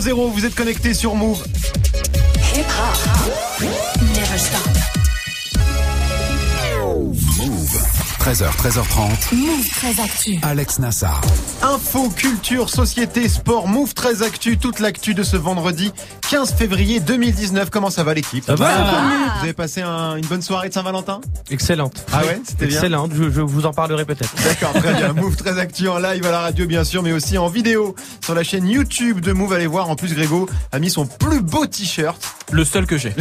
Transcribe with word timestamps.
00, 0.00 0.30
vous 0.30 0.46
êtes 0.46 0.54
connecté 0.54 0.94
sur 0.94 1.14
Move. 1.14 1.44
Hip 2.54 2.64
hop. 2.64 3.68
Never 4.14 4.38
stop. 4.38 4.60
13h, 8.20 8.54
13h30. 8.56 9.34
Move 9.34 9.68
très 9.70 10.00
actu. 10.02 10.38
Alex 10.42 10.78
Nassar. 10.78 11.20
Info, 11.62 12.08
culture, 12.10 12.68
société, 12.68 13.28
sport, 13.28 13.66
Move 13.66 13.94
très 13.94 14.22
actu, 14.22 14.58
toute 14.58 14.80
l'actu 14.80 15.14
de 15.14 15.22
ce 15.22 15.36
vendredi 15.36 15.92
15 16.30 16.54
février 16.54 17.00
2019. 17.00 17.70
Comment 17.70 17.90
ça 17.90 18.04
va 18.04 18.14
l'équipe? 18.14 18.44
Ça 18.44 18.54
va. 18.54 18.68
Vous 19.38 19.42
avez 19.42 19.52
passé 19.52 19.82
un- 19.82 20.14
une 20.14 20.24
bonne 20.26 20.42
soirée 20.42 20.68
de 20.68 20.74
Saint-Valentin? 20.74 21.20
Excellente. 21.50 22.04
Ah 22.12 22.20
ouais, 22.24 22.40
c'était 22.44 22.66
bien 22.66 22.76
Excellente, 22.76 23.10
je, 23.16 23.24
je 23.30 23.40
vous 23.40 23.66
en 23.66 23.72
parlerai 23.72 24.04
peut-être. 24.04 24.32
D'accord, 24.44 24.72
très 24.80 24.94
bien. 24.94 25.12
Move 25.20 25.34
très 25.34 25.58
actu 25.58 25.88
en 25.88 25.98
live 25.98 26.24
à 26.24 26.30
la 26.30 26.38
radio 26.40 26.66
bien 26.66 26.84
sûr, 26.84 27.02
mais 27.02 27.10
aussi 27.10 27.36
en 27.36 27.48
vidéo 27.48 27.96
sur 28.24 28.36
la 28.36 28.44
chaîne 28.44 28.68
YouTube 28.68 29.18
de 29.20 29.32
Move. 29.32 29.52
Allez 29.54 29.66
voir. 29.66 29.90
En 29.90 29.96
plus, 29.96 30.14
Grégo 30.14 30.48
a 30.70 30.78
mis 30.78 30.88
son 30.90 31.04
plus 31.04 31.40
beau 31.40 31.66
t-shirt. 31.66 32.22
Le 32.52 32.64
seul 32.64 32.86
que 32.86 32.96
j'ai. 32.98 33.12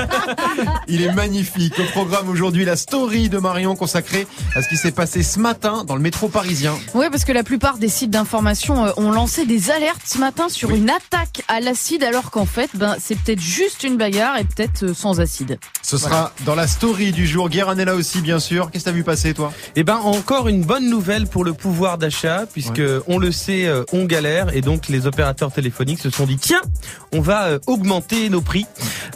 Il 0.88 1.02
est 1.02 1.12
magnifique. 1.12 1.78
Au 1.78 1.84
programme 1.84 2.28
aujourd'hui, 2.30 2.64
la 2.64 2.76
story 2.76 3.28
de 3.28 3.38
Marion 3.38 3.76
consacrée 3.76 4.26
à 4.54 4.62
ce 4.62 4.68
qui 4.68 4.76
s'est 4.78 4.92
passé 4.92 5.22
ce 5.22 5.38
matin 5.38 5.84
dans 5.86 5.94
le 5.94 6.00
métro 6.00 6.28
parisien. 6.28 6.74
Oui, 6.94 7.06
parce 7.10 7.24
que 7.24 7.32
la 7.32 7.42
plupart 7.42 7.76
des 7.78 7.88
sites 7.88 8.10
d'information 8.10 8.86
euh, 8.86 8.90
ont 8.96 9.10
lancé 9.12 9.44
des 9.46 9.70
alertes 9.70 10.00
ce 10.06 10.16
matin 10.18 10.48
sur 10.48 10.70
une 10.70 10.88
attaque 10.90 11.42
à 11.48 11.60
l'acide, 11.60 12.02
alors 12.10 12.32
qu'en 12.32 12.44
fait, 12.44 12.70
ben, 12.74 12.96
c'est 12.98 13.16
peut-être 13.16 13.40
juste 13.40 13.84
une 13.84 13.96
bagarre 13.96 14.36
et 14.36 14.42
peut-être 14.42 14.82
euh, 14.82 14.94
sans 14.94 15.20
acide. 15.20 15.60
Ce 15.80 15.96
sera 15.96 16.32
dans 16.44 16.56
la 16.56 16.66
story 16.66 17.12
du 17.12 17.24
jour. 17.24 17.48
Guérin 17.48 17.78
est 17.78 17.84
là 17.84 17.94
aussi, 17.94 18.20
bien 18.20 18.40
sûr. 18.40 18.70
Qu'est-ce 18.70 18.84
que 18.84 18.90
t'as 18.90 18.96
vu 18.96 19.04
passer, 19.04 19.32
toi? 19.32 19.52
Eh 19.76 19.84
ben, 19.84 19.94
encore 19.94 20.48
une 20.48 20.64
bonne 20.64 20.90
nouvelle 20.90 21.28
pour 21.28 21.44
le 21.44 21.52
pouvoir 21.52 21.98
d'achat, 21.98 22.46
puisque 22.52 22.82
on 23.06 23.18
le 23.18 23.30
sait, 23.30 23.66
euh, 23.66 23.84
on 23.92 24.06
galère, 24.06 24.54
et 24.56 24.60
donc 24.60 24.88
les 24.88 25.06
opérateurs 25.06 25.52
téléphoniques 25.52 26.00
se 26.00 26.10
sont 26.10 26.26
dit, 26.26 26.36
tiens, 26.36 26.60
on 27.12 27.20
va 27.20 27.44
euh, 27.44 27.58
augmenter 27.68 28.28
nos 28.28 28.40
prix. 28.40 28.66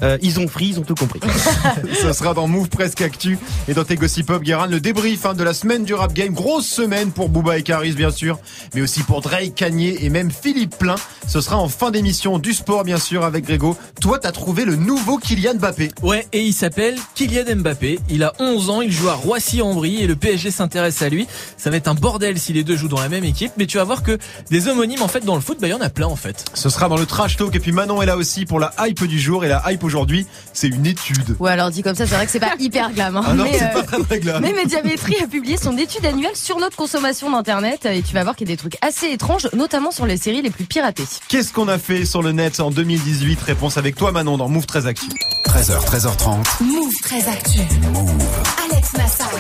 Euh, 0.03 0.19
ils 0.23 0.41
ont 0.41 0.47
pris, 0.47 0.67
ils 0.67 0.79
ont 0.79 0.83
tout 0.83 0.95
compris. 0.95 1.21
Ce 2.01 2.13
sera 2.13 2.35
dans 2.35 2.47
Move 2.47 2.69
Presque 2.69 3.01
Actu 3.01 3.39
et 3.69 3.75
dans 3.75 3.85
tes 3.85 3.97
Gossip 3.97 4.27
Pop, 4.27 4.43
Guérin, 4.43 4.67
le 4.67 4.81
débrief 4.81 5.27
hein, 5.27 5.35
de 5.35 5.43
la 5.43 5.55
semaine 5.55 5.85
du 5.85 5.95
rap 5.95 6.13
game. 6.13 6.33
Grosse 6.33 6.67
semaine 6.67 7.11
pour 7.11 7.29
Booba 7.29 7.59
et 7.59 7.63
Caris, 7.63 7.93
bien 7.93 8.11
sûr, 8.11 8.39
mais 8.75 8.83
aussi 8.83 9.03
pour 9.03 9.21
Drake, 9.21 9.55
Kanye 9.55 9.97
et 10.01 10.11
même 10.11 10.31
Philippe 10.31 10.79
Plein. 10.79 10.97
Ce 11.27 11.41
sera 11.41 11.57
en 11.57 11.69
fin 11.69 11.91
d'émission 11.91 12.39
du 12.39 12.53
sport, 12.53 12.84
bien 12.85 12.99
sûr, 12.99 13.25
avec 13.25 13.45
Grégo. 13.45 13.77
Toi, 14.01 14.19
t'as 14.19 14.33
trouvé 14.33 14.65
le 14.65 14.77
nouveau 14.77 15.19
Kylian 15.19 15.55
Mbappé. 15.55 15.91
Ouais, 16.03 16.27
et 16.33 16.43
il 16.43 16.53
s'appelle 16.53 16.97
Kylian 17.15 17.57
Mbappé. 17.57 17.99
Il 18.11 18.23
a 18.23 18.33
11 18.39 18.71
ans, 18.71 18.81
il 18.83 18.93
joue 18.93 19.09
à 19.09 19.15
Roissy-en-Brie 19.15 20.03
et 20.03 20.07
le 20.07 20.17
PSG 20.17 20.51
s'intéresse 20.51 21.03
à 21.03 21.09
lui. 21.09 21.27
Ça 21.57 21.71
va 21.71 21.77
être 21.77 21.89
un 21.89 21.95
bordel 21.95 22.39
si 22.39 22.53
les 22.53 22.63
deux 22.65 22.77
jouent 22.77 22.89
dans 22.89 23.01
la 23.01 23.09
même 23.09 23.25
équipe, 23.25 23.53
mais 23.57 23.67
tu 23.67 23.79
vas 23.79 23.85
voir 23.85 24.03
que 24.03 24.19
des 24.51 24.69
homonymes 24.69 25.03
en 25.03 25.09
fait 25.09 25.25
dans 25.25 25.35
le 25.35 25.41
foot, 25.41 25.59
bah 25.61 25.67
il 25.67 25.71
y 25.71 25.75
en 25.75 25.81
a 25.81 25.91
plein 25.91 26.07
en 26.07 26.17
fait. 26.17 26.45
Ce 26.55 26.69
sera 26.69 26.89
dans 26.89 26.97
le 26.97 27.07
trash 27.07 27.37
talk 27.37 27.55
et 27.55 27.61
puis 27.61 27.73
Manon 27.73 28.03
est 28.03 28.07
là 28.07 28.17
aussi 28.17 28.45
pour 28.45 28.61
la 28.61 28.73
hype 28.81 29.05
du 29.05 29.19
jour 29.19 29.45
et 29.45 29.49
la 29.49 29.63
hype 29.71 29.83
aujourd'hui, 29.85 30.27
c'est 30.53 30.69
une 30.69 30.87
étude. 30.87 31.37
Ouais, 31.41 31.51
alors 31.53 31.71
dit 31.71 31.83
comme 31.83 31.95
ça, 31.95 32.07
c'est 32.07 32.15
vrai 32.15 32.27
que 32.27 32.33
c'est 32.33 32.41
pas 32.41 32.55
hyper 32.59 32.93
glam. 32.93 33.17
hein. 33.17 33.23
Ah 33.27 33.35
non, 33.35 33.45
mais, 33.45 33.59
c'est 33.59 33.65
euh, 33.77 33.83
pas 33.83 34.05
très 34.05 34.21
grave. 34.21 34.41
mais 34.43 34.53
Médiamétrie 34.53 35.17
a 35.23 35.27
publié 35.27 35.57
son 35.57 35.77
étude 35.79 36.05
annuelle 36.07 36.35
sur 36.37 36.59
notre 36.59 36.77
consommation 36.77 37.31
d'internet 37.31 37.87
et 37.87 38.03
tu 38.03 38.15
vas 38.15 38.23
voir 38.25 38.37
qu'il 38.37 38.49
y 38.49 38.53
a 38.53 38.55
des 38.55 38.59
trucs 38.59 38.77
assez 38.83 39.07
étranges, 39.09 39.49
notamment 39.55 39.91
sur 39.91 40.07
les 40.07 40.17
séries 40.17 40.43
les 40.43 40.51
plus 40.51 40.65
piratées. 40.65 41.05
Qu'est-ce 41.29 41.53
qu'on 41.53 41.69
a 41.69 41.79
fait 41.79 42.05
sur 42.05 42.23
le 42.23 42.33
net 42.33 42.61
en 42.61 42.71
2018 42.75 43.41
Réponse 43.43 43.79
avec 43.79 43.97
toi 43.97 44.13
Manon 44.13 44.37
dans 44.37 44.49
Move 44.49 44.67
très 44.67 44.87
Actu. 44.87 45.09
13h, 45.47 45.85
13h30. 45.87 46.65
Move 46.65 46.95
très 47.03 47.29
actu. 47.29 47.61
Alex 48.65 48.93
Nassar. 48.95 49.31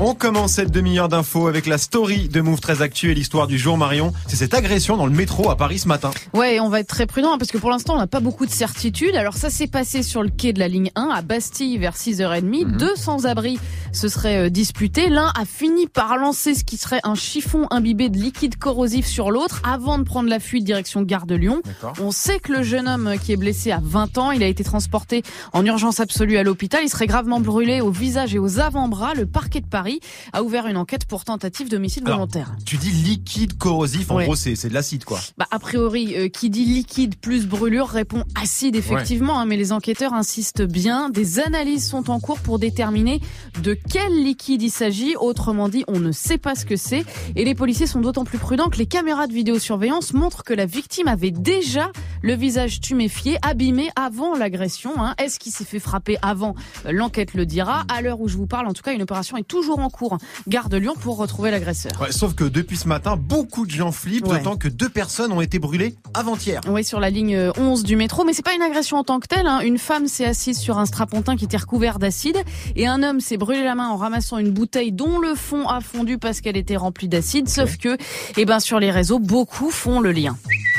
On 0.00 0.12
commence 0.12 0.54
cette 0.54 0.72
demi-heure 0.72 1.08
d'infos 1.08 1.46
avec 1.46 1.66
la 1.66 1.78
story 1.78 2.28
de 2.28 2.40
Move 2.40 2.58
très 2.58 2.82
Actu 2.82 3.12
et 3.12 3.14
l'histoire 3.14 3.46
du 3.46 3.58
jour 3.58 3.78
Marion. 3.78 4.12
C'est 4.26 4.34
cette 4.34 4.52
agression 4.52 4.96
dans 4.96 5.06
le 5.06 5.12
métro 5.12 5.50
à 5.50 5.56
Paris 5.56 5.78
ce 5.78 5.86
matin. 5.86 6.10
Ouais, 6.32 6.56
et 6.56 6.60
on 6.60 6.68
va 6.68 6.80
être 6.80 6.88
très 6.88 7.06
prudent 7.06 7.34
hein, 7.34 7.38
parce 7.38 7.52
que 7.52 7.58
pour 7.58 7.70
l'instant, 7.70 7.94
on 7.94 7.98
n'a 7.98 8.08
pas 8.08 8.18
beaucoup 8.18 8.44
de 8.44 8.50
certitudes. 8.50 9.14
Alors 9.14 9.34
ça 9.34 9.50
s'est 9.50 9.68
passé 9.68 10.02
sur 10.02 10.24
le 10.24 10.30
quai 10.30 10.52
de 10.52 10.58
la 10.58 10.66
ligne 10.66 10.90
1 10.96 11.10
à 11.14 11.22
Bastille 11.22 11.78
vers 11.78 11.94
6h30. 11.94 12.76
Deux 12.76 12.96
sans-abri 12.96 13.60
se 13.92 14.08
seraient 14.08 14.46
euh, 14.46 14.50
disputés. 14.50 15.08
L'un 15.08 15.32
a 15.40 15.44
fini 15.44 15.86
par 15.86 16.16
lancer 16.16 16.54
ce 16.54 16.64
qui 16.64 16.76
serait 16.76 17.00
un 17.04 17.14
chiffon 17.14 17.68
imbibé 17.70 18.08
de 18.08 18.18
liquide 18.18 18.56
corrosif 18.56 19.06
sur 19.06 19.30
l'autre 19.30 19.62
avant 19.64 19.98
de 19.98 20.02
prendre 20.02 20.28
la 20.28 20.40
fuite 20.40 20.64
direction 20.64 21.02
Gare 21.02 21.26
de 21.26 21.36
Lyon. 21.36 21.62
On 22.00 22.10
sait 22.10 22.40
que 22.40 22.52
le 22.54 22.62
jeune 22.62 22.86
homme 22.86 23.14
qui 23.22 23.32
est 23.32 23.36
blessé 23.36 23.72
a 23.72 23.80
20 23.82 24.16
ans, 24.18 24.30
il 24.30 24.42
a 24.42 24.46
été 24.46 24.62
transporté 24.62 25.22
en 25.52 25.64
urgence 25.66 25.98
absolue 25.98 26.36
à 26.36 26.44
l'hôpital. 26.44 26.82
Il 26.84 26.88
serait 26.88 27.06
gravement 27.08 27.40
brûlé 27.40 27.80
au 27.80 27.90
visage 27.90 28.32
et 28.34 28.38
aux 28.38 28.60
avant-bras. 28.60 29.14
Le 29.14 29.26
parquet 29.26 29.60
de 29.60 29.66
Paris 29.66 29.98
a 30.32 30.42
ouvert 30.44 30.66
une 30.68 30.76
enquête 30.76 31.04
pour 31.06 31.24
tentative 31.24 31.68
d'homicide 31.68 32.06
volontaire. 32.06 32.52
Tu 32.64 32.76
dis 32.76 32.90
liquide 32.90 33.58
corrosif, 33.58 34.10
en 34.10 34.16
Ouais. 34.16 34.24
gros 34.26 34.36
c'est 34.36 34.54
c'est 34.54 34.68
de 34.68 34.74
l'acide 34.74 35.04
quoi. 35.04 35.18
Bah, 35.36 35.46
a 35.50 35.58
priori, 35.58 36.14
euh, 36.16 36.28
qui 36.28 36.48
dit 36.48 36.64
liquide 36.64 37.16
plus 37.16 37.46
brûlure 37.46 37.88
répond 37.88 38.22
acide 38.40 38.76
effectivement, 38.76 39.40
hein, 39.40 39.46
mais 39.46 39.56
les 39.56 39.72
enquêteurs 39.72 40.14
insistent 40.14 40.62
bien. 40.62 41.10
Des 41.10 41.40
analyses 41.40 41.88
sont 41.88 42.08
en 42.10 42.20
cours 42.20 42.38
pour 42.38 42.60
déterminer 42.60 43.20
de 43.62 43.74
quel 43.74 44.12
liquide 44.22 44.62
il 44.62 44.70
s'agit. 44.70 45.16
Autrement 45.16 45.68
dit, 45.68 45.84
on 45.88 45.98
ne 45.98 46.12
sait 46.12 46.38
pas 46.38 46.54
ce 46.54 46.64
que 46.64 46.76
c'est. 46.76 47.04
Et 47.34 47.44
les 47.44 47.54
policiers 47.56 47.88
sont 47.88 48.00
d'autant 48.00 48.24
plus 48.24 48.38
prudents 48.38 48.68
que 48.68 48.78
les 48.78 48.86
caméras 48.86 49.26
de 49.26 49.32
vidéosurveillance 49.32 50.14
montrent 50.14 50.44
que 50.44 50.54
la 50.54 50.66
victime 50.66 51.08
avait 51.08 51.32
déjà 51.32 51.90
le 52.22 52.34
visage 52.44 52.78
tuméfié, 52.82 53.38
abîmé 53.40 53.88
avant 53.96 54.34
l'agression. 54.36 54.90
hein. 54.98 55.14
Est-ce 55.16 55.38
qu'il 55.38 55.50
s'est 55.50 55.64
fait 55.64 55.78
frapper 55.78 56.18
avant? 56.20 56.54
Euh, 56.84 56.92
L'enquête 56.92 57.32
le 57.32 57.46
dira. 57.46 57.84
À 57.88 58.02
l'heure 58.02 58.20
où 58.20 58.28
je 58.28 58.36
vous 58.36 58.46
parle, 58.46 58.66
en 58.66 58.74
tout 58.74 58.82
cas, 58.82 58.92
une 58.92 59.00
opération 59.00 59.38
est 59.38 59.48
toujours 59.48 59.78
en 59.78 59.88
cours. 59.88 60.18
Gare 60.46 60.68
de 60.68 60.76
Lyon 60.76 60.92
pour 61.00 61.16
retrouver 61.16 61.50
l'agresseur. 61.50 61.92
Ouais, 62.02 62.12
sauf 62.12 62.34
que 62.34 62.44
depuis 62.44 62.76
ce 62.76 62.86
matin, 62.86 63.16
beaucoup 63.16 63.64
de 63.64 63.70
gens 63.70 63.92
flippent, 63.92 64.26
Ouais. 64.28 64.38
d'autant 64.40 64.56
que 64.56 64.68
deux 64.68 64.90
personnes 64.90 65.32
ont 65.32 65.40
été 65.40 65.58
brûlées 65.58 65.96
avant-hier. 66.12 66.60
Oui, 66.68 66.84
sur 66.84 67.00
la 67.00 67.08
ligne 67.08 67.34
euh, 67.34 67.50
11 67.56 67.82
du 67.82 67.96
métro, 67.96 68.24
mais 68.24 68.34
c'est 68.34 68.44
pas 68.44 68.54
une 68.54 68.60
agression 68.62 68.98
en 68.98 69.04
tant 69.04 69.20
que 69.20 69.26
telle. 69.26 69.46
hein. 69.46 69.60
Une 69.60 69.78
femme 69.78 70.06
s'est 70.06 70.26
assise 70.26 70.58
sur 70.58 70.78
un 70.78 70.84
strapontin 70.84 71.36
qui 71.36 71.46
était 71.46 71.56
recouvert 71.56 71.98
d'acide 71.98 72.36
et 72.76 72.86
un 72.86 73.02
homme 73.02 73.20
s'est 73.20 73.38
brûlé 73.38 73.64
la 73.64 73.74
main 73.74 73.88
en 73.88 73.96
ramassant 73.96 74.36
une 74.36 74.50
bouteille 74.50 74.92
dont 74.92 75.18
le 75.18 75.34
fond 75.34 75.66
a 75.66 75.80
fondu 75.80 76.18
parce 76.18 76.42
qu'elle 76.42 76.58
était 76.58 76.76
remplie 76.76 77.08
d'acide. 77.08 77.48
Sauf 77.48 77.78
que, 77.78 77.96
eh 78.36 78.44
ben, 78.44 78.60
sur 78.60 78.80
les 78.80 78.90
réseaux, 78.90 79.18
beaucoup 79.18 79.70
font 79.70 80.00
le 80.00 80.12
lien. 80.12 80.36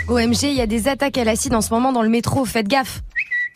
OMG, 0.07 0.43
il 0.43 0.53
y 0.53 0.61
a 0.61 0.67
des 0.67 0.87
attaques 0.87 1.17
à 1.17 1.23
l'acide 1.23 1.54
en 1.55 1.61
ce 1.61 1.73
moment 1.73 1.91
dans 1.91 2.03
le 2.03 2.09
métro, 2.09 2.45
faites 2.45 2.67
gaffe. 2.67 3.01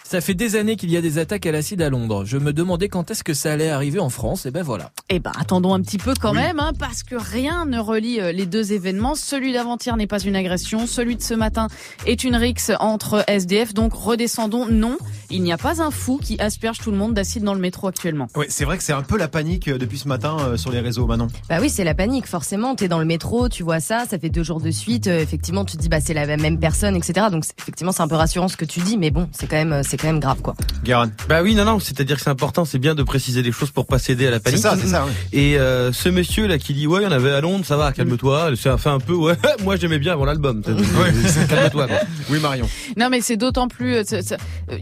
Ça 0.10 0.22
fait 0.22 0.34
des 0.34 0.56
années 0.56 0.76
qu'il 0.76 0.90
y 0.90 0.98
a 0.98 1.02
des 1.02 1.20
attaques 1.20 1.46
à 1.46 1.52
l'acide 1.52 1.84
à 1.84 1.90
Londres. 1.92 2.26
Je 2.26 2.40
me 2.40 2.52
demandais 2.52 2.90
quand 2.90 3.12
est-ce 3.12 3.24
que 3.24 3.36
ça 3.36 3.54
allait 3.54 3.70
arriver 3.70 4.00
en 4.00 4.10
France, 4.10 4.48
et 4.48 4.50
ben 4.50 4.64
voilà. 4.64 4.90
Eh 5.10 5.20
ben, 5.20 5.32
attendons 5.40 5.76
un 5.76 5.82
petit 5.84 6.00
peu 6.00 6.16
quand 6.20 6.34
même, 6.34 6.60
hein, 6.60 6.72
parce 6.80 7.04
que 7.04 7.14
rien 7.16 7.68
ne 7.68 7.78
relie 7.78 8.20
euh, 8.20 8.32
les 8.32 8.48
deux 8.48 8.74
événements. 8.74 9.14
Celui 9.14 9.54
d'avant-hier 9.54 9.96
n'est 9.98 10.08
pas 10.08 10.18
une 10.18 10.36
agression, 10.36 10.88
celui 10.88 11.16
de 11.16 11.22
ce 11.22 11.36
matin 11.36 11.68
est 12.08 12.24
une 12.24 12.36
rixe 12.36 12.72
entre 12.80 13.24
SDF. 13.28 13.76
Donc 13.76 13.94
redescendons. 13.94 14.66
Non, 14.66 14.98
il 15.30 15.44
n'y 15.44 15.54
a 15.54 15.60
pas 15.60 15.80
un 15.80 15.92
fou 15.92 16.20
qui 16.20 16.42
asperge 16.42 16.80
tout 16.80 16.90
le 16.90 16.98
monde 16.98 17.14
d'acide 17.14 17.44
dans 17.44 17.54
le 17.54 17.60
métro 17.62 17.88
actuellement. 17.88 18.26
Ouais, 18.36 18.48
c'est 18.50 18.66
vrai 18.66 18.80
que 18.80 18.84
c'est 18.84 18.94
un 18.94 19.04
peu 19.04 19.16
la 19.16 19.28
panique 19.28 19.68
euh, 19.68 19.78
depuis 19.78 20.00
ce 20.00 20.08
matin 20.08 20.38
euh, 20.40 20.58
sur 20.58 20.72
les 20.72 20.80
réseaux, 20.80 21.06
Manon. 21.06 21.28
Bah 21.50 21.60
oui, 21.62 21.70
c'est 21.70 21.84
la 21.84 21.94
panique, 21.94 22.26
forcément. 22.26 22.74
T'es 22.74 22.88
dans 22.88 22.98
le 22.98 23.06
métro, 23.06 23.48
tu 23.48 23.62
vois 23.62 23.80
ça, 23.80 24.06
ça 24.10 24.18
fait 24.18 24.32
deux 24.32 24.42
jours 24.42 24.60
de 24.60 24.72
suite. 24.72 25.06
euh, 25.06 25.20
effectivement, 25.20 25.66
tu 25.66 25.78
te 25.78 25.82
dis, 25.84 25.88
bah 25.88 26.00
c'est 26.02 26.16
la 26.16 26.26
même 26.36 26.60
personne, 26.60 26.96
etc. 26.96 27.28
Donc 27.32 27.44
effectivement, 27.60 27.92
c'est 27.92 28.02
un 28.02 28.08
peu 28.08 28.16
rassurant 28.16 28.48
ce 28.48 28.58
que 28.58 28.66
tu 28.66 28.80
dis, 28.80 28.98
mais 28.98 29.12
bon, 29.12 29.30
c'est 29.34 29.46
quand 29.46 29.56
même, 29.56 29.74
euh, 29.74 29.82
c'est 29.86 29.99
quand 30.00 30.08
même 30.08 30.20
grave, 30.20 30.42
quoi. 30.42 30.56
Guérin. 30.84 31.10
Bah 31.28 31.42
oui, 31.44 31.56
non, 31.56 31.66
non, 31.66 31.80
c'est-à-dire 31.80 32.16
que 32.18 32.22
c'est 32.22 32.30
important, 32.30 32.66
c'est 32.66 32.80
bien 32.80 32.96
de 32.96 33.04
préciser 33.04 33.42
les 33.42 33.52
choses 33.52 33.72
pour 33.72 33.86
pas 33.86 34.00
céder 34.00 34.28
à 34.28 34.32
la 34.32 34.38
C'est 34.38 34.44
panique. 34.44 34.60
ça, 34.60 34.78
c'est 34.80 34.88
ça. 34.88 35.06
ouais. 35.06 35.12
Et 35.34 35.58
euh, 35.60 35.92
ce 35.94 36.10
monsieur 36.10 36.48
là 36.48 36.58
qui 36.58 36.74
dit 36.74 36.88
ouais, 36.88 37.02
il 37.02 37.04
y 37.04 37.08
en 37.08 37.12
avait 37.12 37.32
à 37.32 37.42
Londres, 37.42 37.66
ça 37.66 37.78
va, 37.78 37.92
calme-toi. 37.92 38.52
Ça 38.56 38.78
fait 38.78 38.90
un 38.90 39.00
peu 39.00 39.14
ouais, 39.14 39.36
moi 39.64 39.76
j'aimais 39.76 40.00
bien 40.00 40.14
avant 40.14 40.26
l'album. 40.26 40.62
calme-toi. 41.50 41.88
quoi. 41.88 41.98
Oui, 42.30 42.40
Marion. 42.40 42.68
Non, 42.98 43.10
mais 43.10 43.22
c'est 43.22 43.38
d'autant 43.38 43.68
plus. 43.68 43.96
euh, 43.96 44.22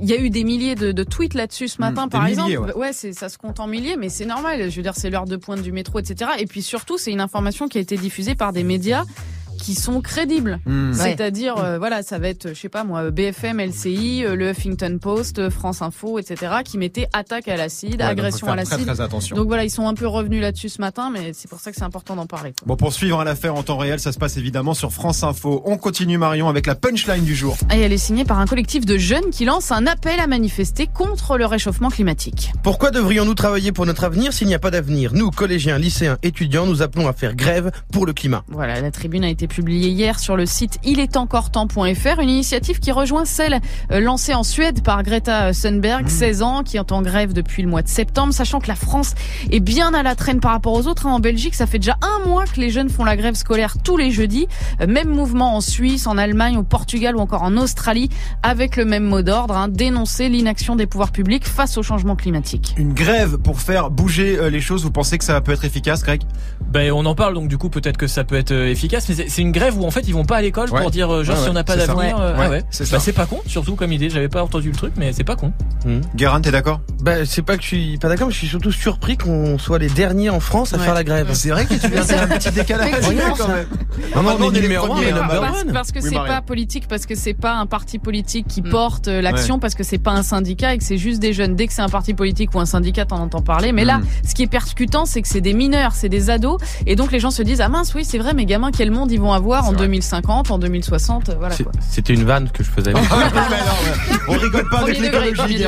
Il 0.01 0.05
y 0.09 0.13
a 0.13 0.17
eu 0.19 0.29
des 0.29 0.43
milliers 0.43 0.75
de, 0.75 0.91
de 0.91 1.03
tweets 1.03 1.33
là-dessus 1.33 1.67
ce 1.67 1.81
matin, 1.81 2.05
Mmh, 2.07 2.09
par 2.09 2.27
exemple. 2.27 2.73
ouais. 2.75 2.91
c'est 2.93 3.13
ça 3.13 3.29
se 3.29 3.37
compte 3.37 3.59
en 3.59 3.67
milliers, 3.67 3.95
mais 3.97 4.09
c'est 4.09 4.25
normal. 4.25 4.69
Je 4.69 4.75
veux 4.75 4.83
dire, 4.83 4.93
c'est 4.95 5.09
l'heure 5.09 5.25
de 5.25 5.35
pointe 5.35 5.61
du 5.61 5.71
métro, 5.71 5.99
etc. 5.99 6.31
Et 6.39 6.45
puis 6.45 6.61
surtout, 6.61 6.97
c'est 6.97 7.11
une 7.11 7.21
information 7.21 7.67
qui 7.67 7.77
a 7.77 7.81
été 7.81 7.97
diffusée 7.97 8.35
par 8.35 8.53
des 8.53 8.63
médias 8.63 9.03
qui 9.57 9.75
sont 9.75 10.01
crédibles. 10.01 10.59
Hmm. 10.65 10.91
Ouais. 10.91 10.95
C'est-à-dire, 10.97 11.57
euh, 11.57 11.77
voilà, 11.77 12.03
ça 12.03 12.19
va 12.19 12.29
être, 12.29 12.49
je 12.49 12.53
sais 12.59 12.69
pas 12.69 12.83
moi, 12.83 13.11
BFM, 13.11 13.59
LCI, 13.59 14.23
euh, 14.25 14.35
le 14.35 14.49
Huffington 14.51 14.97
Post, 15.01 15.39
euh, 15.39 15.49
France 15.49 15.81
Info, 15.81 16.19
etc., 16.19 16.53
qui 16.63 16.77
mettaient 16.77 17.07
attaque 17.13 17.47
à 17.47 17.57
l'acide, 17.57 17.95
Ouais, 17.97 18.03
agression 18.03 18.47
à 18.47 18.55
faire 18.55 18.63
Très, 18.65 18.75
l'acide. 18.77 18.87
très 18.87 19.01
attention. 19.01 19.35
Donc 19.35 19.47
voilà, 19.47 19.63
ils 19.65 19.69
sont 19.69 19.87
un 19.87 19.93
peu 19.93 20.07
revenus 20.07 20.41
là-dessus 20.41 20.69
ce 20.69 20.81
matin, 20.81 21.09
mais 21.11 21.31
c'est 21.33 21.49
pour 21.49 21.59
ça 21.59 21.71
que 21.71 21.77
c'est 21.77 21.83
important 21.83 22.15
d'en 22.15 22.25
parler. 22.27 22.51
quoi. 22.57 22.65
Bon, 22.67 22.75
pour 22.75 22.93
suivre 22.93 23.23
l'affaire 23.23 23.55
en 23.55 23.63
temps 23.63 23.77
réel, 23.77 23.99
ça 23.99 24.11
se 24.11 24.17
passe 24.17 24.37
évidemment 24.37 24.73
sur 24.73 24.91
France 24.93 25.23
Info. 25.23 25.61
On 25.65 25.77
continue, 25.77 26.17
Marion, 26.17 26.47
avec 26.49 26.65
la 26.67 26.75
punchline 26.75 27.23
du 27.23 27.35
jour. 27.35 27.57
Et 27.73 27.79
elle 27.79 27.93
est 27.93 27.97
signée 27.97 28.25
par 28.25 28.39
un 28.39 28.45
collectif 28.45 28.85
de 28.85 28.97
jeunes 28.97 29.29
qui 29.31 29.45
lance 29.45 29.71
un 29.71 29.87
appel 29.87 30.19
à 30.19 30.27
manifester 30.27 30.87
contre 30.87 31.37
le 31.37 31.45
réchauffement 31.45 31.89
climatique. 31.89 32.51
Pourquoi 32.63 32.91
devrions-nous 32.91 33.33
travailler 33.35 33.71
pour 33.71 33.85
notre 33.85 34.03
avenir 34.03 34.33
s'il 34.33 34.47
n'y 34.47 34.53
a 34.55 34.59
pas 34.59 34.71
d'avenir? 34.71 35.11
Nous, 35.13 35.31
collégiens, 35.31 35.77
lycéens, 35.77 36.17
étudiants, 36.23 36.65
nous 36.65 36.81
appelons 36.81 37.07
à 37.07 37.13
faire 37.13 37.35
grève 37.35 37.71
pour 37.91 38.05
le 38.05 38.13
climat. 38.13 38.43
Voilà, 38.47 38.79
la 38.81 38.91
tribune 38.91 39.23
a 39.23 39.29
été 39.29 39.46
été 39.47 39.55
publié 39.55 39.89
hier 39.89 40.19
sur 40.19 40.35
le 40.35 40.45
site 40.45 40.79
temps.fr 41.11 42.19
Une 42.21 42.29
initiative 42.29 42.79
qui 42.79 42.91
rejoint 42.91 43.25
celle 43.25 43.59
euh, 43.91 43.99
lancée 43.99 44.33
en 44.33 44.43
Suède 44.43 44.83
par 44.83 45.01
Greta 45.03 45.51
Thunberg, 45.53 46.07
16 46.07 46.41
ans, 46.41 46.63
qui 46.63 46.77
est 46.77 46.91
en 46.91 47.01
grève 47.01 47.33
depuis 47.33 47.63
le 47.63 47.69
mois 47.69 47.81
de 47.81 47.87
septembre, 47.87 48.33
sachant 48.33 48.59
que 48.59 48.67
la 48.67 48.75
France 48.75 49.13
est 49.51 49.59
bien 49.59 49.93
à 49.93 50.03
la 50.03 50.15
traîne 50.15 50.39
par 50.39 50.51
rapport 50.51 50.73
aux 50.73 50.87
autres. 50.87 51.07
hein. 51.07 51.11
En 51.11 51.19
Belgique, 51.19 51.55
ça 51.55 51.65
fait 51.65 51.79
déjà 51.79 51.97
un 52.01 52.27
mois 52.27 52.45
que 52.45 52.59
les 52.59 52.69
jeunes 52.69 52.89
font 52.89 53.03
la 53.03 53.15
grève 53.15 53.35
scolaire 53.35 53.75
tous 53.83 53.97
les 53.97 54.11
jeudis. 54.11 54.47
Euh, 54.81 54.87
Même 54.87 55.09
mouvement 55.09 55.55
en 55.55 55.61
Suisse, 55.61 56.07
en 56.07 56.17
Allemagne, 56.17 56.57
au 56.57 56.63
Portugal 56.63 57.15
ou 57.15 57.19
encore 57.19 57.43
en 57.43 57.55
Australie, 57.57 58.09
avec 58.43 58.75
le 58.75 58.85
même 58.85 59.03
mot 59.03 59.21
d'ordre, 59.21 59.55
hein, 59.55 59.67
dénoncer 59.69 60.29
l'inaction 60.29 60.75
des 60.75 60.87
pouvoirs 60.87 61.11
publics 61.11 61.45
face 61.47 61.77
au 61.77 61.83
changement 61.83 62.15
climatique. 62.15 62.75
Une 62.77 62.93
grève 62.93 63.37
pour 63.37 63.61
faire 63.61 63.89
bouger 63.89 64.37
euh, 64.37 64.49
les 64.49 64.61
choses, 64.61 64.83
vous 64.83 64.91
pensez 64.91 65.17
que 65.17 65.23
ça 65.23 65.39
peut 65.41 65.53
être 65.53 65.65
efficace, 65.65 66.03
Greg? 66.03 66.21
Ben 66.69 66.91
on 66.91 67.05
en 67.05 67.15
parle 67.15 67.33
donc 67.33 67.47
du 67.47 67.57
coup 67.57 67.69
peut-être 67.69 67.97
que 67.97 68.07
ça 68.07 68.23
peut 68.23 68.35
être 68.35 68.51
efficace 68.51 69.07
mais 69.09 69.29
c'est- 69.37 69.41
une 69.41 69.51
grève 69.51 69.77
où 69.79 69.85
en 69.85 69.91
fait 69.91 70.01
ils 70.07 70.13
vont 70.13 70.25
pas 70.25 70.37
à 70.37 70.41
l'école 70.41 70.69
Ouais. 70.71 70.81
pour 70.81 70.91
dire 70.91 71.13
euh, 71.13 71.23
genre 71.23 71.37
Ouais, 71.37 71.43
si 71.43 71.49
on 71.49 71.53
n'a 71.53 71.63
pas 71.63 71.75
d'avenir 71.77 72.17
euh, 72.19 72.35
Ouais, 72.37 72.43
ah 72.45 72.49
ouais 72.49 72.63
c'est 72.71 72.89
Bah, 72.91 72.99
c'est 72.99 73.13
pas 73.13 73.25
con 73.25 73.39
surtout 73.45 73.75
comme 73.75 73.91
idée 73.91 74.09
j'avais 74.09 74.27
pas 74.29 74.43
entendu 74.43 74.69
le 74.71 74.75
truc 74.75 74.93
mais 74.97 75.13
c'est 75.13 75.23
pas 75.23 75.35
con 75.35 75.53
Guérin, 76.15 76.41
t'es 76.41 76.51
d'accord? 76.51 76.81
Bah, 77.01 77.25
c'est 77.25 77.41
pas 77.43 77.55
que 77.55 77.61
je 77.63 77.67
suis 77.67 77.97
pas 77.97 78.09
d'accord, 78.09 78.27
mais 78.27 78.33
je 78.33 78.39
suis 78.39 78.47
surtout 78.47 78.71
surpris 78.73 79.15
qu'on 79.15 79.57
soit 79.57 79.77
les 79.79 79.87
derniers 79.87 80.29
en 80.29 80.41
France 80.41 80.73
à 80.73 80.77
Ouais. 80.77 80.83
faire 80.83 80.93
la 80.93 81.03
grève. 81.05 81.29
C'est 81.33 81.49
vrai 81.51 81.65
que 81.65 81.75
tu 81.75 81.87
viens 81.87 82.03
faire 82.03 82.23
un 82.23 82.27
petit 82.27 82.51
décalage 82.51 82.91
quand 83.37 83.47
même. 83.47 83.67
Non, 84.15 84.21
non, 84.23 84.37
on 84.41 84.53
est 84.53 84.59
numéro 84.61 84.93
un, 84.93 84.97
hein. 84.99 85.63
Parce, 85.71 85.91
que 85.93 86.01
c'est 86.01 86.13
pas 86.15 86.41
politique, 86.41 86.87
parce 86.89 87.05
que 87.05 87.15
c'est 87.15 87.33
pas 87.33 87.53
un 87.53 87.65
parti 87.67 87.99
politique 87.99 88.47
qui 88.47 88.61
Mm. 88.61 88.69
porte 88.69 89.07
l'action, 89.07 89.59
parce 89.59 89.75
que 89.75 89.83
c'est 89.83 89.97
pas 89.97 90.11
un 90.11 90.23
syndicat 90.23 90.73
et 90.73 90.77
que 90.77 90.83
c'est 90.83 90.97
juste 90.97 91.21
des 91.21 91.31
jeunes. 91.31 91.55
Dès 91.55 91.67
que 91.67 91.73
c'est 91.73 91.81
un 91.81 91.89
parti 91.89 92.13
politique 92.13 92.53
ou 92.53 92.59
un 92.59 92.65
syndicat, 92.65 93.05
t'en 93.05 93.19
entends 93.19 93.41
parler. 93.41 93.71
Mais 93.71 93.85
là, 93.85 93.99
Mm. 93.99 94.05
ce 94.27 94.35
qui 94.35 94.43
est 94.43 94.47
percutant, 94.47 95.05
c'est 95.05 95.21
que 95.21 95.27
c'est 95.29 95.41
des 95.41 95.53
mineurs, 95.53 95.93
c'est 95.93 96.09
des 96.09 96.29
ados, 96.29 96.59
et 96.85 96.95
donc 96.97 97.11
les 97.13 97.19
gens 97.21 97.31
se 97.31 97.43
disent 97.43 97.61
ah 97.61 97.69
mince 97.69 97.93
oui 97.95 98.03
c'est 98.03 98.17
vrai, 98.17 98.33
mes 98.33 98.45
gamins 98.45 98.71
quel 98.75 98.91
monde 98.91 99.09
ils 99.11 99.19
vont 99.21 99.26
avoir 99.33 99.65
en 99.65 99.69
C'est 99.69 99.75
vrai. 99.75 99.85
2050, 99.87 100.51
en 100.51 100.59
2060, 100.59 101.29
euh, 101.29 101.35
voilà. 101.37 101.55
C'était 101.89 102.13
une 102.13 102.23
vanne 102.23 102.49
que 102.51 102.63
je 102.63 102.69
faisais. 102.69 102.93
Ah. 103.09 103.29
On 104.27 104.33
rigole 104.33 104.69
pas 104.69 104.79
avec 104.79 104.99
l'écologie. 104.99 105.63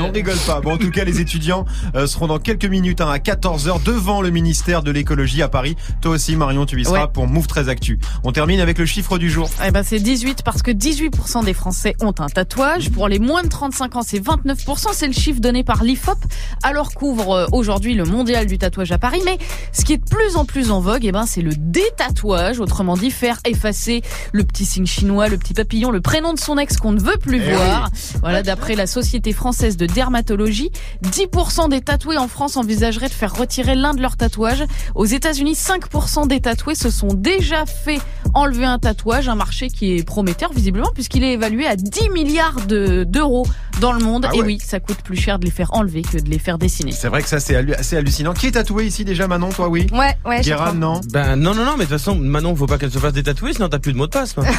On 0.00 0.10
rigole 0.12 0.36
pas. 0.46 0.60
Bon, 0.60 0.74
en 0.74 0.76
tout 0.78 0.90
cas, 0.90 1.04
les 1.04 1.20
étudiants 1.20 1.64
euh, 1.94 2.06
seront 2.06 2.26
dans 2.26 2.38
quelques 2.38 2.64
minutes 2.64 3.00
hein, 3.00 3.08
à 3.10 3.18
14h 3.18 3.82
devant 3.82 4.20
le 4.22 4.30
ministère 4.30 4.82
de 4.82 4.90
l'écologie 4.90 5.42
à 5.42 5.48
Paris. 5.48 5.76
Toi 6.00 6.12
aussi, 6.12 6.36
Marion, 6.36 6.66
tu 6.66 6.80
y 6.80 6.84
seras 6.84 7.02
Ouais. 7.02 7.08
pour 7.12 7.26
Move 7.26 7.46
13 7.46 7.68
Actu. 7.68 7.98
On 8.22 8.32
termine 8.32 8.60
avec 8.60 8.78
le 8.78 8.86
chiffre 8.86 9.18
du 9.18 9.30
jour. 9.30 9.48
Eh 9.66 9.70
ben 9.70 9.82
c'est 9.82 9.98
18 9.98 10.42
parce 10.44 10.62
que 10.62 10.70
18% 10.70 11.44
des 11.44 11.54
Français 11.54 11.94
ont 12.00 12.14
un 12.18 12.26
tatouage. 12.28 12.90
Pour 12.90 13.08
les 13.08 13.18
moins 13.18 13.42
de 13.42 13.48
35 13.48 13.96
ans, 13.96 14.02
c'est 14.06 14.20
29%. 14.20 14.88
C'est 14.92 15.06
le 15.06 15.12
chiffre 15.12 15.40
donné 15.40 15.64
par 15.64 15.82
l'IFOP. 15.82 16.18
Alors 16.62 16.92
couvre 16.92 17.32
euh, 17.32 17.46
aujourd'hui 17.52 17.94
le 17.94 18.04
mondial 18.04 18.46
du 18.46 18.58
tatouage 18.58 18.92
à 18.92 18.98
Paris. 18.98 19.20
Mais 19.24 19.38
ce 19.72 19.84
qui 19.84 19.94
est 19.94 19.98
de 19.98 20.04
plus 20.08 20.36
en 20.36 20.44
plus 20.44 20.70
en 20.70 20.80
vogue, 20.80 21.04
eh 21.04 21.12
ben 21.12 21.24
c'est 21.26 21.42
le 21.42 21.52
détatouage. 21.56 22.60
Autrement 22.60 22.96
dit, 22.96 23.03
faire 23.10 23.38
effacer 23.46 24.02
le 24.32 24.44
petit 24.44 24.64
signe 24.64 24.86
chinois, 24.86 25.28
le 25.28 25.36
petit 25.38 25.54
papillon, 25.54 25.90
le 25.90 26.00
prénom 26.00 26.32
de 26.34 26.38
son 26.38 26.58
ex 26.58 26.76
qu'on 26.76 26.92
ne 26.92 27.00
veut 27.00 27.16
plus 27.18 27.42
Eh 27.44 27.52
voir. 27.54 27.90
Voilà, 28.20 28.42
d'après 28.42 28.74
la 28.74 28.86
Société 28.86 29.32
française 29.32 29.76
de 29.76 29.86
dermatologie, 29.86 30.70
10% 31.04 31.68
des 31.68 31.80
tatoués 31.80 32.16
en 32.18 32.28
France 32.28 32.56
envisageraient 32.56 33.08
de 33.08 33.12
faire 33.14 33.34
retirer 33.34 33.74
l'un 33.74 33.94
de 33.94 34.00
leurs 34.00 34.16
tatouages. 34.16 34.64
Aux 34.94 35.04
États-Unis, 35.06 35.54
5% 35.54 36.26
des 36.28 36.40
tatoués 36.40 36.74
se 36.74 36.90
sont 36.90 37.08
déjà 37.14 37.66
fait 37.66 38.00
enlever 38.34 38.64
un 38.64 38.78
tatouage, 38.78 39.28
un 39.28 39.34
marché 39.34 39.68
qui 39.68 39.96
est 39.96 40.04
prometteur 40.04 40.52
visiblement 40.52 40.90
puisqu'il 40.94 41.22
est 41.24 41.32
évalué 41.34 41.66
à 41.66 41.76
10 41.76 42.08
milliards 42.10 42.66
de- 42.66 43.04
d'euros 43.04 43.46
dans 43.80 43.92
le 43.92 44.00
monde. 44.04 44.26
Ah 44.28 44.34
Et 44.34 44.42
oui, 44.42 44.58
ça 44.64 44.80
coûte 44.80 44.98
plus 45.02 45.16
cher 45.16 45.38
de 45.38 45.44
les 45.44 45.50
faire 45.50 45.72
enlever 45.74 46.02
que 46.02 46.18
de 46.18 46.28
les 46.30 46.38
faire 46.38 46.58
dessiner. 46.58 46.92
C'est 46.92 47.08
vrai 47.08 47.22
que 47.22 47.28
ça, 47.28 47.40
c'est 47.40 47.56
assez 47.74 47.96
hallucinant. 47.96 48.32
Qui 48.34 48.46
est 48.48 48.52
tatoué 48.52 48.86
ici 48.86 49.04
déjà, 49.04 49.26
Manon 49.28 49.50
Toi, 49.50 49.68
oui? 49.68 49.86
Ouais, 49.92 50.16
ouais, 50.24 50.38
je 50.38 50.48
Guérin, 50.48 50.72
non? 50.74 51.00
Ben 51.12 51.36
non, 51.36 51.54
non, 51.54 51.64
non, 51.64 51.72
mais 51.72 51.84
de 51.84 51.90
toute 51.90 51.98
façon, 51.98 52.14
Manon, 52.16 52.54
faut 52.56 52.66
pas 52.66 52.78
qu'elle 52.78 52.90
se 52.94 52.98
fasse 52.98 53.12
détatouer, 53.12 53.52
sinon 53.52 53.68
t'as 53.68 53.78
plus 53.78 53.92
de 53.92 53.98
mot 53.98 54.06
de 54.06 54.10
passe. 54.12 54.36
moi. 54.36 54.46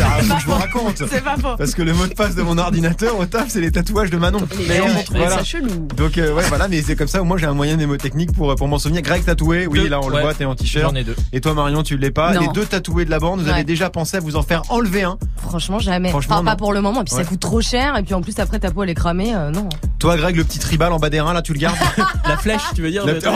Ah, 0.00 0.38
je 0.38 0.46
vous 0.46 0.52
raconte. 0.52 0.96
C'est 1.10 1.22
pas 1.22 1.36
faux. 1.36 1.56
Parce 1.56 1.74
que 1.74 1.82
le 1.82 1.92
mot 1.92 2.06
de 2.06 2.14
passe 2.14 2.34
de 2.34 2.42
mon 2.42 2.56
ordinateur 2.58 3.18
au 3.18 3.26
taf, 3.26 3.46
c'est 3.48 3.60
les 3.60 3.70
tatouages 3.72 4.10
de 4.10 4.16
Manon. 4.16 4.40
Mais 4.68 4.80
oui, 4.80 4.90
on 5.14 5.28
ça 5.30 5.44
chelou. 5.44 5.88
Donc 5.96 6.18
euh, 6.18 6.32
ouais 6.34 6.44
voilà 6.48 6.68
mais 6.68 6.82
c'est 6.82 6.96
comme 6.96 7.08
ça 7.08 7.20
au 7.20 7.24
moins 7.24 7.36
j'ai 7.38 7.46
un 7.46 7.54
moyen 7.54 7.76
mnémotechnique 7.76 8.32
pour 8.32 8.54
pour 8.56 8.68
m'en 8.68 8.78
souvenir. 8.78 9.02
Greg 9.02 9.24
tatoué, 9.24 9.66
oui 9.66 9.80
Deux, 9.80 9.88
là 9.88 10.00
on 10.02 10.08
le 10.08 10.16
ouais. 10.16 10.22
voit 10.22 10.34
t'es 10.34 10.44
en 10.44 10.54
t-shirt. 10.54 10.88
j'en 10.90 10.94
ai 10.94 11.04
deux 11.04 11.16
Et 11.32 11.40
toi 11.40 11.54
Marion 11.54 11.82
tu 11.82 11.96
l'es 11.96 12.10
pas. 12.10 12.32
Non. 12.34 12.40
Les 12.42 12.48
deux 12.48 12.64
tatoués 12.66 13.04
de 13.04 13.10
la 13.10 13.18
bande, 13.18 13.40
vous 13.40 13.48
avez 13.48 13.64
déjà 13.64 13.90
pensé 13.90 14.16
à 14.16 14.20
vous 14.20 14.36
en 14.36 14.42
faire 14.42 14.62
enlever 14.68 15.02
un. 15.02 15.18
Franchement, 15.36 15.78
jamais. 15.78 16.10
Franchement, 16.10 16.36
enfin, 16.36 16.44
pas 16.44 16.56
pour 16.56 16.72
le 16.72 16.80
moment. 16.80 17.00
Et 17.00 17.04
puis 17.04 17.14
Ouais. 17.14 17.22
ça 17.22 17.28
coûte 17.28 17.40
trop 17.40 17.60
cher. 17.60 17.96
Et 17.96 18.02
puis 18.02 18.14
en 18.14 18.20
plus, 18.20 18.38
après, 18.38 18.58
ta 18.58 18.70
peau 18.70 18.82
elle 18.84 18.90
est 18.90 18.94
cramée. 18.94 19.34
euh, 19.34 19.50
non. 19.50 19.68
Toi 19.98 20.16
Greg 20.16 20.36
le 20.36 20.44
petit 20.44 20.58
tribal 20.60 20.92
en 20.92 20.98
bas 20.98 21.10
des 21.10 21.20
reins 21.20 21.32
là 21.32 21.42
tu 21.42 21.52
le 21.52 21.58
gardes. 21.58 21.76
la 22.28 22.36
flèche 22.36 22.62
tu 22.74 22.82
veux 22.82 22.90
dire 22.90 23.02
Oh, 23.04 23.10
non, 23.10 23.30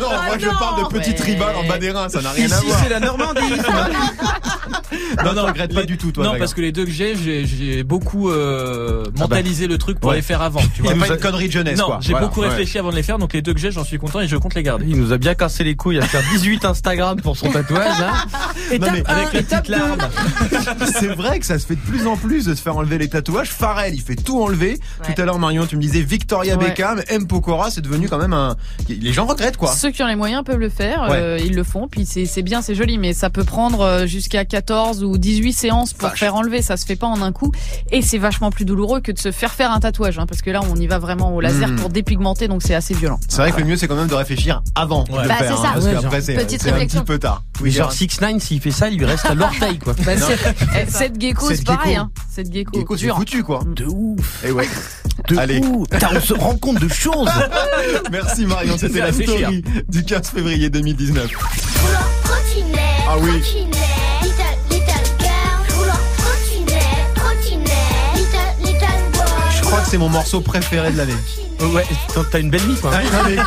non, 0.00 0.08
moi 0.26 0.36
je 0.38 0.46
non, 0.46 0.52
parle 0.58 0.82
de 0.84 0.88
petit 0.98 1.14
tribal 1.14 1.54
en 1.56 1.66
bas 1.66 1.78
des 1.78 1.90
reins, 1.92 2.08
ça 2.08 2.20
n'a 2.20 2.30
rien 2.30 2.44
à 2.50 2.56
Ici, 2.56 2.66
voir. 2.66 2.80
c'est 2.82 2.88
la 2.90 3.00
Normandie. 3.00 3.40
Non 5.24 5.32
non, 5.34 5.46
regrette 5.46 5.74
pas 5.74 5.84
du 5.84 5.96
tout 5.96 6.12
toi. 6.12 6.24
non 6.24 6.30
Greg. 6.30 6.40
parce 6.40 6.54
que 6.54 6.60
les 6.60 6.72
deux 6.72 6.84
que 6.84 6.90
j'ai 6.90 7.16
j'ai- 7.16 7.46
j'ai 7.46 7.82
beaucoup 7.82 8.30
euh, 8.30 9.04
mentalisé 9.18 9.66
le 9.66 9.78
truc 9.78 9.98
pour 9.98 10.10
Ouais. 10.10 10.16
les 10.16 10.22
faire 10.22 10.42
avant 10.42 10.60
tu 10.60 10.68
il 10.78 10.82
vois 10.82 10.94
nous 10.94 11.00
pas 11.00 11.06
a- 11.12 11.14
une 11.14 11.20
connerie 11.20 11.46
de 11.48 11.52
jeunesse 11.52 11.78
non 11.78 11.86
quoi. 11.86 11.98
j'ai 12.00 12.10
Voilà, 12.12 12.26
beaucoup 12.26 12.40
ouais. 12.40 12.48
réfléchi 12.48 12.78
avant 12.78 12.90
de 12.90 12.96
les 12.96 13.02
faire 13.02 13.18
donc 13.18 13.32
les 13.32 13.42
deux 13.42 13.54
que 13.54 13.60
j'ai 13.60 13.70
j'en 13.70 13.84
suis 13.84 13.98
content 13.98 14.20
et 14.20 14.28
je 14.28 14.36
compte 14.36 14.54
les 14.54 14.62
garder 14.62 14.84
Il 14.88 14.96
nous 15.00 15.12
a 15.12 15.18
bien 15.18 15.34
cassé 15.34 15.64
les 15.64 15.74
couilles 15.76 15.98
à 15.98 16.02
faire 16.02 16.22
18 16.32 16.64
Instagram 16.64 17.20
pour 17.20 17.36
son 17.36 17.50
tatouage. 17.50 18.00
Hein. 18.00 18.12
Non, 18.80 18.88
mais 18.92 19.02
avec 19.06 19.32
les 19.32 19.42
petites 19.42 19.68
larmes 19.68 19.98
C'est 20.98 21.08
vrai 21.14 21.38
que 21.40 21.46
ça 21.46 21.58
se 21.58 21.66
fait 21.66 21.76
de 21.76 21.80
plus 21.80 22.06
en 22.06 22.16
plus 22.16 22.44
de 22.46 22.54
se 22.54 22.62
faire 22.62 22.76
enlever 22.76 22.98
les 22.98 23.08
tatouages. 23.08 23.48
Pharrell, 23.50 23.94
il 23.94 24.00
fait 24.02 24.16
tout 24.16 24.40
enlever. 24.40 24.78
Ouais. 25.06 25.14
Tout 25.14 25.20
à 25.20 25.24
l'heure, 25.24 25.38
Marion, 25.38 25.66
tu 25.66 25.76
me 25.76 25.80
disais 25.80 26.00
Victoria. 26.02 26.56
Beckham, 26.56 27.02
M. 27.08 27.26
Pokora, 27.26 27.70
c'est 27.70 27.80
devenu 27.80 28.08
quand 28.08 28.18
même 28.18 28.32
un. 28.32 28.56
Les 28.88 29.12
gens 29.12 29.26
regrettent 29.26 29.56
quoi. 29.56 29.72
Ceux 29.72 29.90
qui 29.90 30.02
ont 30.02 30.06
les 30.06 30.16
moyens 30.16 30.44
peuvent 30.44 30.58
le 30.58 30.68
faire, 30.68 31.06
euh, 31.10 31.38
ils 31.44 31.54
le 31.54 31.64
font, 31.64 31.88
puis 31.88 32.04
c'est 32.06 32.42
bien, 32.42 32.62
c'est 32.62 32.74
joli, 32.74 32.98
mais 32.98 33.12
ça 33.12 33.30
peut 33.30 33.43
prendre 33.44 33.80
euh, 33.80 34.06
jusqu'à 34.06 34.44
14 34.44 35.04
ou 35.04 35.18
18 35.18 35.52
séances 35.52 35.92
pour 35.92 36.08
Vache. 36.08 36.18
faire 36.20 36.34
enlever, 36.34 36.62
ça 36.62 36.76
se 36.76 36.84
fait 36.86 36.96
pas 36.96 37.06
en 37.06 37.22
un 37.22 37.32
coup, 37.32 37.52
et 37.92 38.02
c'est 38.02 38.18
vachement 38.18 38.50
plus 38.50 38.64
douloureux 38.64 39.00
que 39.00 39.12
de 39.12 39.18
se 39.18 39.30
faire 39.32 39.52
faire 39.52 39.70
un 39.70 39.80
tatouage, 39.80 40.18
hein, 40.18 40.26
parce 40.26 40.42
que 40.42 40.50
là 40.50 40.60
on 40.70 40.76
y 40.76 40.86
va 40.86 40.98
vraiment 40.98 41.34
au 41.34 41.40
laser 41.40 41.68
Mm. 41.68 41.76
pour 41.76 41.88
dépigmenter, 41.90 42.48
donc 42.48 42.62
c'est 42.62 42.74
assez 42.74 42.94
violent. 42.94 43.18
C'est 43.28 43.38
vrai 43.38 43.52
que 43.52 43.58
le 43.60 43.64
mieux, 43.66 43.76
c'est 43.76 43.88
quand 43.88 43.96
même 43.96 44.08
de 44.08 44.14
réfléchir 44.14 44.62
avant 44.74 45.04
Ouais. 45.10 45.22
de 45.22 45.28
Bah, 45.28 45.34
faire. 45.36 45.56
c'est 45.56 45.62
ça. 45.62 45.68
hein, 45.68 45.70
parce 45.74 45.84
Ouais, 45.86 45.94
qu'après, 46.00 46.20
c'est 46.22 46.34
petite 46.34 46.62
c'est 46.62 46.68
un 46.70 46.72
réflexion. 46.72 47.00
petit 47.00 47.06
peu 47.12 47.18
tard. 47.18 47.42
Oui, 47.60 47.70
genre 47.70 47.90
Gérard. 47.90 47.92
6 47.92 48.20
9 48.20 48.42
s'il 48.42 48.60
fait 48.60 48.70
ça, 48.70 48.88
il 48.88 48.98
lui 48.98 49.04
reste 49.06 49.24
à 49.26 49.34
l'orteil 49.34 49.78
quoi. 49.78 49.94
Bah, 50.04 50.12
c'est- 50.16 50.54
eh, 50.76 50.90
cette 50.90 51.20
gecko, 51.20 51.48
c'est 51.48 51.64
pareil, 51.64 51.92
gecko. 51.94 52.02
hein. 52.04 52.10
Cette 52.30 52.52
gecko, 52.52 52.78
Gecko, 52.78 52.96
c'est 52.96 53.08
foutu 53.08 53.42
quoi. 53.44 53.60
De 53.76 53.84
ouf. 53.86 54.44
Et 54.44 54.50
ouais. 54.52 54.68
De 55.28 55.36
Allez. 55.38 55.60
ouf. 55.60 55.86
On 56.14 56.20
se 56.20 56.34
rend 56.34 56.56
compte 56.56 56.80
de 56.80 56.88
choses. 56.88 57.30
Merci 58.10 58.44
Marion, 58.46 58.76
c'était 58.76 58.98
la 59.00 59.12
story 59.12 59.62
du 59.88 60.04
15 60.04 60.28
février 60.28 60.68
2019. 60.70 61.30
Ah 63.16 63.18
oui. 63.20 63.40
Je 69.56 69.60
crois 69.62 69.80
que 69.80 69.88
c'est 69.88 69.98
mon 69.98 70.08
morceau 70.08 70.40
préféré 70.40 70.90
de 70.90 70.96
l'année. 70.98 71.14
Ouais, 71.60 71.86
t'as 72.32 72.40
une 72.40 72.50
belle 72.50 72.60
vie 72.62 72.74
quoi. 72.80 72.90
Ah, 72.92 73.00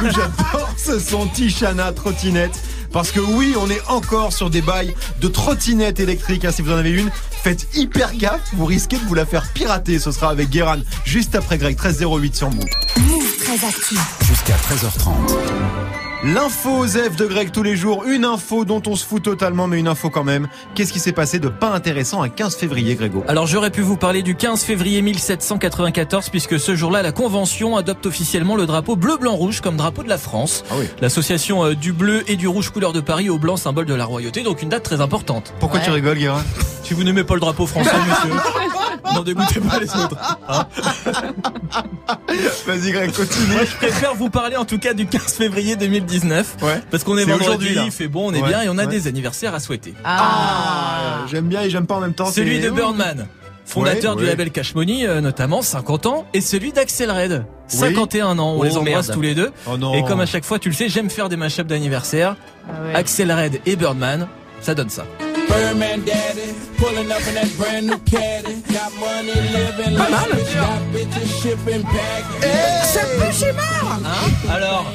j'adore 0.04 0.70
ce 0.78 1.00
son 1.00 1.28
Tichana 1.28 1.92
trottinette. 1.92 2.58
Parce 2.94 3.12
que 3.12 3.20
oui, 3.20 3.56
on 3.60 3.70
est 3.70 3.82
encore 3.90 4.32
sur 4.32 4.50
des 4.50 4.62
bails 4.62 4.96
de 5.20 5.28
trottinette 5.28 6.00
électrique. 6.00 6.46
hein. 6.46 6.52
Si 6.54 6.62
vous 6.62 6.72
en 6.72 6.78
avez 6.78 6.92
une, 6.92 7.12
faites 7.44 7.68
hyper 7.76 8.14
gaffe. 8.16 8.40
Vous 8.54 8.66
risquez 8.66 8.98
de 8.98 9.04
vous 9.04 9.14
la 9.16 9.26
faire 9.26 9.46
pirater. 9.54 10.00
Ce 10.00 10.12
sera 10.12 10.30
avec 10.30 10.50
Guéran 10.50 10.78
juste 11.04 11.36
après 11.36 11.58
Greg 11.58 11.76
1308 11.78 12.36
sur 12.38 12.50
Move. 12.50 12.66
Move 13.02 13.38
très 13.44 13.68
actu. 13.68 13.96
Jusqu'à 14.26 14.56
13h30. 14.56 15.87
L'info 16.24 16.86
Zef 16.88 17.16
de 17.16 17.26
Greg 17.28 17.52
tous 17.52 17.62
les 17.62 17.76
jours. 17.76 18.04
Une 18.06 18.26
info 18.26 18.66
dont 18.66 18.82
on 18.88 18.96
se 18.96 19.06
fout 19.06 19.22
totalement, 19.22 19.68
mais 19.68 19.78
une 19.80 19.88
info 19.88 20.10
quand 20.10 20.24
même. 20.24 20.48
Qu'est-ce 20.74 20.92
qui 20.92 21.00
s'est 21.00 21.12
passé 21.12 21.38
de 21.38 21.48
pas 21.48 21.70
intéressant 21.70 22.24
un 22.24 22.30
15 22.30 22.56
février, 22.56 22.96
Grégo 22.96 23.24
Alors 23.28 23.46
j'aurais 23.46 23.70
pu 23.70 23.82
vous 23.82 23.98
parler 23.98 24.24
du 24.24 24.36
15 24.36 24.64
février 24.64 25.02
1794 25.04 26.30
puisque 26.30 26.60
ce 26.60 26.76
jour-là 26.76 27.04
la 27.04 27.12
Convention 27.12 27.78
adopte 27.78 28.08
officiellement 28.08 28.56
le 28.56 28.66
drapeau 28.66 28.96
bleu-blanc-rouge 28.96 29.62
comme 29.62 29.78
drapeau 29.78 30.02
de 30.04 30.10
la 30.10 30.18
France. 30.18 30.64
Ah 30.72 30.74
oui. 30.80 30.86
L'association 31.02 31.64
euh, 31.64 31.76
du 31.76 31.94
bleu 31.94 32.24
et 32.30 32.36
du 32.36 32.48
rouge 32.48 32.72
couleur 32.72 32.94
de 32.94 33.00
Paris 33.00 33.30
au 33.30 33.38
blanc 33.38 33.56
symbole 33.56 33.86
de 33.86 33.94
la 33.94 34.06
royauté 34.06 34.42
donc 34.42 34.64
une 34.64 34.70
date 34.70 34.84
très 34.84 35.02
importante. 35.02 35.54
Pourquoi 35.60 35.80
Ouais. 35.80 35.86
tu 35.86 35.92
rigoles, 35.92 36.18
Guérin 36.18 36.44
Si 36.84 36.94
vous 36.96 37.04
n'aimez 37.04 37.26
pas 37.26 37.36
le 37.36 37.42
drapeau 37.42 37.68
français 37.68 37.92
monsieur, 38.08 38.36
n'en 39.14 39.22
dégoûtez 39.22 39.60
pas 39.60 39.78
les 39.80 39.90
autres. 39.90 40.18
Vas-y, 42.66 42.92
Greg, 42.92 43.12
continue. 43.12 43.48
Moi 43.54 43.66
je 43.66 43.76
préfère 43.76 44.16
vous 44.16 44.30
parler 44.30 44.56
en 44.56 44.64
tout 44.66 44.80
cas 44.80 44.94
du 44.94 45.06
15 45.06 45.34
février 45.34 45.76
2019 46.08 46.58
Ouais. 46.62 46.82
parce 46.90 47.04
qu'on 47.04 47.18
est, 47.18 47.26
vendredi, 47.26 47.74
là. 47.74 47.84
il 47.86 47.92
fait 47.92 48.08
bon, 48.08 48.30
on 48.32 48.34
est 48.34 48.42
Ouais, 48.42 48.50
bien 48.50 48.62
et 48.64 48.70
on 48.70 48.78
a 48.78 48.86
ouais. 48.86 48.88
des 48.88 49.08
anniversaires 49.08 49.54
à 49.54 49.60
souhaiter. 49.60 49.94
Ah, 50.04 51.26
j'aime 51.30 51.48
bien 51.48 51.62
et 51.64 51.70
j'aime 51.70 51.86
pas 51.86 51.96
en 51.96 52.00
même 52.02 52.14
temps. 52.14 52.26
Celui 52.32 52.60
de 52.60 52.70
Birdman, 52.70 53.28
fondateur 53.66 54.16
Ouais, 54.16 54.22
du 54.24 54.28
label 54.28 54.52
Cash 54.52 54.74
Money 54.76 55.06
euh, 55.06 55.22
notamment, 55.22 55.62
50 55.62 56.06
ans, 56.06 56.26
et 56.34 56.42
celui 56.42 56.72
d'Axel 56.72 57.12
Red, 57.12 57.46
51 57.68 58.40
ans. 58.40 58.54
On 58.56 58.60
Oh, 58.60 58.64
les 58.64 58.78
embrasse 58.78 59.08
merde. 59.08 59.14
tous 59.14 59.22
les 59.22 59.36
deux. 59.36 59.52
Oh 59.70 59.78
non. 59.78 59.94
Et 59.94 60.04
comme 60.04 60.22
à 60.22 60.26
chaque 60.26 60.46
fois, 60.46 60.60
tu 60.60 60.70
le 60.70 60.76
sais, 60.76 60.90
j'aime 60.90 61.10
faire 61.10 61.30
des 61.30 61.38
mashups 61.38 61.68
d'anniversaire. 61.68 62.36
Ah 62.70 62.84
ouais. 62.84 62.96
Axel 62.96 63.32
Red 63.32 63.60
et 63.66 63.76
Birdman, 63.76 64.28
ça 64.62 64.74
donne 64.76 64.90
ça. 64.90 65.06
Birdman 65.58 66.06
daddy, 66.06 66.54
pulling 66.78 67.12
up 67.12 67.28
in 67.28 67.34
that 67.34 67.50
brand 67.58 67.88
new 67.88 67.98
caddy. 68.06 68.62
Got 68.72 68.94
money 69.00 69.34
living 69.34 69.94
like 69.98 70.10
bitch, 70.30 70.54
got 70.54 70.82
bitches 70.94 71.42
shipping 71.42 71.82
back. 71.82 72.24
Eh, 72.44 72.48
Alors, 74.52 74.86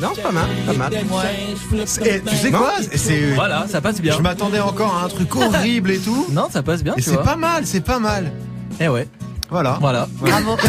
Non, 0.00 0.12
c'est 0.14 0.22
pas 0.22 0.30
mal, 0.30 0.48
pas 0.64 0.72
mal. 0.74 0.92
Et 0.94 2.20
tu 2.20 2.36
sais 2.36 2.50
quoi? 2.52 2.74
C'est 2.94 3.32
voilà, 3.34 3.66
ça 3.68 3.80
passe 3.80 4.00
bien. 4.00 4.14
Je 4.16 4.22
m'attendais 4.22 4.60
encore 4.60 4.94
à 4.96 5.04
un 5.06 5.08
truc 5.08 5.34
horrible 5.34 5.90
et 5.90 5.98
tout. 5.98 6.26
Non, 6.30 6.48
ça 6.50 6.62
passe 6.62 6.84
bien, 6.84 6.94
Et 6.94 7.02
tu 7.02 7.10
c'est 7.10 7.22
pas 7.22 7.36
mal, 7.36 7.66
c'est 7.66 7.80
pas 7.80 7.98
mal. 7.98 8.30
Eh 8.80 8.88
ouais, 8.88 9.08
Voilà. 9.52 9.78
voilà. 9.80 10.08
Bravo. 10.20 10.56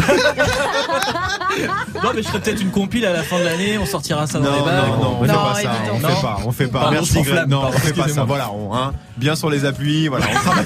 Non, 2.02 2.10
mais 2.14 2.22
je 2.22 2.28
ferai 2.28 2.40
peut-être 2.40 2.60
une 2.60 2.70
compile 2.70 3.06
à 3.06 3.12
la 3.12 3.22
fin 3.22 3.38
de 3.38 3.44
l'année, 3.44 3.78
on 3.78 3.86
sortira 3.86 4.26
ça 4.26 4.38
dans 4.40 4.50
Non, 4.50 4.56
les 4.58 4.64
bacs. 4.64 4.88
non, 4.88 4.96
non, 4.96 5.16
on 5.20 5.24
fait 5.24 5.32
Non, 5.32 5.38
pas 5.38 5.54
ça, 5.54 5.70
on 5.92 5.98
fait 6.00 6.20
pas, 6.20 6.38
on 6.46 6.52
fait 6.52 6.66
pas. 6.66 6.78
Pardon, 6.80 6.94
Merci 6.96 7.22
Greg. 7.22 7.48
Non, 7.48 7.62
on 7.68 7.72
fait 7.72 7.92
pas 7.92 8.08
ça. 8.08 8.24
Voilà, 8.24 8.50
on, 8.52 8.74
hein, 8.74 8.92
bien 9.16 9.36
sur 9.36 9.48
les 9.50 9.64
appuis, 9.64 10.08
voilà. 10.08 10.26
on 10.30 10.34
travaille. 10.34 10.64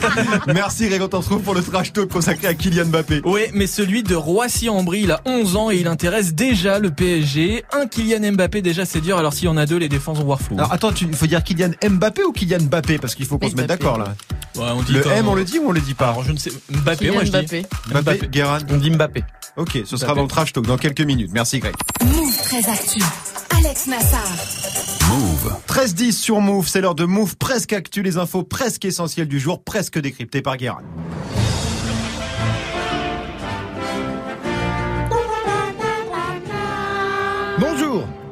Merci 0.55 0.89
Greg, 0.89 1.03
on 1.03 1.09
t'en 1.09 1.19
retrouve 1.21 1.43
pour 1.43 1.55
le 1.55 1.63
trash 1.63 1.93
talk 1.93 2.09
consacré 2.11 2.49
à 2.49 2.55
Kylian 2.55 2.87
Mbappé. 2.87 3.21
Oui, 3.25 3.43
mais 3.53 3.67
celui 3.67 4.03
de 4.03 4.15
Roissy-en-Brie, 4.17 5.03
il 5.03 5.13
a 5.13 5.21
11 5.27 5.57
ans 5.57 5.71
et 5.71 5.77
il 5.77 5.87
intéresse 5.87 6.35
déjà 6.35 6.79
le 6.79 6.91
PSG. 6.91 7.65
Un 7.73 7.87
Kylian 7.87 8.33
Mbappé, 8.33 8.63
déjà 8.63 8.85
c'est 8.87 9.01
dur, 9.03 9.19
alors 9.19 9.35
s'il 9.35 9.45
y 9.45 9.49
en 9.49 9.57
a 9.59 9.67
deux, 9.67 9.77
les 9.77 9.89
défenses 9.91 10.19
vont 10.19 10.25
voir 10.25 10.41
flou. 10.41 10.57
Alors 10.57 10.73
attends, 10.73 10.91
il 11.01 11.15
faut 11.15 11.27
dire 11.27 11.45
Kylian 11.45 11.71
Mbappé 11.89 12.25
ou 12.25 12.33
Kylian 12.33 12.63
Mbappé? 12.63 12.99
Parce 12.99 13.15
qu'il 13.15 13.27
faut 13.27 13.39
qu'on 13.39 13.51
se 13.51 13.55
mette 13.55 13.67
d'accord 13.67 13.99
là. 13.99 14.07
Ouais, 14.59 14.71
on 14.75 14.83
dit 14.83 14.93
Le 14.93 15.07
M 15.07 15.29
on 15.29 15.35
le 15.35 15.45
dit 15.45 15.59
ou 15.59 15.69
on 15.69 15.73
le 15.73 15.81
dit 15.81 15.95
pas 15.95 16.11
Alors 16.11 16.25
je 16.25 16.33
ne 16.33 16.39
sais. 16.39 16.51
Mbappé, 16.71 16.97
Kylian 16.99 17.15
moi 17.15 17.25
je 17.25 17.31
dis. 17.31 17.67
Mbappé. 17.91 18.29
Guérin. 18.29 18.59
On 18.71 18.77
dit 18.77 18.91
Mbappé. 18.91 19.25
Ok, 19.57 19.79
ce 19.85 19.97
sera 19.97 20.15
dans 20.15 20.23
le 20.23 20.29
trash 20.29 20.53
talk 20.53 20.67
dans 20.67 20.77
quelques 20.77 21.01
minutes. 21.01 21.31
Merci 21.33 21.59
Greg. 21.59 21.75
Move 22.05 22.37
très 22.43 22.69
actu. 22.69 23.01
Alex 23.57 23.87
Nassar. 23.87 24.23
Move. 25.09 25.53
13-10 25.69 26.13
sur 26.13 26.41
Move, 26.41 26.69
c'est 26.69 26.81
l'heure 26.81 26.95
de 26.95 27.05
Move 27.05 27.37
presque 27.37 27.73
actu, 27.73 28.03
les 28.03 28.19
infos 28.19 28.43
presque 28.43 28.85
essentielles 28.85 29.27
du 29.29 29.41
jour, 29.41 29.65
presque 29.65 29.99
décryptées 29.99 30.43
par 30.43 30.57
Guérin. 30.57 30.83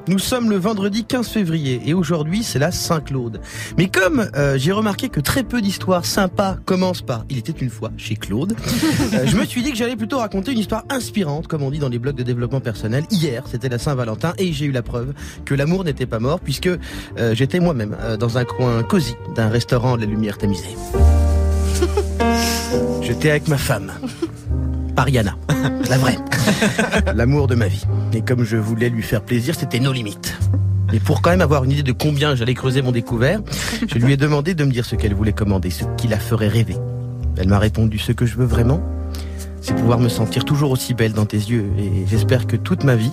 Nous 0.09 0.19
sommes 0.19 0.51
le 0.51 0.57
vendredi 0.57 1.05
15 1.05 1.29
février 1.29 1.81
et 1.85 1.95
aujourd'hui 1.95 2.43
c'est 2.43 2.59
la 2.59 2.71
Saint-Claude. 2.71 3.41
Mais 3.77 3.89
comme 3.89 4.29
euh, 4.37 4.57
j'ai 4.59 4.73
remarqué 4.73 5.09
que 5.09 5.21
très 5.21 5.43
peu 5.43 5.61
d'histoires 5.61 6.05
sympas 6.05 6.57
commencent 6.65 7.03
par 7.03 7.25
Il 7.31 7.39
était 7.39 7.53
une 7.53 7.71
fois 7.71 7.91
chez 7.97 8.17
Claude, 8.17 8.57
euh, 9.15 9.27
je 9.27 9.37
me 9.37 9.45
suis 9.45 9.63
dit 9.63 9.71
que 9.71 9.77
j'allais 9.77 9.97
plutôt 9.97 10.19
raconter 10.19 10.53
une 10.53 10.59
histoire 10.59 10.85
inspirante 10.91 11.49
comme 11.49 11.63
on 11.63 11.71
dit 11.71 11.79
dans 11.79 11.89
les 11.89 11.99
blogs 11.99 12.17
de 12.17 12.23
développement 12.23 12.61
personnel. 12.61 13.05
Hier 13.11 13.45
c'était 13.51 13.69
la 13.69 13.79
Saint-Valentin 13.79 14.33
et 14.39 14.53
j'ai 14.53 14.67
eu 14.67 14.73
la 14.73 14.83
preuve 14.83 15.13
que 15.45 15.55
l'amour 15.55 15.85
n'était 15.85 16.07
pas 16.07 16.19
mort 16.19 16.41
puisque 16.41 16.67
euh, 16.69 17.35
j'étais 17.35 17.61
moi-même 17.61 17.97
dans 18.19 18.39
un 18.39 18.45
coin 18.45 18.83
cosy 18.83 19.15
d'un 19.35 19.49
restaurant 19.49 19.95
à 19.95 19.99
la 19.99 20.07
lumière 20.07 20.39
tamisée. 20.39 20.77
J'étais 23.03 23.31
avec 23.31 23.49
ma 23.49 23.59
femme. 23.59 23.93
Ariana, 24.97 25.37
la 25.91 25.99
vraie. 25.99 26.19
L'amour 27.15 27.47
de 27.47 27.55
ma 27.55 27.67
vie. 27.67 27.85
Et 28.13 28.23
comme 28.23 28.45
je 28.45 28.57
voulais 28.57 28.89
lui 28.89 29.03
faire 29.03 29.23
plaisir, 29.23 29.55
c'était 29.55 29.81
nos 29.81 29.93
limites. 29.93 30.37
Et 30.93 31.01
pour 31.01 31.21
quand 31.21 31.31
même 31.31 31.41
avoir 31.41 31.65
une 31.65 31.73
idée 31.73 31.83
de 31.83 31.93
combien 31.93 32.35
j'allais 32.35 32.55
creuser 32.55 32.81
mon 32.81 32.93
découvert, 32.93 33.41
je 33.87 33.99
lui 33.99 34.13
ai 34.13 34.17
demandé 34.17 34.55
de 34.55 34.65
me 34.65 34.71
dire 34.71 34.85
ce 34.85 34.95
qu'elle 34.95 35.15
voulait 35.15 35.33
commander, 35.33 35.71
ce 35.71 35.85
qui 35.97 36.09
la 36.09 36.19
ferait 36.19 36.49
rêver. 36.49 36.77
Elle 37.37 37.49
m'a 37.49 37.59
répondu 37.59 37.99
ce 37.99 38.13
que 38.13 38.25
je 38.25 38.37
veux 38.37 38.47
vraiment, 38.47 38.81
c'est 39.61 39.75
pouvoir 39.75 39.99
me 39.99 40.09
sentir 40.09 40.45
toujours 40.45 40.71
aussi 40.71 40.95
belle 40.95 41.13
dans 41.13 41.27
tes 41.27 41.37
yeux. 41.37 41.67
Et 41.79 42.07
j'espère 42.07 42.47
que 42.47 42.57
toute 42.57 42.85
ma 42.85 42.95
vie, 42.95 43.11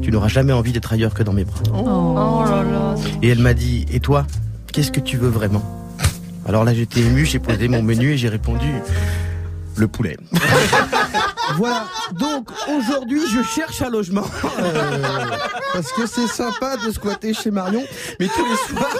tu 0.00 0.10
n'auras 0.10 0.28
jamais 0.28 0.52
envie 0.52 0.72
d'être 0.72 0.92
ailleurs 0.92 1.12
que 1.12 1.22
dans 1.22 1.34
mes 1.34 1.44
bras. 1.44 1.62
Oh 1.74 2.42
là 2.48 2.62
là. 2.62 2.94
Et 3.20 3.28
elle 3.28 3.38
m'a 3.38 3.52
dit, 3.52 3.84
et 3.92 4.00
toi, 4.00 4.26
qu'est-ce 4.72 4.90
que 4.90 5.00
tu 5.00 5.18
veux 5.18 5.28
vraiment? 5.28 5.62
Alors 6.46 6.64
là, 6.64 6.72
j'étais 6.72 7.00
ému, 7.00 7.26
j'ai 7.26 7.38
posé 7.38 7.68
mon 7.68 7.82
menu 7.82 8.12
et 8.12 8.16
j'ai 8.16 8.30
répondu, 8.30 8.66
le 9.76 9.88
poulet. 9.88 10.16
voilà, 11.56 11.86
donc 12.18 12.48
aujourd'hui, 12.68 13.22
je 13.30 13.42
cherche 13.42 13.82
un 13.82 13.90
logement. 13.90 14.26
Euh, 14.62 15.30
parce 15.72 15.90
que 15.92 16.06
c'est 16.06 16.26
sympa 16.26 16.76
de 16.76 16.92
squatter 16.92 17.32
chez 17.34 17.50
Marion, 17.50 17.82
mais 18.20 18.28
tous 18.28 18.44
les 18.44 18.56
soirs, 18.56 18.96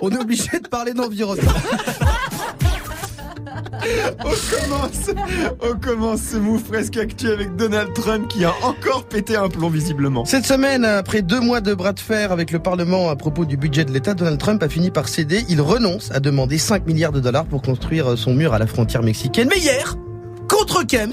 on 0.00 0.10
est 0.10 0.18
obligé 0.18 0.58
de 0.60 0.68
parler 0.68 0.94
d'environnement. 0.94 1.52
On 4.20 4.68
commence, 4.68 5.10
on 5.60 5.78
commence 5.78 6.20
ce 6.20 6.36
Move 6.36 6.62
presque 6.62 6.96
actu 6.96 7.30
avec 7.30 7.56
Donald 7.56 7.92
Trump 7.94 8.28
qui 8.28 8.44
a 8.44 8.52
encore 8.62 9.04
pété 9.04 9.36
un 9.36 9.48
plomb 9.48 9.68
visiblement. 9.68 10.24
Cette 10.24 10.46
semaine, 10.46 10.84
après 10.84 11.22
deux 11.22 11.40
mois 11.40 11.60
de 11.60 11.74
bras 11.74 11.92
de 11.92 12.00
fer 12.00 12.32
avec 12.32 12.52
le 12.52 12.60
Parlement 12.60 13.10
à 13.10 13.16
propos 13.16 13.44
du 13.44 13.56
budget 13.56 13.84
de 13.84 13.92
l'État, 13.92 14.14
Donald 14.14 14.38
Trump 14.38 14.62
a 14.62 14.68
fini 14.68 14.90
par 14.90 15.08
céder. 15.08 15.44
Il 15.48 15.60
renonce 15.60 16.10
à 16.12 16.20
demander 16.20 16.58
5 16.58 16.86
milliards 16.86 17.12
de 17.12 17.20
dollars 17.20 17.44
pour 17.46 17.62
construire 17.62 18.16
son 18.16 18.34
mur 18.34 18.54
à 18.54 18.58
la 18.58 18.66
frontière 18.66 19.02
mexicaine. 19.02 19.48
Mais 19.50 19.58
hier, 19.58 19.96
contre 20.62 20.84
Kems, 20.86 21.12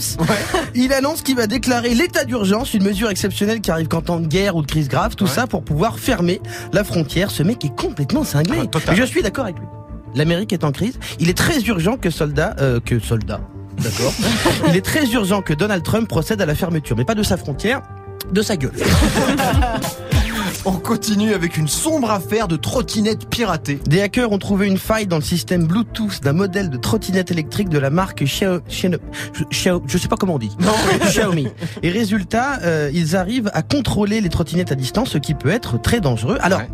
il 0.75 0.93
annonce 0.93 1.23
qu'il 1.23 1.35
va 1.35 1.47
déclarer 1.47 1.95
l'état 1.95 2.23
d'urgence, 2.23 2.75
une 2.75 2.83
mesure 2.83 3.09
exceptionnelle 3.09 3.61
qui 3.61 3.71
arrive 3.71 3.87
qu'en 3.87 4.01
temps 4.01 4.19
de 4.19 4.27
guerre 4.27 4.55
ou 4.55 4.61
de 4.61 4.67
crise 4.67 4.87
grave, 4.87 5.15
tout 5.15 5.23
Ouais. 5.25 5.29
ça 5.31 5.47
pour 5.47 5.63
pouvoir 5.63 5.97
fermer 5.97 6.39
la 6.71 6.83
frontière. 6.83 7.31
Ce 7.31 7.41
mec 7.41 7.65
est 7.65 7.75
complètement 7.75 8.23
cinglé. 8.23 8.59
Ah, 8.87 8.93
je 8.95 9.03
suis 9.03 9.21
d'accord 9.23 9.45
avec 9.45 9.57
lui. 9.57 9.65
L'Amérique 10.13 10.53
est 10.53 10.63
en 10.63 10.71
crise. 10.71 10.99
Il 11.19 11.29
est 11.29 11.37
très 11.37 11.59
urgent 11.61 11.97
que 11.97 12.09
soldats, 12.11 12.55
euh, 12.59 12.79
que 12.79 12.99
soldats, 12.99 13.41
d'accord. 13.79 14.13
Il 14.69 14.75
est 14.75 14.85
très 14.85 15.07
urgent 15.07 15.41
que 15.41 15.53
Donald 15.53 15.83
Trump 15.83 16.07
procède 16.07 16.41
à 16.41 16.45
la 16.45 16.55
fermeture, 16.55 16.95
mais 16.95 17.05
pas 17.05 17.15
de 17.15 17.23
sa 17.23 17.37
frontière, 17.37 17.81
de 18.31 18.41
sa 18.43 18.55
gueule. 18.55 18.73
On 20.71 20.73
continue 20.73 21.33
avec 21.33 21.57
une 21.57 21.67
sombre 21.67 22.11
affaire 22.11 22.47
de 22.47 22.55
trottinette 22.55 23.27
piratée. 23.27 23.79
Des 23.87 24.01
hackers 24.03 24.31
ont 24.31 24.37
trouvé 24.37 24.67
une 24.67 24.77
faille 24.77 25.07
dans 25.07 25.15
le 25.15 25.23
système 25.23 25.65
Bluetooth 25.65 26.21
d'un 26.21 26.33
modèle 26.33 26.69
de 26.69 26.77
trottinette 26.77 27.31
électrique 27.31 27.69
de 27.69 27.79
la 27.79 27.89
marque 27.89 28.23
Xiao, 28.23 28.59
Xiao, 28.69 28.91
Xiao- 29.49 29.81
je 29.87 29.97
sais 29.97 30.07
pas 30.07 30.15
comment 30.15 30.35
on 30.35 30.37
dit. 30.37 30.55
Xiaomi. 31.07 31.47
Et 31.81 31.89
résultat, 31.89 32.59
euh, 32.61 32.91
ils 32.93 33.15
arrivent 33.15 33.49
à 33.55 33.63
contrôler 33.63 34.21
les 34.21 34.29
trottinettes 34.29 34.71
à 34.71 34.75
distance, 34.75 35.09
ce 35.09 35.17
qui 35.17 35.33
peut 35.33 35.49
être 35.49 35.81
très 35.81 36.01
dangereux. 36.01 36.37
Alors, 36.39 36.59
Ouais. 36.59 36.69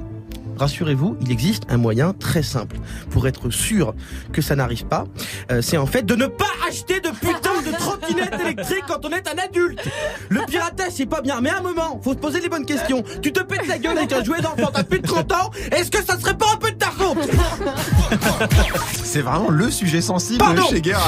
Rassurez-vous, 0.57 1.17
il 1.21 1.31
existe 1.31 1.63
un 1.69 1.77
moyen 1.77 2.13
très 2.13 2.43
simple 2.43 2.77
pour 3.09 3.27
être 3.27 3.49
sûr 3.49 3.93
que 4.33 4.41
ça 4.41 4.55
n'arrive 4.55 4.85
pas. 4.85 5.05
Euh, 5.51 5.61
c'est 5.61 5.77
en 5.77 5.85
fait 5.85 6.03
de 6.03 6.15
ne 6.15 6.27
pas 6.27 6.45
acheter 6.67 6.99
de 6.99 7.09
putain 7.09 7.61
de 7.65 7.71
trottinette 7.77 8.39
électrique 8.39 8.83
quand 8.87 9.05
on 9.05 9.09
est 9.09 9.27
un 9.27 9.37
adulte. 9.37 9.87
Le 10.29 10.41
piratage, 10.45 10.93
c'est 10.95 11.05
pas 11.05 11.21
bien, 11.21 11.41
mais 11.41 11.49
à 11.49 11.57
un 11.57 11.61
moment, 11.61 11.99
faut 12.03 12.13
se 12.13 12.17
poser 12.17 12.41
les 12.41 12.49
bonnes 12.49 12.65
questions. 12.65 13.03
Tu 13.21 13.31
te 13.31 13.41
pètes 13.41 13.67
la 13.67 13.77
gueule 13.77 13.97
avec 13.97 14.11
un 14.13 14.23
jouet 14.23 14.41
d'enfant, 14.41 14.71
t'as 14.73 14.83
plus 14.83 14.99
de 14.99 15.07
30 15.07 15.31
ans, 15.31 15.51
est-ce 15.71 15.91
que 15.91 16.03
ça 16.03 16.19
serait 16.19 16.37
pas 16.37 16.47
un 16.53 16.57
peu 16.57 16.71
de 16.71 16.77
ta 16.77 16.91
faute? 16.91 17.17
C'est 19.15 19.21
vraiment 19.21 19.49
le 19.49 19.71
sujet 19.71 20.01
sensible 20.01 20.39
Pardon. 20.39 20.63
chez 20.69 20.81
Guerra. 20.81 21.07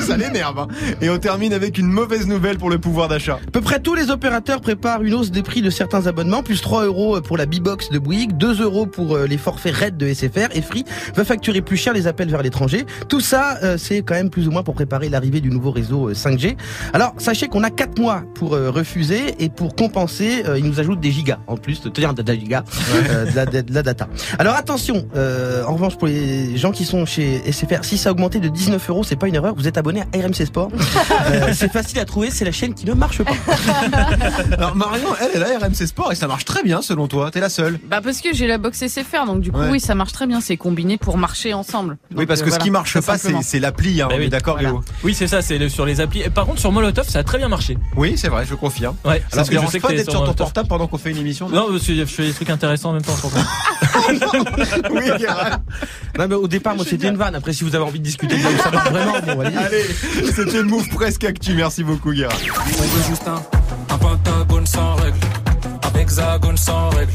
ça, 0.00 0.06
ça 0.06 0.16
l'énerve. 0.16 0.58
hein. 0.58 0.68
Et 1.02 1.10
on 1.10 1.18
termine 1.18 1.52
avec 1.52 1.76
une 1.76 1.86
mauvaise 1.86 2.26
nouvelle 2.26 2.56
pour 2.56 2.70
le 2.70 2.78
pouvoir 2.78 3.08
d'achat. 3.08 3.40
À 3.46 3.50
peu 3.50 3.60
près 3.60 3.78
tous 3.78 3.94
les 3.94 4.08
opérateurs 4.10 4.62
préparent 4.62 5.02
une 5.02 5.12
hausse 5.12 5.30
des 5.30 5.42
prix 5.42 5.60
de 5.60 5.68
certains 5.68 6.06
abonnements, 6.06 6.42
plus 6.42 6.62
3 6.62 6.86
euros 6.86 7.20
pour 7.20 7.36
la 7.36 7.44
B-Box 7.44 7.90
de 7.90 7.98
Bouygues, 7.98 8.38
2 8.38 8.62
euros 8.62 8.86
pour 8.86 9.16
euh, 9.16 9.26
les 9.26 9.36
forfaits 9.36 9.74
RAID 9.76 9.98
de 9.98 10.14
SFR 10.14 10.48
et 10.54 10.62
Free 10.62 10.86
va 11.14 11.26
facturer 11.26 11.60
plus 11.60 11.76
cher 11.76 11.92
les 11.92 12.06
appels 12.06 12.30
vers 12.30 12.40
l'étranger. 12.42 12.86
Tout 13.10 13.20
ça, 13.20 13.58
euh, 13.62 13.76
c'est 13.76 14.00
quand 14.00 14.14
même 14.14 14.30
plus 14.30 14.48
ou 14.48 14.50
moins 14.50 14.62
pour 14.62 14.72
préparer 14.72 15.10
l'arrivée 15.10 15.42
du 15.42 15.50
nouveau 15.50 15.72
réseau 15.72 16.08
euh, 16.08 16.14
5G. 16.14 16.56
Alors, 16.94 17.12
sachez 17.18 17.48
qu'on 17.48 17.64
a 17.64 17.70
4 17.70 17.98
mois 17.98 18.22
pour 18.34 18.54
euh, 18.54 18.70
refuser 18.70 19.34
et 19.40 19.50
pour 19.50 19.76
compenser, 19.76 20.42
euh, 20.48 20.58
ils 20.58 20.64
nous 20.64 20.80
ajoutent 20.80 21.00
des 21.00 21.12
gigas 21.12 21.40
en 21.48 21.58
plus, 21.58 21.82
de 21.82 21.90
tenir 21.90 22.14
de 22.14 22.22
la 22.26 22.34
giga, 22.38 22.64
euh, 23.10 23.30
de, 23.30 23.36
la, 23.36 23.44
de- 23.44 23.60
de 23.60 23.74
la 23.74 23.82
data. 23.82 24.08
Alors 24.38 24.54
attention, 24.54 25.06
euh, 25.16 25.64
en 25.64 25.74
revanche 25.74 25.98
pour 25.98 26.08
les 26.08 26.56
gens 26.56 26.72
qui 26.72 26.86
sont 26.86 27.04
chez 27.04 27.41
SFR, 27.50 27.84
si 27.84 27.98
ça 27.98 28.10
a 28.10 28.12
augmenté 28.12 28.40
de 28.40 28.48
19 28.48 28.90
euros, 28.90 29.04
c'est 29.04 29.16
pas 29.16 29.28
une 29.28 29.34
erreur, 29.34 29.54
vous 29.56 29.66
êtes 29.68 29.78
abonné 29.78 30.00
à 30.02 30.04
RMC 30.18 30.46
Sport. 30.46 30.70
Euh, 31.32 31.52
c'est 31.54 31.70
facile 31.70 31.98
à 32.00 32.04
trouver, 32.04 32.30
c'est 32.30 32.44
la 32.44 32.50
chaîne 32.52 32.74
qui 32.74 32.84
ne 32.84 32.94
marche 32.94 33.22
pas. 33.22 33.32
Alors 34.56 34.74
Marion, 34.74 35.08
elle, 35.20 35.30
elle 35.34 35.42
a 35.42 35.58
RMC 35.66 35.86
Sport 35.86 36.12
et 36.12 36.14
ça 36.14 36.26
marche 36.26 36.44
très 36.44 36.62
bien 36.62 36.82
selon 36.82 37.06
toi. 37.06 37.30
T'es 37.30 37.40
la 37.40 37.48
seule. 37.48 37.78
Bah 37.88 38.00
parce 38.02 38.20
que 38.20 38.34
j'ai 38.34 38.46
la 38.46 38.58
box 38.58 38.84
SFR, 38.86 39.24
donc 39.26 39.40
du 39.40 39.50
coup 39.52 39.58
Ouais. 39.60 39.68
oui 39.70 39.80
ça 39.80 39.94
marche 39.94 40.12
très 40.12 40.26
bien, 40.26 40.40
c'est 40.40 40.56
combiné 40.56 40.96
pour 40.98 41.16
marcher 41.18 41.54
ensemble. 41.54 41.96
oui, 42.16 42.26
parce 42.26 42.40
euh, 42.40 42.44
que 42.44 42.48
voilà, 42.50 42.60
ce 42.60 42.64
qui 42.64 42.70
marche 42.70 43.00
pas, 43.00 43.16
c'est 43.18 43.60
l'appli. 43.60 44.02
Hein, 44.02 44.06
Bah 44.08 44.14
on 44.16 44.18
oui, 44.18 44.24
est 44.26 44.28
d'accord, 44.30 44.56
voilà. 44.60 44.74
Oui, 45.04 45.14
c'est 45.14 45.26
ça, 45.28 45.42
c'est 45.42 45.58
le- 45.58 45.68
sur 45.68 45.86
les 45.86 46.00
applis. 46.00 46.22
Et 46.22 46.30
par 46.30 46.44
contre, 46.46 46.60
sur 46.60 46.72
Molotov, 46.72 47.08
ça 47.08 47.20
a 47.20 47.24
très 47.24 47.38
bien 47.38 47.48
marché. 47.48 47.78
Oui, 47.96 48.14
c'est 48.16 48.28
vrai, 48.28 48.44
je 48.48 48.54
confirme. 48.54 48.96
Ouais, 49.04 49.22
Ça 49.30 49.36
parce 49.36 49.48
te 49.48 49.54
que 49.54 49.60
je 49.60 49.66
sais 49.66 49.78
que 49.78 49.86
pas 49.86 49.92
d'être 49.92 50.10
sur 50.10 50.24
ton 50.24 50.34
portable 50.34 50.68
pendant 50.68 50.86
qu'on 50.88 50.98
fait 50.98 51.10
une 51.10 51.18
émission 51.18 51.48
Non, 51.48 51.68
parce 51.70 51.86
que 51.86 51.94
je 51.94 52.04
fais 52.04 52.26
des 52.26 52.32
trucs 52.32 52.50
intéressants 52.50 52.90
en 52.90 52.94
même 52.94 53.02
temps. 53.02 53.12
Oui. 54.90 55.10
Non, 56.18 56.28
mais 56.28 56.34
au 56.34 56.48
départ, 56.48 56.74
moi, 56.76 56.84
c'était 56.88 57.08
une 57.08 57.16
vanne. 57.16 57.34
Après, 57.34 57.52
si 57.52 57.64
vous 57.64 57.74
avez 57.74 57.84
envie 57.84 57.98
de 58.00 58.04
discuter 58.04 58.36
de 58.36 58.42
là 58.42 58.50
où 58.50 58.58
ça 58.62 58.70
marche 58.70 58.90
vraiment, 58.90 59.12
bon, 59.20 59.40
allez. 59.40 59.56
Allez, 59.56 59.84
c'était 60.34 60.58
le 60.58 60.64
move 60.64 60.88
presque 60.88 61.24
actu. 61.24 61.54
Merci 61.54 61.84
beaucoup, 61.84 62.12
Guérin. 62.12 62.34
On 62.78 62.82
veut 62.82 63.02
juste 63.08 63.26
un, 63.28 63.42
un 63.94 63.98
pentagone 63.98 64.66
sans 64.66 64.94
règle, 64.96 65.16
un 65.94 65.98
hexagone 65.98 66.56
sans 66.56 66.90
règle, 66.90 67.12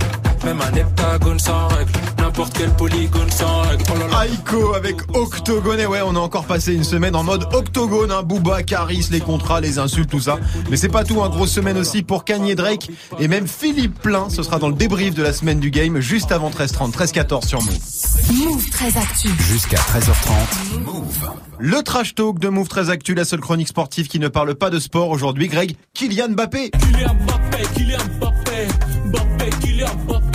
même 0.48 0.62
un 0.62 0.75
heptagone 0.77 1.39
sans 1.39 1.68
règle, 1.68 1.92
n'importe 2.18 2.58
quel 2.58 2.70
polygone 2.70 3.30
sans 3.30 3.63
règle. 3.63 3.84
Oh 3.94 4.00
là 4.00 4.08
là. 4.08 4.25
Aiko 4.25 4.74
avec 4.75 4.96
Octogone. 5.13 5.82
Et 5.82 5.86
ouais, 5.86 6.00
on 6.01 6.16
a 6.16 6.20
encore 6.20 6.46
passé 6.46 6.74
une 6.74 6.86
semaine 6.86 7.18
en 7.18 7.24
mode 7.24 7.46
Octogone. 7.54 8.12
Hein. 8.12 8.24
Booba, 8.24 8.63
Caris, 8.63 9.08
les 9.12 9.20
contrats, 9.20 9.60
les 9.60 9.77
insultes, 9.77 10.10
tout 10.10 10.22
ça. 10.22 10.38
Mais 10.70 10.77
c'est 10.77 10.88
pas 10.88 11.04
tout. 11.04 11.20
Une 11.22 11.30
grosse 11.30 11.51
semaine 11.51 11.77
aussi 11.77 12.01
pour 12.01 12.24
Kanye 12.24 12.56
Drake 12.56 12.89
et 13.20 13.27
même 13.27 13.46
Philippe 13.46 14.00
Plein. 14.01 14.30
Ce 14.30 14.42
sera 14.42 14.58
dans 14.58 14.70
le 14.70 14.75
débrief 14.75 15.13
de 15.16 15.24
la 15.24 15.34
semaine 15.34 15.60
du 15.60 15.70
game 15.70 16.00
juste 16.00 16.32
avant 16.32 16.50
13h30, 16.50 16.94
13h14 16.94 17.46
sur 17.46 17.62
Move. 17.62 17.77
Move 18.34 18.70
très 18.70 18.98
actu. 18.98 19.30
Jusqu'à 19.39 19.77
13h30. 19.77 20.80
Move. 20.86 21.30
Le 21.60 21.84
trash 21.84 22.16
talk 22.16 22.39
de 22.39 22.48
Move 22.48 22.70
très 22.70 22.89
actu, 22.89 23.16
la 23.16 23.25
seule 23.25 23.42
chronique 23.42 23.68
sportive 23.68 24.08
qui 24.08 24.20
ne 24.20 24.30
parle 24.30 24.56
pas 24.56 24.70
de 24.70 24.80
sport 24.80 25.10
aujourd'hui. 25.10 25.50
Greg, 25.50 25.75
Kylian 25.94 26.30
Mbappé. 26.30 26.70
Kylian 26.70 27.16
Mbappé, 27.16 27.63
Kylian 27.75 27.98
Mbappé, 28.22 28.68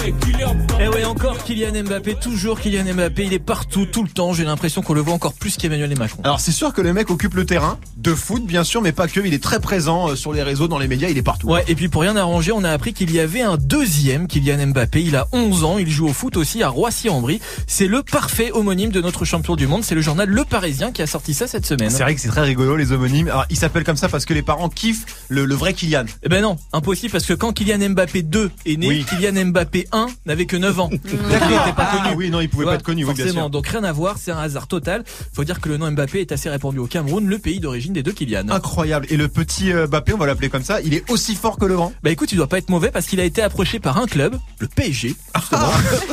fait 0.02 0.12
qu'il 0.12 0.40
est 0.40 0.44
en 0.44 0.71
encore 0.88 1.44
Kylian 1.44 1.84
Mbappé, 1.84 2.14
toujours 2.14 2.60
Kylian 2.60 2.94
Mbappé, 2.94 3.24
il 3.24 3.32
est 3.32 3.38
partout, 3.38 3.86
tout 3.86 4.02
le 4.02 4.08
temps. 4.08 4.32
J'ai 4.32 4.44
l'impression 4.44 4.82
qu'on 4.82 4.94
le 4.94 5.00
voit 5.00 5.14
encore 5.14 5.34
plus 5.34 5.56
qu'Emmanuel 5.56 5.96
Macron. 5.96 6.22
Alors 6.24 6.40
c'est 6.40 6.52
sûr 6.52 6.72
que 6.72 6.80
le 6.80 6.92
mec 6.92 7.10
occupe 7.10 7.34
le 7.34 7.44
terrain 7.46 7.78
de 7.96 8.14
foot, 8.14 8.44
bien 8.44 8.64
sûr, 8.64 8.82
mais 8.82 8.92
pas 8.92 9.06
que. 9.08 9.20
Il 9.24 9.34
est 9.34 9.42
très 9.42 9.60
présent 9.60 10.10
euh, 10.10 10.16
sur 10.16 10.32
les 10.32 10.42
réseaux, 10.42 10.68
dans 10.68 10.78
les 10.78 10.88
médias, 10.88 11.08
il 11.08 11.18
est 11.18 11.22
partout. 11.22 11.48
Ouais, 11.48 11.64
et 11.68 11.74
puis 11.74 11.88
pour 11.88 12.02
rien 12.02 12.16
arranger, 12.16 12.50
on 12.50 12.64
a 12.64 12.70
appris 12.70 12.92
qu'il 12.94 13.12
y 13.12 13.20
avait 13.20 13.42
un 13.42 13.56
deuxième 13.56 14.26
Kylian 14.26 14.66
Mbappé. 14.68 15.02
Il 15.02 15.14
a 15.16 15.28
11 15.32 15.64
ans, 15.64 15.78
il 15.78 15.88
joue 15.90 16.08
au 16.08 16.12
foot 16.12 16.36
aussi 16.36 16.62
à 16.62 16.68
Roissy-en-Brie. 16.68 17.40
C'est 17.66 17.86
le 17.86 18.02
parfait 18.02 18.50
homonyme 18.52 18.90
de 18.90 19.00
notre 19.00 19.24
champion 19.24 19.54
du 19.54 19.66
monde. 19.66 19.84
C'est 19.84 19.94
le 19.94 20.00
journal 20.00 20.28
Le 20.28 20.44
Parisien 20.44 20.90
qui 20.90 21.02
a 21.02 21.06
sorti 21.06 21.34
ça 21.34 21.46
cette 21.46 21.66
semaine. 21.66 21.90
C'est 21.90 22.02
vrai 22.02 22.14
que 22.14 22.20
c'est 22.20 22.28
très 22.28 22.42
rigolo 22.42 22.76
les 22.76 22.90
homonymes. 22.90 23.28
Alors 23.28 23.44
il 23.50 23.56
s'appelle 23.56 23.84
comme 23.84 23.96
ça 23.96 24.08
parce 24.08 24.24
que 24.24 24.34
les 24.34 24.42
parents 24.42 24.68
kiffent 24.68 25.04
le, 25.28 25.44
le 25.44 25.54
vrai 25.54 25.74
Kylian. 25.74 26.06
Eh 26.22 26.28
ben 26.28 26.42
non, 26.42 26.56
impossible 26.72 27.12
parce 27.12 27.26
que 27.26 27.34
quand 27.34 27.52
Kylian 27.52 27.90
Mbappé 27.90 28.22
2 28.22 28.50
est 28.66 28.76
né, 28.76 28.88
Oui. 28.88 29.04
Kylian 29.08 29.46
Mbappé 29.46 29.86
1 29.92 30.06
n'avait 30.26 30.46
que 30.46 30.56
9 30.56 30.71
ans. 30.80 30.88
Donc, 30.90 31.00
il 31.04 31.12
était 31.14 31.72
pas 31.74 31.88
Ah 31.92 32.02
connu. 32.04 32.16
oui, 32.16 32.30
non, 32.30 32.40
il 32.40 32.48
pouvait 32.48 32.64
pas 32.64 32.74
être 32.74 32.82
connu, 32.82 33.04
oui, 33.04 33.14
bien 33.14 33.24
forcément. 33.24 33.42
sûr. 33.44 33.50
Donc 33.50 33.66
rien 33.68 33.84
à 33.84 33.92
voir, 33.92 34.16
c'est 34.18 34.30
un 34.32 34.38
hasard 34.38 34.66
total. 34.66 35.04
Faut 35.32 35.44
dire 35.44 35.60
que 35.60 35.68
le 35.68 35.76
nom 35.76 35.90
Mbappé 35.90 36.20
est 36.20 36.32
assez 36.32 36.48
répandu 36.48 36.78
au 36.78 36.86
Cameroun, 36.86 37.26
le 37.26 37.38
pays 37.38 37.60
d'origine 37.60 37.92
des 37.92 38.02
deux 38.02 38.12
Kylian. 38.12 38.48
Incroyable. 38.50 39.06
Et 39.10 39.16
le 39.16 39.28
petit 39.28 39.72
euh, 39.72 39.86
Mbappé, 39.86 40.12
on 40.14 40.18
va 40.18 40.26
l'appeler 40.26 40.48
comme 40.48 40.62
ça, 40.64 40.80
il 40.80 40.94
est 40.94 41.08
aussi 41.10 41.34
fort 41.34 41.56
que 41.58 41.64
le 41.66 41.74
grand. 41.76 41.92
Bah 42.02 42.10
écoute, 42.10 42.32
il 42.32 42.36
doit 42.36 42.46
pas 42.46 42.58
être 42.58 42.70
mauvais 42.70 42.90
parce 42.90 43.06
qu'il 43.06 43.20
a 43.20 43.24
été 43.24 43.42
approché 43.42 43.78
par 43.80 43.98
un 43.98 44.06
club, 44.06 44.36
le 44.58 44.66
PSG. 44.68 45.14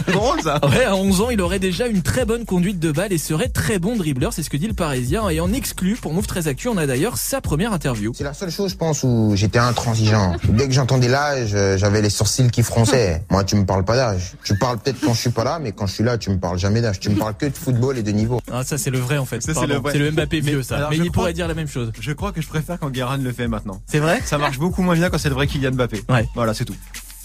C'est 0.07 0.11
drôle 0.13 0.41
ça. 0.41 0.59
Ouais, 0.67 0.83
à 0.83 0.95
11 0.95 1.21
ans, 1.21 1.29
il 1.29 1.41
aurait 1.41 1.59
déjà 1.59 1.87
une 1.87 2.01
très 2.01 2.25
bonne 2.25 2.45
conduite 2.45 2.79
de 2.79 2.91
balle 2.91 3.13
et 3.13 3.17
serait 3.17 3.49
très 3.49 3.79
bon 3.79 3.95
dribbleur, 3.95 4.33
c'est 4.33 4.43
ce 4.43 4.49
que 4.49 4.57
dit 4.57 4.67
le 4.67 4.73
Parisien. 4.73 5.29
Et 5.29 5.39
en 5.39 5.51
exclu, 5.53 5.95
pour 5.95 6.13
Move 6.13 6.27
très 6.27 6.47
Actu, 6.47 6.67
on 6.67 6.77
a 6.77 6.85
d'ailleurs 6.87 7.17
sa 7.17 7.41
première 7.41 7.73
interview. 7.73 8.11
C'est 8.15 8.23
la 8.23 8.33
seule 8.33 8.51
chose, 8.51 8.71
je 8.71 8.75
pense, 8.77 9.03
où 9.03 9.31
j'étais 9.35 9.59
intransigeant. 9.59 10.35
Dès 10.49 10.67
que 10.67 10.73
j'entendais 10.73 11.07
l'âge, 11.07 11.51
euh, 11.53 11.77
j'avais 11.77 12.01
les 12.01 12.09
sourcils 12.09 12.49
qui 12.51 12.63
fronçaient. 12.63 13.23
Moi, 13.29 13.43
tu 13.43 13.55
me 13.55 13.65
parles 13.65 13.85
pas 13.85 13.95
d'âge. 13.95 14.33
Tu 14.43 14.57
parles 14.57 14.79
peut-être 14.79 14.99
quand 15.01 15.13
je 15.13 15.19
suis 15.19 15.29
pas 15.29 15.43
là, 15.43 15.59
mais 15.59 15.71
quand 15.73 15.85
je 15.85 15.93
suis 15.93 16.03
là, 16.03 16.17
tu 16.17 16.29
me 16.29 16.37
parles 16.39 16.57
jamais 16.57 16.81
d'âge. 16.81 16.99
Tu 16.99 17.09
me 17.09 17.15
parles 17.17 17.35
que 17.35 17.45
de 17.45 17.55
football 17.55 17.97
et 17.97 18.03
de 18.03 18.11
niveau. 18.11 18.41
Ah, 18.51 18.63
ça 18.63 18.77
c'est 18.77 18.89
le 18.89 18.99
vrai 18.99 19.17
en 19.17 19.25
fait. 19.25 19.41
Ça, 19.41 19.53
c'est 19.53 19.67
le 19.67 19.75
vrai. 19.75 19.91
C'est 19.91 19.99
le 19.99 20.11
Mbappé 20.11 20.39
vieux 20.39 20.63
ça. 20.63 20.77
alors, 20.77 20.89
Mais 20.89 20.95
il 20.97 21.01
crois- 21.03 21.11
pourrait 21.13 21.33
dire 21.33 21.47
la 21.47 21.53
même 21.53 21.67
chose. 21.67 21.91
Je 21.99 22.11
crois 22.13 22.31
que 22.31 22.41
je 22.41 22.47
préfère 22.47 22.79
quand 22.79 22.89
Guérin 22.89 23.17
le 23.17 23.31
fait 23.31 23.47
maintenant. 23.47 23.81
C'est 23.87 23.99
vrai? 23.99 24.21
Ça 24.25 24.37
marche 24.37 24.57
beaucoup 24.57 24.81
moins 24.81 24.95
bien 24.95 25.09
quand 25.09 25.17
c'est 25.17 25.29
le 25.29 25.35
vrai 25.35 25.47
Kylian 25.47 25.71
Mbappé. 25.71 26.03
Ouais. 26.09 26.27
Voilà, 26.35 26.53
c'est 26.53 26.65
tout. 26.65 26.75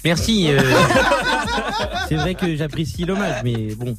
Merci. 0.05 0.47
euh, 0.49 0.61
c'est 2.09 2.17
vrai 2.17 2.35
que 2.35 2.57
j'apprécie 2.57 3.05
l'hommage, 3.05 3.43
mais 3.45 3.75
bon. 3.75 3.97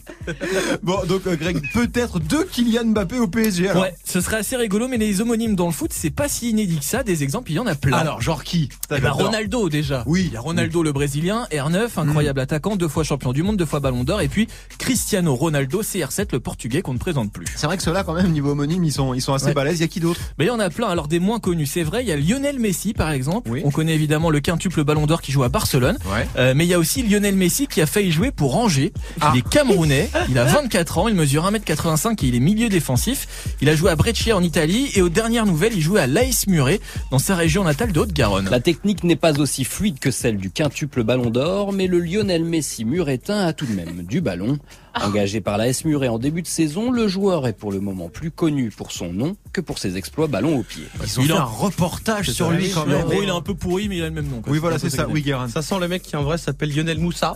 Bon, 0.83 0.97
donc 1.07 1.25
euh, 1.27 1.35
Greg, 1.35 1.61
peut-être 1.73 2.19
deux 2.19 2.43
Kylian 2.45 2.85
Mbappé 2.85 3.17
au 3.19 3.27
PSG 3.27 3.69
alors. 3.69 3.83
Ouais, 3.83 3.93
ce 4.03 4.21
serait 4.21 4.37
assez 4.37 4.55
rigolo, 4.55 4.87
mais 4.87 4.97
les 4.97 5.21
homonymes 5.21 5.55
dans 5.55 5.65
le 5.65 5.71
foot, 5.71 5.91
c'est 5.93 6.09
pas 6.11 6.27
si 6.27 6.49
inédit 6.51 6.79
que 6.79 6.85
ça. 6.85 7.03
Des 7.03 7.23
exemples, 7.23 7.51
il 7.51 7.55
y 7.55 7.59
en 7.59 7.67
a 7.67 7.75
plein. 7.75 7.97
Alors, 7.97 8.21
genre 8.21 8.43
qui? 8.43 8.69
Eh 8.95 8.99
ben. 8.99 9.11
Ronaldo 9.11 9.69
déjà. 9.69 10.03
Oui. 10.05 10.25
Il 10.27 10.33
y 10.33 10.37
a 10.37 10.41
Ronaldo 10.41 10.83
le 10.83 10.91
brésilien, 10.91 11.47
R9, 11.51 11.99
incroyable 11.99 12.39
attaquant, 12.39 12.75
deux 12.75 12.87
fois 12.87 13.03
champion 13.03 13.33
du 13.33 13.43
monde, 13.43 13.57
deux 13.57 13.65
fois 13.65 13.79
ballon 13.79 14.03
d'or, 14.03 14.21
et 14.21 14.27
puis 14.27 14.47
Cristiano 14.77 15.33
Ronaldo, 15.35 15.81
CR7, 15.81 16.27
le 16.33 16.39
portugais 16.39 16.81
qu'on 16.81 16.93
ne 16.93 16.99
présente 16.99 17.31
plus. 17.31 17.45
C'est 17.55 17.67
vrai 17.67 17.77
que 17.77 17.83
ceux-là, 17.83 18.03
quand 18.03 18.13
même, 18.13 18.31
niveau 18.31 18.51
homonyme, 18.51 18.83
ils 18.83 18.91
sont, 18.91 19.13
ils 19.13 19.21
sont 19.21 19.33
assez 19.33 19.47
Ouais. 19.47 19.53
balèzes. 19.53 19.79
Il 19.79 19.81
y 19.81 19.85
a 19.85 19.87
qui 19.87 19.99
d'autre? 19.99 20.19
Mais 20.37 20.45
il 20.45 20.47
y 20.47 20.51
en 20.51 20.59
a 20.59 20.69
plein, 20.69 20.87
alors 20.87 21.07
des 21.07 21.19
moins 21.19 21.39
connus, 21.39 21.65
c'est 21.65 21.83
vrai. 21.83 22.03
Il 22.03 22.07
y 22.07 22.11
a 22.11 22.17
Lionel 22.17 22.59
Messi 22.59 22.93
par 22.93 23.11
exemple. 23.11 23.49
Oui. 23.51 23.61
On 23.65 23.71
connaît 23.71 23.93
évidemment 23.95 24.29
le 24.29 24.39
quintuple 24.39 24.83
ballon 24.83 25.05
d'or 25.05 25.21
qui 25.21 25.31
joue 25.31 25.43
à 25.43 25.49
Barcelone. 25.49 25.94
Ouais. 26.05 26.27
Euh, 26.37 26.53
mais 26.55 26.65
il 26.65 26.69
y 26.69 26.73
a 26.73 26.79
aussi 26.79 27.03
Lionel 27.03 27.35
Messi 27.35 27.67
qui 27.67 27.81
a 27.81 27.85
failli 27.85 28.11
jouer 28.11 28.31
pour 28.31 28.55
Angers. 28.57 28.93
Il 29.33 29.39
est 29.39 29.47
camerounais, 29.49 30.09
il 30.29 30.37
a 30.37 30.43
24 30.55 30.97
ans, 30.97 31.07
il 31.07 31.15
mesure 31.15 31.49
1m85 31.49 32.23
et 32.23 32.27
il 32.27 32.35
est 32.35 32.39
milieu 32.39 32.69
défensif. 32.69 33.27
Il 33.61 33.69
a 33.69 33.75
joué 33.75 33.91
à 33.91 33.95
Brescia 33.95 34.35
en 34.35 34.43
Italie 34.43 34.91
et 34.95 35.01
aux 35.01 35.09
dernières 35.09 35.45
nouvelles, 35.45 35.73
il 35.75 35.81
jouait 35.81 36.01
à 36.01 36.07
l'AS 36.07 36.47
Muret 36.47 36.79
dans 37.11 37.19
sa 37.19 37.35
région 37.35 37.63
natale 37.63 37.91
de 37.91 37.99
Haute-Garonne. 37.99 38.49
La 38.49 38.59
technique 38.59 39.03
n'est 39.03 39.15
pas 39.15 39.39
aussi 39.39 39.63
fluide 39.63 39.99
que 39.99 40.11
celle 40.11 40.37
du 40.37 40.51
quintuple 40.51 41.03
ballon 41.03 41.29
d'or, 41.29 41.73
mais 41.73 41.87
le 41.87 41.99
Lionel 41.99 42.43
Messi 42.43 42.85
muretin 42.85 43.45
a 43.45 43.53
tout 43.53 43.65
de 43.65 43.73
même 43.73 44.03
du 44.03 44.21
ballon. 44.21 44.57
Engagé 45.03 45.41
par 45.41 45.57
la 45.57 45.67
S 45.67 45.83
Muret 45.85 46.07
en 46.07 46.19
début 46.19 46.41
de 46.41 46.47
saison, 46.47 46.89
le 46.91 47.07
joueur 47.07 47.47
est 47.47 47.53
pour 47.53 47.71
le 47.71 47.79
moment 47.79 48.07
plus 48.09 48.31
connu 48.31 48.69
pour 48.69 48.91
son 48.91 49.11
nom 49.11 49.35
que 49.51 49.61
pour 49.61 49.77
ses 49.79 49.97
exploits 49.97 50.27
ballon 50.27 50.57
au 50.57 50.63
pied. 50.63 50.83
Ils 51.03 51.19
ont 51.19 51.23
Il 51.23 51.27
fait 51.29 51.33
a- 51.33 51.41
un 51.41 51.43
reportage 51.43 52.29
sur 52.31 52.49
lui 52.51 52.69
quand 52.69 52.85
même. 52.85 53.01
gros, 53.03 53.21
il 53.21 53.27
est 53.27 53.31
un 53.31 53.41
peu 53.41 53.53
pourri, 53.55 53.89
mais 53.89 53.97
il 53.97 54.03
a 54.03 54.05
le 54.07 54.11
même 54.13 54.27
nom. 54.29 54.41
quoi. 54.41 54.51
Oui, 54.53 54.59
voilà, 54.59 54.79
c'est 54.79 54.89
ça. 54.89 55.07
Oui, 55.09 55.21
Guérin. 55.21 55.47
Ça 55.49 55.61
sent 55.61 55.75
le 55.79 55.87
mec 55.87 56.01
qui 56.01 56.15
en 56.15 56.23
vrai 56.23 56.37
s'appelle 56.37 56.73
Lionel 56.73 56.99
Moussa. 56.99 57.33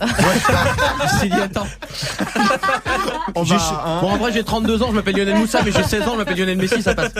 C'est 1.20 1.28
dit 1.28 1.34
attends. 1.40 1.66
On 3.34 3.42
va, 3.42 3.56
hein. 3.56 3.98
Bon 4.02 4.08
en 4.10 4.16
vrai 4.16 4.32
j'ai 4.32 4.42
32 4.44 4.82
ans, 4.82 4.88
je 4.90 4.94
m'appelle 4.96 5.16
Lionel 5.16 5.38
Moussa, 5.38 5.60
mais 5.64 5.72
j'ai 5.72 5.82
16 5.82 6.02
ans, 6.08 6.12
je 6.12 6.18
m'appelle 6.18 6.38
Lionel 6.38 6.58
Messi, 6.58 6.82
ça 6.82 6.94
passe. 6.94 7.12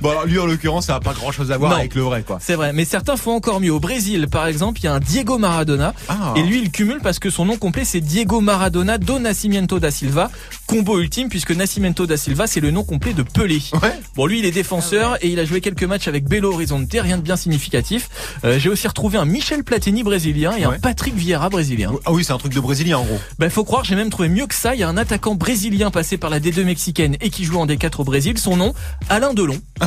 Bon, 0.00 0.10
alors 0.10 0.26
lui, 0.26 0.38
en 0.38 0.46
l'occurrence, 0.46 0.86
ça 0.86 0.94
n'a 0.94 1.00
pas 1.00 1.12
grand 1.12 1.32
chose 1.32 1.50
à 1.52 1.58
voir 1.58 1.70
Non. 1.72 1.76
avec 1.78 1.94
le 1.94 2.02
vrai, 2.02 2.22
quoi. 2.22 2.38
C'est 2.40 2.54
vrai, 2.54 2.72
mais 2.72 2.84
certains 2.84 3.16
font 3.16 3.32
encore 3.32 3.60
mieux. 3.60 3.72
Au 3.72 3.80
Brésil, 3.80 4.26
par 4.30 4.46
exemple, 4.46 4.80
il 4.80 4.84
y 4.84 4.88
a 4.88 4.94
un 4.94 5.00
Diego 5.00 5.38
Maradona. 5.38 5.94
Ah. 6.08 6.34
Et 6.36 6.42
lui, 6.42 6.60
il 6.62 6.70
cumule 6.70 7.00
parce 7.02 7.18
que 7.18 7.30
son 7.30 7.44
nom 7.44 7.56
complet, 7.56 7.84
c'est 7.84 8.00
Diego 8.00 8.40
Maradona 8.40 8.98
do 8.98 9.18
Nascimento 9.18 9.65
da 9.66 9.90
Silva. 9.90 10.30
Combo 10.66 10.98
ultime, 10.98 11.28
puisque 11.28 11.50
Nascimento 11.50 12.06
da 12.06 12.16
Silva, 12.16 12.46
c'est 12.46 12.60
le 12.60 12.70
nom 12.70 12.82
complet 12.84 13.12
de 13.12 13.22
Pelé. 13.22 13.60
Ouais. 13.82 13.92
Bon, 14.14 14.26
lui, 14.26 14.38
il 14.38 14.44
est 14.44 14.50
défenseur 14.52 15.16
et 15.22 15.28
il 15.28 15.38
a 15.40 15.44
joué 15.44 15.60
quelques 15.60 15.82
matchs 15.84 16.08
avec 16.08 16.24
Belo 16.28 16.52
Horizonte, 16.52 16.88
rien 16.92 17.16
de 17.18 17.22
bien 17.22 17.36
significatif. 17.36 18.08
Euh, 18.44 18.58
J'ai 18.58 18.68
aussi 18.68 18.86
retrouvé 18.88 19.18
un 19.18 19.24
Michel 19.24 19.62
Platini 19.64 20.02
brésilien 20.02 20.52
et 20.56 20.66
Ouais. 20.66 20.76
un 20.76 20.78
Patrick 20.78 21.14
Vieira 21.14 21.48
brésilien. 21.48 21.92
Ah 22.04 22.12
oui, 22.12 22.24
c'est 22.24 22.32
un 22.32 22.38
truc 22.38 22.52
de 22.54 22.60
brésilien, 22.60 22.98
en 22.98 23.04
gros. 23.04 23.18
Ben, 23.38 23.50
faut 23.50 23.64
croire, 23.64 23.84
j'ai 23.84 23.94
même 23.96 24.10
trouvé 24.10 24.28
mieux 24.28 24.46
que 24.46 24.54
ça. 24.54 24.74
Il 24.74 24.80
y 24.80 24.84
a 24.84 24.88
un 24.88 24.96
attaquant 24.96 25.34
brésilien 25.34 25.90
passé 25.90 26.16
par 26.16 26.30
la 26.30 26.40
D2 26.40 26.64
mexicaine 26.64 27.16
et 27.20 27.30
qui 27.30 27.44
joue 27.44 27.58
en 27.58 27.66
D4 27.66 28.00
au 28.00 28.04
Brésil. 28.04 28.38
Son 28.38 28.56
nom, 28.56 28.74
Alain 29.08 29.34
Delon. 29.34 29.58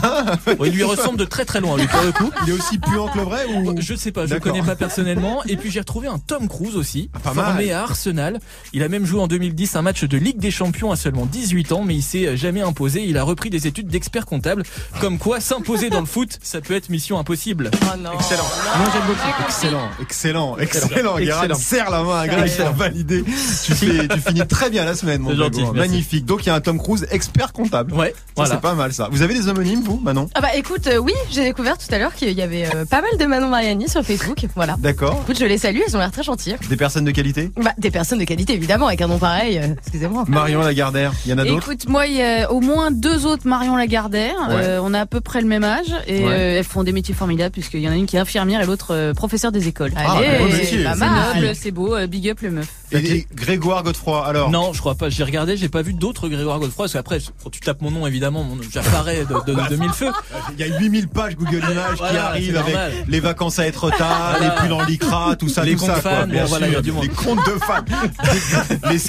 Bon, 0.58 0.66
il 0.66 0.72
lui 0.74 0.84
ressemble 0.84 1.18
de 1.18 1.26
très 1.26 1.46
très 1.46 1.62
loin, 1.62 1.78
lui, 1.78 1.88
pour 1.88 2.02
le 2.02 2.12
coup. 2.12 2.30
Il 2.46 2.50
est 2.50 2.54
aussi 2.54 2.78
puant 2.80 3.08
que 3.08 3.18
le 3.20 3.24
vrai 3.24 3.46
ou? 3.46 3.76
Je 3.80 3.94
sais 3.96 4.12
pas, 4.12 4.26
je 4.26 4.34
le 4.34 4.40
connais 4.40 4.62
pas 4.62 4.76
personnellement. 4.76 5.44
Et 5.46 5.58
puis 5.58 5.72
j'ai 5.72 5.80
retrouvé 5.80 6.08
un 6.08 6.18
Tom 6.20 6.48
Cruise 6.48 6.76
aussi, 6.76 7.10
Ah, 7.14 7.32
formé 7.34 7.66
mal. 7.68 7.72
à 7.72 7.82
Arsenal. 7.84 8.40
Il 8.74 8.84
a 8.84 8.90
même 8.90 9.06
joué 9.06 9.20
en 9.22 9.28
2010 9.28 9.69
un 9.76 9.82
match 9.82 10.04
de 10.04 10.18
Ligue 10.18 10.40
des 10.40 10.52
Champions 10.52 10.92
à 10.92 10.96
seulement 10.96 11.26
18 11.26 11.72
ans, 11.72 11.84
mais 11.86 11.96
il 11.96 12.02
s'est 12.02 12.36
jamais 12.38 12.62
imposé. 12.62 13.04
Il 13.04 13.18
a 13.18 13.24
repris 13.24 13.50
des 13.50 13.68
études 13.68 13.88
d'expert 13.88 14.26
comptable. 14.26 14.64
Comme 15.00 15.18
quoi, 15.18 15.40
s'imposer 15.40 15.90
dans 15.90 16.00
le 16.00 16.06
foot, 16.06 16.40
ça 16.42 16.62
peut 16.62 16.76
être 16.76 16.90
mission 16.90 17.20
impossible. 17.20 17.72
Oh 17.82 17.98
non. 17.98 18.12
Excellent. 18.14 18.44
Moi 18.78 18.88
j'aime 18.94 19.02
beaucoup. 19.08 19.44
Excellent, 19.46 19.90
excellent, 20.02 20.58
excellent, 20.58 21.18
Guérin. 21.18 21.54
Serre 21.56 21.90
la 21.90 22.04
main 22.04 22.20
à 22.22 22.28
Greg 22.28 22.46
Excellent. 22.46 22.70
pour 22.70 22.78
valider. 22.78 23.24
Tu, 23.24 23.74
fais, 23.74 24.08
tu 24.08 24.20
finis 24.20 24.48
très 24.48 24.70
bien 24.70 24.86
la 24.86 24.96
semaine, 24.96 25.22
mon 25.22 25.36
gentil. 25.36 25.64
Magnifique. 25.74 26.26
Donc, 26.26 26.46
il 26.46 26.48
y 26.48 26.50
a 26.52 26.56
un 26.56 26.62
Tom 26.62 26.78
Cruise 26.78 27.08
expert 27.12 27.54
comptable. 27.54 27.94
Ouais, 27.94 28.10
Ça, 28.10 28.24
voilà. 28.36 28.56
C'est 28.56 28.62
pas 28.62 28.74
mal, 28.74 28.94
ça. 28.94 29.10
Vous 29.12 29.22
avez 29.22 29.34
des 29.34 29.48
homonymes, 29.48 29.82
vous, 29.84 30.00
Manon? 30.00 30.30
Ah 30.36 30.42
bah 30.42 30.56
écoute, 30.56 30.88
euh, 30.88 30.98
oui, 30.98 31.14
j'ai 31.32 31.44
découvert 31.44 31.78
tout 31.78 31.94
à 31.94 31.98
l'heure 31.98 32.14
qu'il 32.14 32.32
y 32.32 32.42
avait 32.42 32.66
euh, 32.76 32.86
pas 32.86 33.02
mal 33.02 33.18
de 33.20 33.26
Manon 33.26 33.50
Mariani 33.50 33.88
sur 33.90 34.04
Facebook. 34.04 34.46
Voilà. 34.56 34.76
D'accord. 34.80 35.20
Écoute, 35.24 35.38
je 35.40 35.46
les 35.46 35.58
salue, 35.58 35.80
elles 35.86 35.96
ont 35.96 36.00
l'air 36.00 36.12
très 36.12 36.24
gentilles. 36.24 36.56
Des 36.70 36.78
personnes 36.78 37.06
de 37.06 37.12
qualité? 37.12 37.52
Bah, 37.62 37.74
des 37.78 37.92
personnes 37.92 38.20
de 38.20 38.26
qualité, 38.26 38.54
évidemment, 38.54 38.88
avec 38.88 39.02
un 39.02 39.08
nom 39.08 39.18
pareil. 39.18 39.59
Euh, 39.64 39.74
Excusez-moi. 39.80 40.26
Marion 40.28 40.62
Lagardère, 40.62 41.14
il 41.26 41.32
y 41.32 41.34
en 41.34 41.38
a 41.38 41.46
d'autres 41.46 41.72
Écoute, 41.72 41.88
moi, 41.90 42.08
il 42.08 42.16
y 42.16 42.22
a 42.22 42.52
au 42.52 42.60
moins 42.62 42.92
deux 42.92 43.26
autres 43.26 43.48
Marion 43.48 43.76
Lagardère. 43.76 44.36
Ouais. 44.50 44.56
Euh, 44.56 44.82
on 44.84 44.94
a 44.94 45.02
à 45.02 45.06
peu 45.06 45.22
près 45.22 45.42
le 45.42 45.48
même 45.48 45.64
âge 45.64 45.94
et 46.08 46.20
Ouais. 46.24 46.32
euh, 46.32 46.58
elles 46.60 46.64
font 46.64 46.84
des 46.84 46.92
métiers 46.92 47.14
formidables 47.14 47.52
puisqu'il 47.52 47.82
y 47.82 47.88
en 47.88 47.92
a 47.92 47.96
une 47.96 48.06
qui 48.06 48.16
est 48.16 48.20
infirmière 48.20 48.62
et 48.62 48.66
l'autre 48.66 48.94
euh, 48.94 49.14
professeur 49.14 49.52
des 49.52 49.68
écoles. 49.68 49.92
Ah, 49.96 50.18
Allez, 50.18 50.64
c'est 50.64 51.72
noble, 51.72 51.74
beau, 51.74 51.96
euh, 51.96 52.08
big 52.08 52.30
up 52.30 52.40
le 52.42 52.52
meuf. 52.52 52.68
Et, 52.92 52.98
et 53.18 53.28
Grégoire 53.36 53.84
Godefroy, 53.84 54.26
alors 54.26 54.50
Non, 54.50 54.74
je 54.74 54.80
crois 54.80 54.96
pas. 54.96 55.10
J'ai 55.10 55.24
regardé, 55.24 55.56
j'ai 55.58 55.70
pas 55.70 55.82
vu 55.84 55.94
d'autres 55.94 56.28
Grégoire 56.28 56.60
Godefroy. 56.60 56.86
Parce 56.86 56.94
qu'après, 56.94 57.20
quand 57.44 57.50
tu 57.52 57.60
tapes 57.60 57.82
mon 57.82 57.92
nom, 57.92 58.08
évidemment, 58.08 58.44
mon- 58.44 58.58
j'apparais 58.72 59.26
de, 59.26 59.54
de, 59.54 59.70
de 59.70 59.76
mille 59.76 59.92
feux. 59.92 60.10
Il 60.58 60.60
y 60.60 60.64
a 60.72 60.78
8000 60.80 61.08
pages 61.08 61.36
Google 61.36 61.62
Images 61.72 61.98
qui 61.98 62.18
arrivent 62.18 62.58
avec 62.58 62.74
normal. 62.74 62.92
les 63.08 63.20
vacances 63.20 63.60
à 63.60 63.68
être 63.68 63.90
tard, 63.96 64.36
Voilà. 64.40 64.56
les 64.56 64.62
pulls 64.62 64.74
en 64.74 64.84
lycra, 64.84 65.36
tout 65.38 65.50
ça, 65.50 65.64
Les 65.64 65.74
tout 65.76 65.86
ça, 65.86 65.94
comptes 65.94 66.02
quoi, 66.02 66.12
fans, 66.12 66.28
bien 66.28 66.44
bon, 66.44 66.50
voilà, 66.50 66.68
il 66.68 66.74
y 66.74 66.76
a 66.76 66.78
sûr. 66.78 66.82
du 66.84 66.92
monde. 66.94 67.04
Les 67.04 67.10
comptes 67.10 67.46
de 67.46 67.60
fans. 67.60 68.90
les 68.92 69.00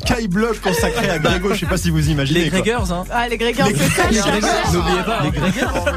consacrés 0.63 1.11
à 1.11 1.19
Grégo, 1.19 1.55
je 1.55 1.61
sais 1.61 1.67
pas 1.67 1.77
si 1.77 1.91
vous 1.91 2.09
imaginez. 2.09 2.45
Les 2.45 2.51
quoi. 2.51 2.61
Gregors, 2.61 2.93
hein. 2.93 3.05
Ah, 3.11 3.29
les 3.29 3.37
Grégoires, 3.37 3.69
Les 3.69 3.75
c'est 3.75 3.89
ça. 3.91 4.05
N'oubliez 4.73 5.03
pas. 5.05 5.23
Les 5.25 5.31
Gregors. 5.31 5.89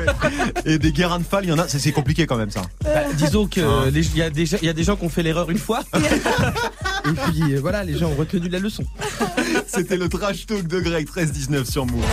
Et 0.66 0.78
des 0.78 0.92
Guérin 0.92 1.20
de 1.20 1.24
Fall, 1.26 1.46
il 1.46 1.50
y 1.50 1.54
en 1.54 1.60
a, 1.60 1.68
c'est 1.68 1.80
c'est 1.80 1.92
compliqué 1.92 2.26
quand 2.26 2.38
même 2.38 2.52
ça. 2.52 2.62
Bah, 2.84 2.90
disons 3.14 3.48
que 3.48 3.62
Hein. 3.62 3.90
les- 3.92 4.06
il 4.06 4.18
y, 4.18 4.22
a 4.22 4.30
des 4.30 4.46
gens- 4.46 4.58
il 4.62 4.66
y 4.66 4.70
a 4.70 4.74
des 4.74 4.84
gens 4.84 4.96
qui 4.96 5.06
ont 5.06 5.10
fait 5.10 5.24
l'erreur 5.24 5.50
une 5.50 5.58
fois. 5.58 5.82
Et 5.94 7.10
puis 7.32 7.54
euh, 7.56 7.60
voilà, 7.62 7.84
les 7.84 7.98
gens 7.98 8.08
ont 8.10 8.16
retenu 8.16 8.48
la 8.50 8.60
leçon. 8.60 8.84
C'était 9.68 9.98
le 9.98 10.08
trash 10.10 10.46
talk 10.46 10.68
de 10.68 10.80
Greg 10.80 11.08
13-19 11.08 11.70
sur 11.70 11.86
Move. 11.86 12.04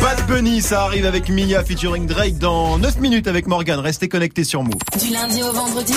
Bad 0.00 0.26
Bunny, 0.28 0.62
ça 0.62 0.82
arrive 0.84 1.04
avec 1.06 1.28
Mia 1.28 1.64
featuring 1.64 2.06
Drake 2.06 2.38
dans 2.38 2.78
9 2.78 3.00
minutes 3.00 3.26
avec 3.26 3.46
Morgan. 3.48 3.80
Restez 3.80 4.08
connectés 4.08 4.44
sur 4.44 4.62
Move. 4.62 4.74
Du 5.04 5.12
lundi 5.12 5.42
au 5.42 5.52
vendredi, 5.52 5.94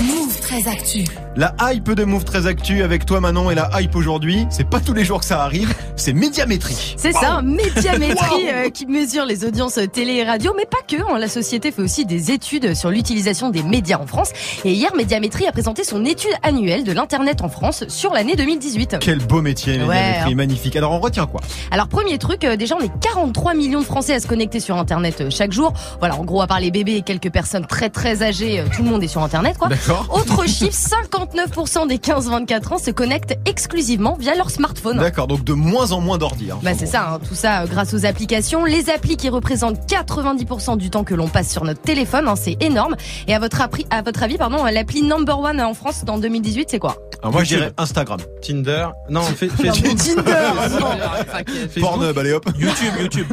Move 0.00 0.40
très 0.40 0.68
actu. 0.68 1.04
La 1.34 1.54
hype 1.60 1.90
de 1.92 2.04
Move 2.04 2.24
très 2.24 2.46
actu 2.46 2.82
avec 2.82 3.04
toi 3.04 3.20
Manon 3.20 3.50
et 3.50 3.54
la 3.56 3.68
hype 3.80 3.96
aujourd'hui, 3.96 4.46
c'est 4.48 4.68
pas 4.68 4.78
tous 4.80 4.92
les 4.94 5.04
jours 5.04 5.18
que 5.20 5.24
ça 5.24 5.42
arrive, 5.42 5.74
c'est 5.96 6.12
médiamétrie. 6.12 6.94
C'est 6.96 7.12
ça, 7.12 7.42
médiamétrie 7.42 8.48
euh, 8.48 8.70
qui 8.70 8.86
mesure 8.86 9.24
les 9.24 9.44
audiences 9.44 9.78
télé 9.92 10.14
et 10.14 10.24
radio, 10.24 10.52
mais 10.56 10.66
pas 10.66 10.78
que. 10.86 10.96
hein. 11.02 11.18
La 11.18 11.26
société 11.28 11.72
fait 11.72 11.82
aussi 11.82 12.06
des 12.06 12.30
études 12.30 12.74
sur 12.74 12.90
l'utilisation 12.90 13.50
des 13.50 13.62
médias 13.64 13.98
en 13.98 14.06
France. 14.06 14.30
Et 14.64 14.72
hier, 14.72 14.94
Médiamétrie 14.94 15.46
a 15.48 15.52
présenté 15.52 15.82
son 15.82 16.04
étude 16.04 16.30
annuelle 16.44 16.84
de 16.84 16.92
l'Internet 16.92 17.42
en 17.42 17.48
France 17.48 17.84
sur 17.88 18.12
l'année 18.12 18.36
2018. 18.36 18.96
Quel 19.00 19.18
beau 19.18 19.42
métier, 19.42 19.78
Ouais, 19.78 19.86
médiamétrie, 19.86 20.32
hein. 20.32 20.36
magnifique. 20.36 20.76
Alors 20.76 20.92
on 20.92 21.00
retient 21.00 21.26
quoi? 21.26 21.40
Alors 21.72 21.88
premier 21.88 22.18
truc, 22.18 22.44
euh, 22.44 22.56
déjà 22.56 22.76
on 22.76 22.84
est 22.84 22.92
43 23.00 23.54
millions 23.54 23.80
de 23.80 23.84
Français 23.84 24.14
à 24.14 24.20
se 24.20 24.26
connecter 24.28 24.60
sur 24.60 24.76
Internet 24.76 25.20
euh, 25.22 25.30
chaque 25.30 25.52
jour. 25.52 25.72
Voilà, 25.98 26.16
en 26.16 26.24
gros 26.24 26.40
à 26.42 26.46
part 26.46 26.60
les 26.60 26.70
bébés 26.70 26.96
et 26.96 27.02
quelques 27.02 27.30
personnes 27.30 27.66
très 27.66 27.90
très 27.90 28.22
âgées, 28.22 28.62
tout 28.74 28.82
le 28.84 28.90
monde 28.90 29.02
est 29.02 29.08
sur 29.08 29.22
Internet 29.22 29.56
quoi. 29.58 29.68
D'accord. 29.88 30.06
Autre 30.14 30.46
chiffre, 30.46 30.70
49% 31.10 31.88
des 31.88 31.96
15-24 31.96 32.74
ans 32.74 32.78
se 32.78 32.90
connectent 32.90 33.38
exclusivement 33.46 34.16
via 34.20 34.34
leur 34.34 34.50
smartphone. 34.50 34.98
D'accord, 34.98 35.26
donc 35.26 35.44
de 35.44 35.52
moins 35.54 35.92
en 35.92 36.00
moins 36.00 36.18
d'ordi. 36.18 36.50
hein. 36.50 36.58
Bah 36.62 36.72
c'est 36.78 36.86
ça, 36.86 37.12
hein, 37.14 37.18
tout 37.26 37.34
ça 37.34 37.62
euh, 37.62 37.66
grâce 37.66 37.94
aux 37.94 38.04
applications. 38.04 38.64
Les 38.64 38.90
applis 38.90 39.16
qui 39.16 39.28
représentent 39.30 39.80
90% 39.88 40.76
du 40.76 40.90
temps 40.90 41.04
que 41.04 41.14
l'on 41.14 41.28
passe 41.28 41.50
sur 41.50 41.64
notre 41.64 41.80
téléphone, 41.80 42.28
hein, 42.28 42.34
c'est 42.36 42.56
énorme. 42.62 42.96
Et 43.26 43.34
à 43.34 43.38
votre, 43.38 43.58
appri- 43.58 43.86
à 43.90 44.02
votre 44.02 44.22
avis, 44.22 44.36
pardon, 44.36 44.64
l'appli 44.64 45.02
number 45.02 45.38
one 45.40 45.60
en 45.60 45.74
France 45.74 46.04
dans 46.04 46.18
2018, 46.18 46.68
c'est 46.70 46.78
quoi? 46.78 46.96
Alors 47.22 47.32
moi 47.32 47.42
je 47.44 47.48
dirais 47.48 47.72
Instagram. 47.78 48.20
Tinder. 48.42 48.88
Non, 49.10 49.22
fait, 49.36 49.46
Non, 49.64 49.72
mais 49.82 49.94
Tinder, 49.94 50.50
non. 50.80 51.80
Pornhub, 51.80 52.18
allez 52.18 52.32
hop. 52.32 52.44
YouTube, 52.58 52.92
YouTube. 53.00 53.26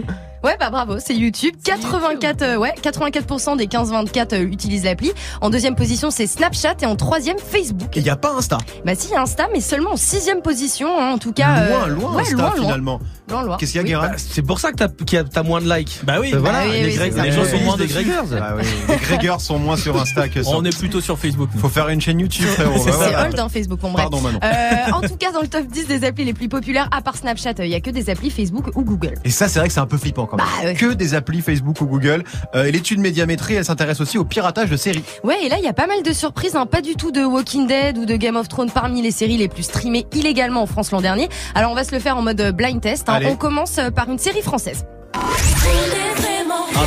Ouais, 0.45 0.58
bah 0.60 0.69
bravo, 0.69 0.99
c'est 0.99 1.15
YouTube. 1.15 1.55
84, 1.63 2.41
euh, 2.43 2.58
ouais, 2.58 2.71
84% 2.79 3.58
des 3.58 3.65
15-24 3.65 4.36
euh, 4.36 4.43
utilisent 4.43 4.84
l'appli. 4.84 5.12
En 5.41 5.49
deuxième 5.49 5.73
position, 5.73 6.12
c'est 6.12 6.27
Snapchat 6.27 6.75
et 6.84 6.86
en 6.86 6.95
troisième, 6.95 7.39
Facebook. 7.39 7.97
Et 7.97 8.01
il 8.01 8.05
y 8.05 8.12
a 8.12 8.15
pas 8.15 8.31
Insta? 8.31 8.60
Bah 8.86 8.93
si, 8.93 9.08
il 9.08 9.13
y 9.13 9.15
a 9.15 9.23
Insta, 9.23 9.47
mais 9.51 9.60
seulement 9.60 9.93
en 9.93 9.97
sixième 9.97 10.43
position, 10.43 11.01
hein, 11.01 11.13
en 11.13 11.17
tout 11.17 11.34
cas. 11.34 11.67
Loin, 11.67 11.86
euh, 11.86 11.88
loin 11.88 12.13
ouais, 12.13 12.21
Insta 12.21 12.36
loin, 12.36 12.49
loin. 12.49 12.62
finalement. 12.62 12.99
Loin, 13.30 13.44
loin. 13.44 13.58
Qu'est-ce 13.58 13.72
qu'il 13.72 13.78
y 13.80 13.82
a, 13.82 13.84
Oui. 13.84 13.90
Guérin 13.90 14.08
Bah, 14.10 14.14
c'est 14.18 14.42
pour 14.44 14.60
ça 14.60 14.72
que 14.72 14.78
t'as 14.78 15.44
moins 15.44 15.62
de 15.62 15.74
likes. 15.74 16.00
Bah 16.04 16.18
oui. 16.22 16.32
Euh, 16.34 16.40
voilà, 16.40 16.60
Ah 16.62 16.66
oui, 16.68 16.80
les, 16.82 16.86
oui, 16.90 16.96
Greg- 16.96 17.12
c'est 17.12 17.18
ça. 17.18 17.24
les 17.26 17.32
gens 17.32 17.46
sont 17.46 17.60
moins 17.64 17.78
des 17.78 17.88
Gregers. 17.88 18.12
Ah 18.40 18.54
oui, 18.58 18.64
les 18.90 19.18
Gregors 19.18 19.42
sont 19.42 19.58
moins 19.60 19.78
sur 19.78 20.00
Insta 20.00 20.28
que 20.30 20.44
sur. 20.44 20.52
On 20.54 20.64
est 20.64 20.78
plutôt 20.78 21.02
sur 21.02 21.18
Facebook. 21.18 21.50
Faut 21.58 21.70
faire 21.70 21.90
une 21.90 22.00
chaîne 22.02 22.20
YouTube, 22.20 22.46
frérot. 22.46 22.78
C'est 22.84 22.92
voilà. 22.92 23.26
old, 23.26 23.40
hein, 23.40 23.50
Facebook, 23.50 23.80
bon 23.80 23.92
bref. 23.92 24.04
Pardon, 24.04 24.22
Manon. 24.22 24.40
Euh, 24.44 24.92
en 24.94 25.02
tout 25.02 25.16
cas, 25.18 25.32
dans 25.32 25.42
le 25.42 25.48
top 25.48 25.66
10 25.68 25.88
des 25.88 26.04
applis 26.06 26.26
les 26.26 26.34
plus 26.34 26.50
populaires, 26.50 26.88
à 26.96 27.02
part 27.02 27.16
Snapchat, 27.18 27.54
il 27.60 27.68
y 27.68 27.76
a 27.76 27.80
que 27.80 27.90
des 27.90 28.10
applis 28.10 28.30
Facebook 28.30 28.68
ou 28.76 28.84
Google. 28.84 29.16
Et 29.24 29.32
ça, 29.32 29.48
c'est 29.48 29.60
vrai 29.60 29.68
que 29.70 29.74
c'est 29.74 29.80
un 29.80 29.88
peu 29.88 29.98
flippant 29.98 30.26
quand 30.28 30.38
même. 30.38 30.46
Bah, 30.62 30.68
ouais. 30.68 30.74
Que 30.76 30.94
des 30.94 31.14
applis 31.16 31.42
Facebook 31.42 31.82
ou 31.82 31.86
Google. 31.86 32.24
Euh, 32.56 32.66
et 32.66 32.72
l'étude 32.72 33.00
médiamétrie, 33.00 33.56
elle 33.56 33.66
s'intéresse 33.66 34.02
aussi 34.02 34.18
au 34.18 34.26
piratage 34.26 34.70
de 34.70 34.78
séries. 34.78 35.04
Ouais, 35.24 35.38
et 35.44 35.50
là, 35.50 35.56
il 35.58 35.64
y 35.64 35.68
a 35.68 35.74
pas 35.74 35.88
mal 35.88 36.04
de 36.04 36.14
surprises, 36.14 36.56
hein, 36.56 36.66
pas 36.68 36.82
du 36.82 36.96
tout 36.96 37.12
de 37.12 37.22
Walking 37.26 37.66
Dead 37.68 37.98
ou 37.98 38.06
de 38.06 38.16
Game 38.16 38.36
of 38.36 38.48
Thrones 38.50 38.70
parmi 38.72 39.02
les 39.02 39.12
séries 39.12 39.38
les 39.38 39.48
plus 39.48 39.64
streamées 39.64 40.06
illégalement 40.14 40.62
en 40.62 40.68
France 40.68 40.92
l'an 40.92 41.02
dernier. 41.02 41.28
Alors, 41.56 41.72
on 41.72 41.76
va 41.76 41.84
se 41.84 41.92
le 41.92 42.00
faire 42.00 42.18
en 42.18 42.22
mode 42.22 42.40
euh, 42.40 42.52
blind 42.52 42.80
test. 42.82 43.10
hein. 43.10 43.14
Allez. 43.15 43.28
On 43.28 43.36
commence 43.38 43.78
euh, 43.78 43.91
par 43.91 44.10
une 44.10 44.19
série 44.19 44.41
française. 44.41 44.86
Ah 45.13 45.19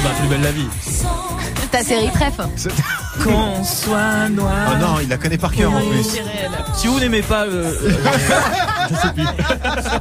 bah 0.05 0.11
plus 0.19 0.29
belle 0.29 0.43
la 0.43 0.53
vie. 0.53 0.67
Ta 1.71 1.83
série 1.83 2.09
préf 2.09 2.35
Qu'on 3.25 3.65
soit 3.65 4.29
noir. 4.29 4.73
Oh 4.73 4.77
non, 4.79 5.01
il 5.03 5.09
la 5.09 5.17
connaît 5.17 5.39
par 5.39 5.53
cœur 5.53 5.73
en 5.73 5.81
plus. 5.81 6.21
Si 6.75 6.87
vous 6.87 7.01
n'aimez 7.01 7.23
pas, 7.23 7.45
euh, 7.45 7.73
euh, 7.83 7.91
je 8.91 8.95
sais 8.95 9.13
plus. 9.15 9.27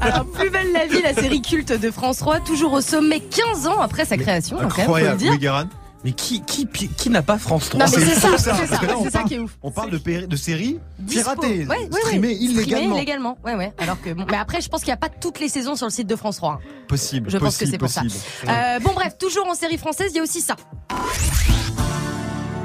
Alors, 0.02 0.26
plus 0.26 0.50
belle 0.50 0.72
la 0.74 0.86
vie, 0.86 1.02
la 1.02 1.14
série 1.14 1.42
culte 1.42 1.72
de 1.72 1.90
France 1.92 2.18
3, 2.18 2.42
toujours 2.42 2.74
au 2.74 2.82
sommet 2.82 3.20
15 3.22 3.68
ans 3.68 3.80
après 3.80 4.06
sa 4.06 4.18
création, 4.18 4.58
hein, 4.60 4.68
quand 4.70 4.78
même, 4.78 4.86
faut 4.86 4.98
le 4.98 5.08
Incroyable, 5.08 5.40
dire. 5.40 5.66
Mais 6.08 6.14
qui, 6.14 6.42
qui, 6.44 6.66
qui 6.68 7.10
n'a 7.10 7.22
pas 7.22 7.38
France 7.38 7.68
3 7.70 7.86
Non, 7.86 7.92
mais 7.94 8.02
c'est 8.02 8.16
ça, 8.16 8.30
fou, 8.30 8.36
c'est 8.38 8.44
ça, 8.46 8.56
ça, 8.56 8.66
parce 8.66 8.80
que 8.80 8.86
là, 8.86 8.94
on 8.98 9.04
c'est 9.04 9.10
ça 9.10 9.18
parle- 9.20 9.28
qui 9.28 9.34
est 9.36 9.40
ouf. 9.40 9.58
On 9.62 9.72
parle 9.72 9.90
de, 9.92 9.98
péri- 9.98 10.26
de 10.26 10.36
séries 10.38 10.80
Dispo. 11.00 11.22
piratées, 11.36 11.66
Ouais, 11.66 11.76
ouais, 11.76 11.90
ouais. 11.92 12.00
streamées 12.02 12.32
illégalement. 12.32 12.62
Streamées 12.78 12.96
illégalement, 12.96 13.38
ouais, 13.44 13.56
ouais. 13.56 13.74
Alors 13.78 14.00
que, 14.02 14.12
bon, 14.14 14.26
mais 14.32 14.38
après, 14.38 14.62
je 14.62 14.70
pense 14.70 14.80
qu'il 14.84 14.88
n'y 14.88 14.94
a 14.94 14.98
pas 14.98 15.10
toutes 15.10 15.42
les 15.42 15.50
saisons 15.50 15.76
sur 15.76 15.86
le 15.86 15.92
site 15.92 16.08
de 16.08 16.16
France 16.16 16.38
3. 16.38 16.54
hein. 16.54 16.60
Possible, 16.88 17.30
Je 17.30 17.38
pense 17.38 17.58
que 17.58 17.66
c'est 17.66 17.78
pour 17.78 17.90
ça. 17.90 18.04
Euh, 18.48 18.80
bon, 18.80 18.94
bref, 18.94 19.18
toujours 19.18 19.48
en 19.48 19.54
série 19.54 19.78
française, 19.78 20.12
il 20.14 20.16
y 20.16 20.20
a 20.22 20.24
aussi 20.24 20.40
ça. 20.40 20.56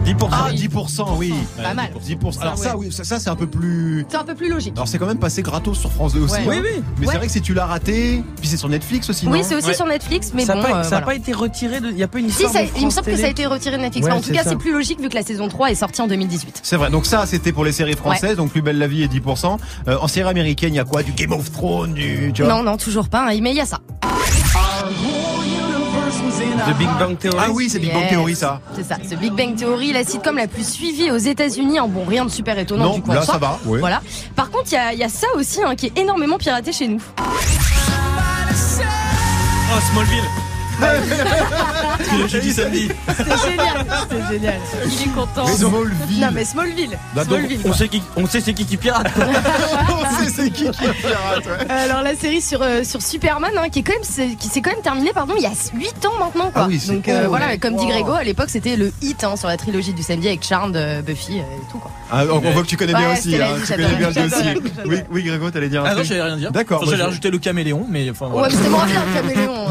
10%. 0.05 0.29
Ah, 0.33 0.51
10%, 0.53 1.17
oui. 1.17 1.33
Pas 1.63 1.75
mal. 1.75 1.91
10%. 2.05 2.41
Alors 2.41 2.59
Ça, 2.59 2.77
oui, 2.77 2.91
ça, 2.91 3.05
ça, 3.05 3.21
c'est 3.21 3.31
un 3.31 3.37
peu 3.37 3.47
plus... 3.47 4.05
C'est 4.09 4.17
un 4.17 4.25
peu 4.25 4.35
plus 4.35 4.49
logique. 4.51 4.73
Alors 4.75 4.89
c'est 4.89 4.99
quand 4.99 5.07
même 5.07 5.19
passé 5.19 5.43
gratos 5.43 5.79
sur 5.79 5.93
France 5.93 6.13
2 6.15 6.21
aussi. 6.23 6.35
Ouais. 6.35 6.41
hein. 6.41 6.45
Oui, 6.49 6.57
oui. 6.63 6.83
Mais 6.99 7.07
Ouais. 7.07 7.13
c'est 7.13 7.19
vrai 7.19 7.27
que 7.29 7.33
si 7.33 7.41
tu 7.41 7.55
l'as 7.55 7.67
raté, 7.67 8.23
puis 8.41 8.49
c'est 8.49 8.57
sur 8.57 8.69
Netflix 8.69 9.09
aussi, 9.11 9.27
Oui, 9.29 9.43
c'est 9.45 9.55
aussi 9.55 9.75
sur 9.75 9.87
Netflix, 9.87 10.33
mais 10.35 10.45
ça 10.45 10.55
bon. 10.55 10.63
n'a 10.63 10.69
pas, 10.69 10.77
euh, 10.79 10.83
ça 10.83 10.87
a 10.87 10.91
voilà. 10.91 11.07
pas 11.07 11.15
été 11.15 11.33
retiré 11.33 11.81
de. 11.81 11.89
Il 11.89 11.95
n'y 11.95 12.03
a 12.03 12.09
pas 12.09 12.19
une 12.19 12.27
Si, 12.31 12.43
histoire. 12.45 12.53
ça- 12.53 12.63
de 12.65 12.69
il 12.79 12.85
me 12.87 12.91
semble 12.91 13.07
que 13.07 13.17
ça 13.17 13.27
a 13.27 13.29
été 13.29 13.47
retiré 13.47 13.77
de 13.77 13.83
Netflix. 13.83 14.05
Ouais, 14.07 14.13
Enfin, 14.13 14.21
en 14.21 14.23
tout 14.23 14.33
cas, 14.33 14.43
c'est 14.45 14.57
plus 14.57 14.73
logique 14.73 15.01
vu 15.01 15.09
que 15.09 15.15
la 15.15 15.23
saison 15.23 15.49
3 15.49 15.71
est 15.71 15.75
sortie 15.77 16.03
en 16.03 16.09
2018. 16.09 16.61
C'est 16.63 16.77
vrai. 16.77 16.91
Donc 16.91 17.07
ça, 17.07 17.25
c'était 17.27 17.53
pour 17.53 17.65
les 17.65 17.73
séries 17.73 17.95
françaises. 17.97 18.37
Donc 18.37 18.51
plus 18.51 18.63
belle 18.63 18.79
la 18.79 18.89
vie 18.89 19.03
et 19.03 19.09
10%. 19.09 19.59
Euh, 19.89 19.97
en 20.01 20.09
série 20.09 20.29
américaine, 20.29 20.73
il 20.75 20.77
y 20.77 20.81
a 20.81 20.85
quoi? 20.85 21.03
Du 21.03 21.13
Game 21.13 21.33
of 21.33 21.51
Thrones, 21.53 21.95
du... 21.95 22.33
Tu 22.35 22.43
vois? 22.43 22.53
Non, 22.55 22.63
non, 22.63 22.77
toujours 22.77 23.09
pas, 23.09 23.29
hein, 23.29 23.39
mais 23.41 23.51
il 23.51 23.57
y 23.57 23.61
a 23.61 23.67
ça. 23.67 23.79
The 26.43 26.77
Big 26.79 26.89
Bang 26.99 27.17
Theory. 27.19 27.37
Ah 27.41 27.51
oui, 27.53 27.69
c'est 27.71 27.79
Big 27.79 27.93
Bang. 27.93 28.09
Theory, 28.09 28.35
ça. 28.35 28.61
C'est 28.75 28.85
ça, 28.85 28.97
c'est 29.07 29.17
Big 29.19 29.33
Bang 29.33 29.55
Theory, 29.57 29.93
la 29.93 30.05
sitcom 30.05 30.37
la 30.37 30.47
plus 30.47 30.67
suivie 30.69 31.11
aux 31.11 31.17
États-Unis. 31.17 31.81
En 31.81 31.89
bon, 31.89 32.05
rien 32.05 32.25
de 32.25 32.31
super 32.31 32.59
étonnant 32.59 32.85
Non, 32.85 32.95
du 32.95 33.03
coup. 33.03 33.13
là, 33.13 33.23
ça 33.23 33.39
va, 33.39 33.59
ouais. 33.67 33.79
Voilà. 33.79 34.01
Par 34.37 34.51
contre, 34.51 34.67
il 34.73 34.75
y 34.75 34.79
a, 34.79 34.93
il 34.93 34.99
y 34.99 35.05
a 35.05 35.09
ça 35.09 35.27
aussi 35.37 35.63
hein, 35.63 35.75
qui 35.75 35.87
est 35.87 35.99
énormément 35.99 36.39
piraté 36.39 36.73
chez 36.73 36.89
nous. 36.89 37.01
Oh 39.75 39.79
Smallville. 39.93 40.25
Jeudi 42.29 42.53
samedi. 42.53 42.89
C'était 43.17 43.31
génial, 43.51 43.87
c'était 44.03 44.33
génial. 44.33 44.55
Il 44.87 45.03
est 45.03 45.15
content. 45.15 45.47
Smallville. 45.47 46.21
Non 46.21 46.29
mais 46.33 46.45
Smallville. 46.45 46.99
Bah, 47.15 47.25
donc, 47.25 47.39
Smallville. 47.39 47.61
on 47.65 47.73
sait 47.73 47.89
qui, 47.89 48.03
on 48.17 48.27
sait 48.27 48.41
c'est 48.41 48.55
qui 48.55 48.65
qui 48.65 48.77
pirate. 48.77 49.07
On 49.17 50.25
sait 50.25 50.31
c'est 50.35 50.51
qui 50.51 50.65
qui 50.65 50.71
pirate, 50.71 51.47
ouais. 51.47 51.67
Euh, 51.71 51.85
Alors 51.85 52.03
la 52.03 52.15
série 52.15 52.41
sur 52.41 52.63
euh, 52.63 52.85
sur 52.85 53.03
Superman 53.03 53.53
hein, 53.57 53.69
qui 53.71 53.81
est 53.81 53.83
quand 53.83 53.93
même 53.93 54.37
qui 54.37 54.49
s'est 54.49 54.61
quand 54.61 54.71
même 54.73 54.83
terminée 54.83 55.13
pardon 55.15 55.35
il 55.37 55.43
y 55.43 55.47
a 55.47 55.51
8 55.75 56.07
ans 56.07 56.13
maintenant 56.19 56.51
quoi. 56.51 56.63
Ah 56.65 56.67
oui, 56.69 56.81
Donc 56.89 57.09
euh, 57.09 57.27
voilà 57.29 57.47
ouais. 57.49 57.59
comme 57.59 57.77
dit. 57.77 57.87
Grégo 57.87 58.13
à 58.13 58.25
l'époque 58.25 58.49
c'était 58.51 58.77
le 58.77 58.93
hit 59.03 59.23
hein, 59.25 59.37
sur 59.37 59.49
la 59.49 59.57
trilogie 59.57 59.93
du 59.93 60.03
samedi 60.03 60.29
avec 60.29 60.43
Charmed, 60.45 60.77
euh, 60.77 61.03
Buffy 61.03 61.39
euh, 61.39 61.43
et 61.43 61.71
tout 61.71 61.79
quoi. 61.79 61.91
Ah, 62.11 62.25
on 62.31 62.37
on 62.45 62.51
voit 62.53 62.63
que 62.63 62.67
tu 62.69 62.77
connais 62.77 62.93
bien 62.95 63.09
Ouais, 63.11 63.19
aussi. 63.19 63.35
hein, 63.37 63.47
tu 63.65 63.73
connais 63.73 63.87
bien 63.95 64.09
le 64.09 64.15
j'adorais, 64.15 64.29
dossier. 64.29 64.45
j'adorais, 64.55 64.87
Oui, 64.87 64.97
oui, 65.11 65.23
Grégo, 65.25 65.51
t'allais 65.51 65.69
dire 65.69 65.83
un 65.83 65.87
Ah 65.87 65.91
non, 65.91 65.95
truc. 65.97 66.07
j'allais 66.09 66.23
rien 66.23 66.37
dire. 66.37 66.53
D'accord. 66.53 66.85
J'allais 66.89 67.03
rajouter 67.05 67.31
le 67.31 67.39
caméléon, 67.39 67.87
mais 67.89 68.09
enfin. 68.11 68.29
Ouais 68.29 68.49
c'était 68.51 68.69
moins 68.69 68.87
bien 68.87 69.03
le 69.07 69.21
caméléon. 69.21 69.67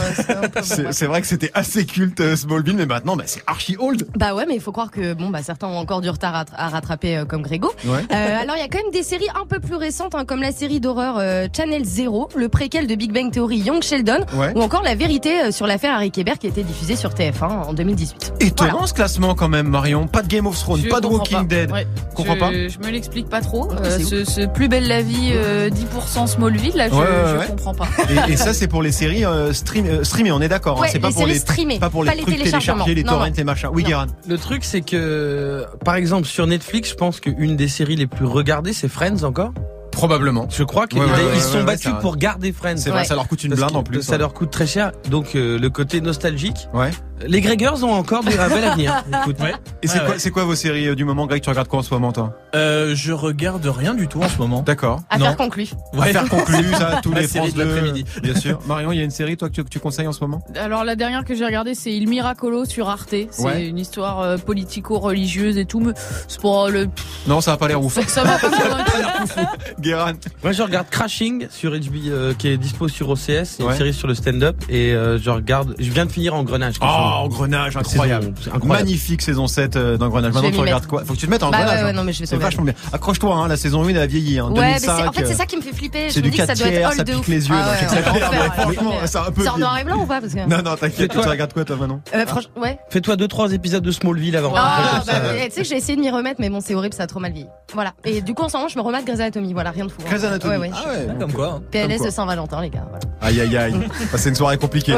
c'est 0.92 1.06
vrai 1.06 1.22
que 1.22 1.28
c'était 1.28 1.52
assez 1.54 1.86
culte 1.86 2.21
euh, 2.22 2.36
Smallville, 2.36 2.76
mais 2.76 2.86
maintenant 2.86 3.16
bah, 3.16 3.24
c'est 3.26 3.44
archi 3.48 3.76
old. 3.80 4.08
Bah 4.18 4.34
ouais 4.36 4.46
mais 4.48 4.56
il 4.56 4.62
faut 4.62 4.72
croire 4.72 4.92
que 4.92 5.14
bon 5.14 5.30
bah 5.30 5.40
certains 5.44 5.68
ont 5.68 5.78
encore 5.78 6.02
du 6.02 6.10
retard 6.10 6.36
à, 6.36 6.46
à 6.56 6.70
rattraper 6.70 7.18
euh, 7.18 7.26
comme 7.26 7.42
Grégo. 7.42 7.72
Ouais. 7.86 8.00
Euh, 8.12 8.42
alors 8.42 8.56
il 8.56 8.60
y 8.60 8.64
a 8.64 8.68
quand 8.68 8.82
même 8.82 8.92
des 8.92 9.04
séries 9.04 9.28
un 9.42 9.46
peu 9.46 9.60
plus 9.60 9.76
récentes 9.76 10.16
hein, 10.16 10.26
comme 10.26 10.42
la 10.42 10.52
série 10.52 10.80
d'horreur 10.80 11.16
euh, 11.18 11.48
Channel 11.56 11.84
Zero, 11.86 12.30
le 12.36 12.50
préquel 12.50 12.88
de 12.88 12.96
Big 12.96 13.12
Bang 13.14 13.32
Theory 13.32 13.58
Young 13.58 13.82
Sheldon 13.84 14.26
Ouais. 14.36 14.54
ou 14.56 14.62
encore 14.62 14.84
la 14.84 14.96
vérité 14.96 15.42
euh, 15.42 15.52
sur 15.52 15.68
l'affaire 15.68 15.94
Harry 15.96 16.12
Kéber 16.12 16.34
qui 16.40 16.48
a 16.48 16.50
été 16.50 16.64
diffusée 16.64 16.96
sur 16.96 17.12
TF1 17.12 17.44
en 17.68 17.74
2018. 17.74 18.34
Étonnant 18.40 18.72
Voilà. 18.72 18.88
ce 18.88 18.94
classement 18.94 19.36
quand 19.36 19.50
même, 19.50 19.68
Marion. 19.68 20.08
Pas 20.08 20.22
de 20.22 20.28
Game 20.28 20.46
of 20.48 20.58
Thrones, 20.58 20.82
Je 20.84 20.90
pas 20.90 21.02
de 21.02 21.08
Walking 21.08 21.38
pas. 21.40 21.44
Dead. 21.44 21.72
Ouais. 21.72 21.88
Comprends 22.16 22.36
je, 22.36 22.40
pas 22.40 22.52
Je 22.52 22.78
me 22.80 22.92
l'explique 22.92 23.30
pas 23.30 23.42
trop. 23.42 23.72
Euh, 23.72 23.98
c'est 23.98 24.04
ce, 24.04 24.26
ce 24.26 24.46
plus 24.48 24.68
belle 24.68 24.88
la 24.88 25.02
vie, 25.02 25.32
euh, 25.34 25.70
10% 25.70 26.28
Smallville, 26.28 26.76
là, 26.76 26.90
je, 26.90 26.94
Ouais, 26.94 27.02
ouais, 27.02 27.46
je 27.46 27.52
comprends 27.52 27.74
pas. 27.74 27.88
Et, 28.28 28.34
et 28.34 28.38
ça 28.38 28.54
c'est 28.54 28.68
pour 28.68 28.82
les 28.84 28.92
séries 28.92 29.26
euh, 29.26 29.54
stream, 29.54 29.86
euh, 29.88 30.04
streamées, 30.04 30.32
on 30.32 30.42
est 30.42 30.50
d'accord. 30.50 30.84
hein. 30.84 30.88
C'est 30.92 31.00
pas 31.00 31.08
les 31.10 31.14
pour 31.14 31.22
séries 31.24 31.34
les 31.34 31.40
streamées, 31.40 31.80
pas 31.80 31.90
pour 31.90 32.04
les 32.04 32.11
pas 32.12 32.16
les 32.16 32.22
trucs 32.24 32.38
téléchargements. 32.38 32.86
téléchargés, 32.86 32.96
les 32.96 33.04
torrents 33.04 33.26
non. 33.28 33.34
et 33.34 33.44
machin. 33.44 33.70
Oui. 33.74 33.84
Guérin. 33.84 34.08
Le 34.28 34.38
truc, 34.38 34.64
c'est 34.64 34.82
que, 34.82 35.66
par 35.84 35.96
exemple, 35.96 36.28
sur 36.28 36.48
Netflix, 36.48 36.90
je 36.92 36.96
pense 36.96 37.20
qu'une 37.20 37.56
des 37.56 37.68
séries 37.68 37.96
les 37.96 38.08
plus 38.08 38.26
regardées, 38.26 38.74
c'est 38.74 38.88
Friends 38.88 39.24
encore. 39.24 39.52
Probablement. 39.92 40.48
Je 40.50 40.64
crois 40.64 40.88
qu'ils 40.88 41.00
Ouais, 41.02 41.06
ouais, 41.06 41.12
ouais, 41.12 41.40
se 41.40 41.50
sont 41.50 41.58
ouais, 41.60 41.64
battus 41.66 41.92
pour 42.00 42.16
garder 42.16 42.54
Friends. 42.54 42.78
C'est 42.78 42.90
vrai, 42.90 43.00
Ouais. 43.00 43.06
ça 43.06 43.16
leur 43.16 43.28
coûte 43.28 43.44
une 43.44 43.54
blinde 43.56 43.76
en 43.76 43.84
plus. 43.84 44.02
Ça 44.02 44.14
ouais. 44.14 44.18
leur 44.20 44.34
coûte 44.34 44.50
très 44.50 44.66
cher. 44.66 44.92
Donc 45.10 45.36
euh, 45.36 45.60
le 45.60 45.70
côté 45.70 46.00
nostalgique. 46.00 46.68
Ouais. 46.74 46.92
Les 47.28 47.42
Gregors 47.42 47.84
ont 47.84 47.94
encore 47.94 48.24
des- 48.24 48.38
un 48.38 48.50
bel 48.50 48.64
avenir. 48.64 49.04
Écoute. 49.22 49.40
Ouais. 49.40 49.54
Et 49.84 49.88
c'est 49.88 49.96
Ouais, 49.96 50.00
quoi, 50.06 50.10
ouais. 50.14 50.20
c'est 50.20 50.32
quoi 50.32 50.44
vos 50.46 50.56
séries 50.56 50.88
euh, 50.88 50.96
du 50.96 51.06
moment, 51.06 51.26
Greg 51.28 51.42
Tu 51.42 51.50
regardes 51.50 51.68
quoi 51.68 51.80
en 51.80 51.84
ce 51.84 51.94
moment, 51.94 52.12
toi? 52.12 52.34
Euh, 52.56 52.94
je 52.96 53.12
regarde 53.14 53.66
rien 53.66 53.94
du 53.94 54.08
tout 54.08 54.22
en 54.22 54.30
ce 54.30 54.38
moment. 54.38 54.62
D'accord. 54.62 55.02
Affaire 55.10 55.36
conclue. 55.38 55.68
Ouais. 55.94 56.10
Affaire 56.10 56.28
conclue, 56.30 56.72
ça, 56.74 57.00
tous 57.04 57.12
La 57.14 57.22
les 57.22 57.28
série 57.28 57.48
France 57.50 57.58
de 57.58 57.64
2, 57.64 57.70
l'après-midi. 57.76 58.06
Bien 58.24 58.36
sûr. 58.36 58.60
Marion, 58.68 58.92
il 58.92 58.98
y 58.98 59.02
a 59.02 59.04
une 59.04 59.12
série, 59.12 59.38
toi, 59.38 59.50
que 59.50 59.54
tu, 59.56 59.64
que 59.64 59.70
tu 59.70 59.80
conseilles 59.80 60.08
en 60.08 60.12
ce 60.14 60.22
moment? 60.22 60.42
Alors 60.56 60.84
la 60.84 60.96
dernière 60.96 61.24
que 61.26 61.36
j'ai 61.36 61.46
regardée, 61.46 61.76
c'est 61.76 61.92
Il 61.94 62.08
Miracolo 62.10 62.66
sur 62.66 62.90
Arte. 62.90 63.16
C'est 63.32 63.44
Ouais. 63.44 63.66
une 63.68 63.78
histoire 63.80 64.20
euh, 64.22 64.38
politico-religieuse 64.38 65.58
et 65.58 65.66
tout. 65.66 65.80
Mais 65.80 65.94
c'est 66.28 66.42
pas 66.42 66.70
le. 66.70 66.88
Non, 67.28 67.42
ça 67.42 67.52
va 67.52 67.58
pas 67.58 67.68
l'air 67.68 67.82
ouf. 67.84 67.94
Ça, 67.94 68.02
ça 68.08 68.24
m'a 68.24 68.38
pas 68.38 68.50
convaincu. 68.50 68.92
Guérin. 69.80 70.14
Moi, 70.44 70.52
je 70.52 70.62
regarde 70.64 70.88
Crashing 70.90 71.48
sur 71.50 71.72
HBO, 71.72 71.78
euh, 72.10 72.34
qui 72.34 72.48
est 72.50 72.58
dispo 72.58 72.88
sur 72.88 73.10
OCS. 73.10 73.60
Une 73.60 73.74
série 73.74 73.94
sur 73.94 74.08
le 74.08 74.16
stand-up. 74.16 74.56
Et 74.70 74.94
euh, 74.94 75.18
je 75.20 75.30
regarde. 75.30 75.76
Je 75.80 75.92
viens 75.92 76.06
de 76.06 76.12
finir 76.12 76.34
Engrenage. 76.36 76.76
Oh, 76.82 76.86
Engrenage, 77.14 77.74
saison- 77.74 77.80
incroyable. 77.82 78.34
c'est 78.42 78.50
incroyable. 78.54 78.68
Magnifique 78.86 79.22
saison 79.22 79.48
7 79.48 79.76
euh, 79.76 79.98
d'Engrenage. 79.98 80.34
Maintenant, 80.34 80.52
tu 80.52 80.60
regardes 80.60 80.86
quoi 80.88 81.04
Faut 81.06 81.14
que 81.14 81.20
tu 81.20 81.26
te 81.26 81.32
mettes 81.32 81.44
en 81.44 81.52
Bah 81.52 81.60
Engrenage. 81.60 81.84
ouais, 81.84 81.90
hein. 81.90 81.94
non 81.94 82.04
mais 82.04 82.14
je 82.14 82.20
vais 82.20 82.26
C'est 82.26 82.38
vachement 82.38 82.64
bien. 82.64 82.74
Accroche-toi, 82.94 83.36
hein, 83.36 83.48
la 83.48 83.58
saison 83.58 83.84
1 83.84 83.90
elle 83.90 83.98
a 83.98 84.06
vieilli. 84.08 84.40
Hein, 84.40 84.46
Ouais, 84.52 84.60
mais 84.62 84.80
2005, 84.80 84.80
c'est- 84.98 85.08
en 85.08 85.12
fait 85.12 85.22
euh, 85.24 85.26
c'est 85.28 85.34
ça 85.36 85.46
qui 85.46 85.58
me 85.58 85.62
fait 85.62 85.74
flipper. 85.74 86.08
Je 86.10 86.14
c'est 86.14 86.20
me 86.20 86.24
du 86.26 86.30
dis 86.32 86.38
que 86.38 86.46
ça 86.46 86.54
4 86.54 86.58
doit 86.60 86.68
être 86.70 86.88
old 86.88 86.98
ça 86.98 87.04
de 87.04 87.14
ouf. 87.16 87.28
les 87.28 87.50
yeux. 87.50 87.56
Ah 87.58 88.52
franchement, 88.62 88.94
c'est 89.06 89.18
un 89.18 89.32
peu 89.32 89.44
C'est 89.44 89.50
en 89.50 89.58
noir 89.58 89.78
et 89.78 89.84
blanc 89.84 90.02
ou 90.02 90.06
pas. 90.06 90.20
Non, 90.48 90.62
non, 90.64 90.76
t'inquiète, 90.76 91.12
tu 91.12 91.18
regardes 91.20 91.54
quoi, 91.54 91.66
toi, 91.66 91.76
Manon 91.78 92.02
Euh, 92.14 92.26
franchement, 92.26 92.52
ouais. 92.62 92.78
Fais-toi 92.90 93.16
deux 93.16 93.28
trois 93.28 93.52
épisodes 93.54 93.84
de 93.84 93.92
Smallville 93.92 94.36
avant. 94.36 94.54
Ah, 94.56 95.02
bah, 95.06 95.14
tu 95.46 95.52
sais 95.52 95.62
que 95.62 95.68
j'ai 95.68 95.78
essayé 95.78 95.96
de 95.96 96.02
m'y 96.02 96.10
remettre, 96.10 96.40
mais 96.40 96.50
bon, 96.50 96.60
c'est 96.62 96.76
horrible, 96.76 96.94
ça 96.94 97.04
a 97.04 97.08
trop 97.08 97.20
mal 97.20 97.32
vieilli. 97.32 97.48
Voilà. 97.74 97.94
Et 98.06 98.22
du 98.22 98.34
coup, 98.34 98.44
en 98.44 98.50
ce 98.50 98.58
moment, 98.58 98.68
je 98.70 98.78
me 98.78 98.84
remets 98.84 99.00
de 99.02 99.06
Grey's 99.06 99.20
Anatomy. 99.20 99.54
Voilà, 99.54 99.72
rien 99.72 99.86
de 99.86 99.92
fou. 99.92 99.98
hein. 100.02 100.06
Grey's 100.10 100.24
Anatomy. 100.24 100.54
Ouais, 100.56 100.60
ouais. 100.60 100.72
Ah 100.74 100.90
ouais, 100.90 101.16
Comme 101.20 101.32
quoi. 101.34 101.62
PLS 101.72 102.02
de 102.04 102.10
Saint-Valentin, 102.10 102.62
les 102.62 102.70
gars. 102.70 102.86
Aïe, 103.22 103.40
aïe, 103.42 103.56
aïe. 103.58 103.74
Passé 104.12 104.30
une 104.30 104.36
soirée 104.36 104.58
compliquée. 104.58 104.94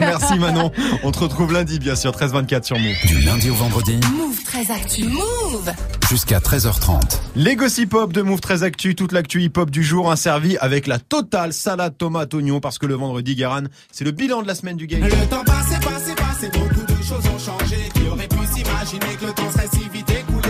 Merci, 0.00 0.38
Manon. 0.38 0.70
On 1.02 1.10
te 1.10 1.18
retrouve 1.20 1.52
lundi, 1.58 1.80
bien 1.80 1.96
sûr, 1.96 2.12
13-24 2.12 2.62
sur 2.62 2.78
Move. 2.78 2.94
Du 3.06 3.18
lundi 3.18 3.50
au 3.50 3.54
vendredi, 3.54 3.98
Move 4.16 4.44
très 4.44 4.70
actu. 4.70 5.08
Move 5.08 5.72
jusqu'à 6.08 6.38
13h30. 6.38 7.18
Les 7.34 7.56
gossip 7.56 7.94
hop 7.94 8.12
de 8.12 8.22
Move 8.22 8.38
très 8.38 8.62
actu, 8.62 8.94
toute 8.94 9.10
l'actu 9.10 9.42
hip 9.42 9.54
hop 9.56 9.68
du 9.68 9.82
jour, 9.82 10.12
un 10.12 10.14
servi 10.14 10.56
avec 10.58 10.86
la 10.86 11.00
totale 11.00 11.52
salade 11.52 11.98
tomate 11.98 12.32
oignon 12.32 12.60
parce 12.60 12.78
que 12.78 12.86
le 12.86 12.94
vendredi, 12.94 13.34
Guéran, 13.34 13.64
c'est 13.90 14.04
le 14.04 14.12
bilan 14.12 14.42
de 14.42 14.46
la 14.46 14.54
semaine 14.54 14.76
du 14.76 14.86
game. 14.86 15.02
Le 15.02 15.10
temps 15.28 15.42
passé, 15.42 15.74
passé, 15.82 16.14
passé, 16.14 16.48
beaucoup 16.52 16.86
de 16.86 17.02
choses 17.02 17.26
ont 17.26 17.38
changé. 17.40 17.76
Qui 17.92 18.08
aurait 18.08 18.28
pu 18.28 18.36
s'imaginer 18.54 19.16
que 19.20 19.26
le 19.26 19.32
temps 19.32 19.50
serait 19.50 19.68
si 19.72 19.88
vite 19.92 20.10
écoulé 20.10 20.48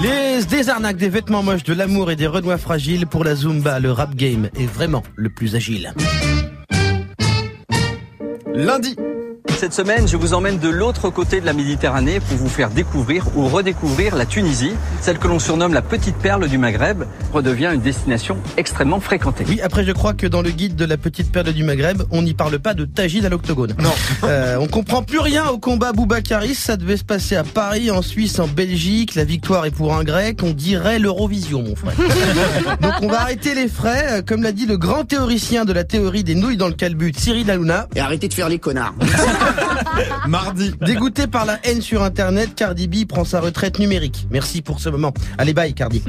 Les 0.00 0.44
des 0.44 0.68
arnaques, 0.68 0.96
des 0.96 1.08
vêtements 1.08 1.42
moches, 1.42 1.64
de 1.64 1.74
l'amour 1.74 2.12
et 2.12 2.16
des 2.16 2.28
renois 2.28 2.58
fragiles 2.58 3.08
pour 3.08 3.24
la 3.24 3.34
Zumba, 3.34 3.80
le 3.80 3.90
rap 3.90 4.14
game 4.14 4.48
est 4.56 4.66
vraiment 4.66 5.02
le 5.16 5.30
plus 5.30 5.56
agile. 5.56 5.92
Lundi. 8.54 8.94
Cette 9.50 9.74
semaine, 9.74 10.08
je 10.08 10.16
vous 10.16 10.32
emmène 10.32 10.58
de 10.58 10.70
l'autre 10.70 11.10
côté 11.10 11.38
de 11.38 11.46
la 11.46 11.52
Méditerranée 11.52 12.18
pour 12.18 12.38
vous 12.38 12.48
faire 12.48 12.70
découvrir 12.70 13.26
ou 13.36 13.46
redécouvrir 13.46 14.16
la 14.16 14.24
Tunisie, 14.24 14.72
celle 15.02 15.18
que 15.18 15.28
l'on 15.28 15.38
surnomme 15.38 15.74
la 15.74 15.82
petite 15.82 16.16
perle 16.16 16.48
du 16.48 16.56
Maghreb, 16.56 17.04
redevient 17.32 17.70
une 17.74 17.82
destination 17.82 18.38
extrêmement 18.56 19.00
fréquentée. 19.00 19.44
Oui, 19.46 19.60
après 19.62 19.84
je 19.84 19.92
crois 19.92 20.14
que 20.14 20.26
dans 20.26 20.40
le 20.40 20.50
guide 20.50 20.76
de 20.76 20.86
la 20.86 20.96
petite 20.96 21.30
perle 21.30 21.52
du 21.52 21.62
Maghreb, 21.62 22.02
on 22.10 22.22
n'y 22.22 22.32
parle 22.32 22.58
pas 22.58 22.72
de 22.72 22.86
tagine 22.86 23.26
à 23.26 23.28
l'octogone. 23.28 23.74
Non. 23.78 23.92
Euh, 24.24 24.56
on 24.58 24.68
comprend 24.68 25.02
plus 25.02 25.18
rien 25.18 25.48
au 25.48 25.58
combat 25.58 25.92
Boubacaris, 25.92 26.54
ça 26.54 26.76
devait 26.76 26.96
se 26.96 27.04
passer 27.04 27.36
à 27.36 27.44
Paris, 27.44 27.90
en 27.90 28.00
Suisse, 28.00 28.38
en 28.38 28.48
Belgique, 28.48 29.14
la 29.16 29.24
victoire 29.24 29.66
est 29.66 29.70
pour 29.70 29.94
un 29.94 30.02
grec, 30.02 30.40
on 30.42 30.52
dirait 30.52 30.98
l'Eurovision 30.98 31.62
mon 31.62 31.76
frère. 31.76 31.94
Donc 32.80 32.94
on 33.02 33.08
va 33.08 33.20
arrêter 33.20 33.54
les 33.54 33.68
frais, 33.68 34.06
euh, 34.10 34.22
comme 34.26 34.42
l'a 34.42 34.52
dit 34.52 34.64
le 34.64 34.78
grand 34.78 35.04
théoricien 35.04 35.66
de 35.66 35.74
la 35.74 35.84
théorie 35.84 36.24
des 36.24 36.34
nouilles 36.34 36.56
dans 36.56 36.68
le 36.68 36.74
calbut, 36.74 37.12
Cyril 37.14 37.50
Hanouna. 37.50 37.88
Et 37.94 38.00
arrêtez 38.00 38.28
de 38.28 38.34
faire 38.34 38.48
les 38.48 38.58
connards. 38.58 38.94
Mardi. 40.26 40.72
Dégoûté 40.84 41.26
par 41.26 41.44
la 41.44 41.58
haine 41.64 41.80
sur 41.80 42.02
internet, 42.02 42.54
Cardi 42.54 42.88
B 42.88 43.06
prend 43.06 43.24
sa 43.24 43.40
retraite 43.40 43.78
numérique. 43.78 44.26
Merci 44.30 44.62
pour 44.62 44.80
ce 44.80 44.88
moment. 44.88 45.12
Allez 45.38 45.54
bye 45.54 45.74
Cardi. 45.74 46.02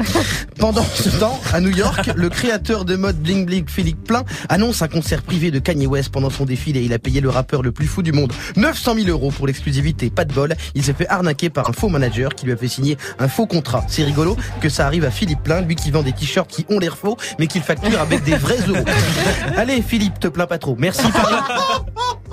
Pendant 0.59 0.83
ce 0.83 1.09
temps, 1.09 1.39
à 1.53 1.59
New 1.59 1.75
York, 1.75 2.11
le 2.15 2.29
créateur 2.29 2.85
de 2.85 2.95
mode 2.95 3.17
Bling 3.17 3.45
Bling 3.45 3.67
Philippe 3.67 4.03
Plein 4.05 4.23
annonce 4.49 4.81
un 4.81 4.87
concert 4.87 5.21
privé 5.21 5.51
de 5.51 5.59
Kanye 5.59 5.87
West 5.87 6.09
pendant 6.09 6.29
son 6.29 6.45
défilé. 6.45 6.81
Il 6.83 6.93
a 6.93 6.99
payé 6.99 7.21
le 7.21 7.29
rappeur 7.29 7.61
le 7.61 7.71
plus 7.71 7.87
fou 7.87 8.01
du 8.01 8.11
monde 8.11 8.33
900 8.55 8.95
000 8.95 9.07
euros 9.09 9.31
pour 9.31 9.47
l'exclusivité. 9.47 10.09
Pas 10.09 10.25
de 10.25 10.33
bol, 10.33 10.55
il 10.73 10.83
s'est 10.83 10.93
fait 10.93 11.07
arnaquer 11.07 11.49
par 11.49 11.69
un 11.69 11.73
faux 11.73 11.89
manager 11.89 12.33
qui 12.35 12.45
lui 12.45 12.53
a 12.53 12.57
fait 12.57 12.67
signer 12.67 12.97
un 13.19 13.27
faux 13.27 13.47
contrat. 13.47 13.83
C'est 13.87 14.03
rigolo 14.03 14.37
que 14.61 14.69
ça 14.69 14.85
arrive 14.85 15.05
à 15.05 15.11
Philippe 15.11 15.43
Plein, 15.43 15.61
lui 15.61 15.75
qui 15.75 15.91
vend 15.91 16.03
des 16.03 16.13
t-shirts 16.13 16.49
qui 16.49 16.65
ont 16.69 16.79
l'air 16.79 16.97
faux, 16.97 17.17
mais 17.39 17.47
qu'il 17.47 17.61
facture 17.61 17.99
avec 17.99 18.23
des 18.23 18.35
vrais 18.35 18.59
euros. 18.67 18.85
Allez 19.57 19.81
Philippe, 19.81 20.19
te 20.19 20.27
plains 20.27 20.47
pas 20.47 20.57
trop. 20.57 20.75
Merci 20.77 21.07
Paris. 21.11 21.35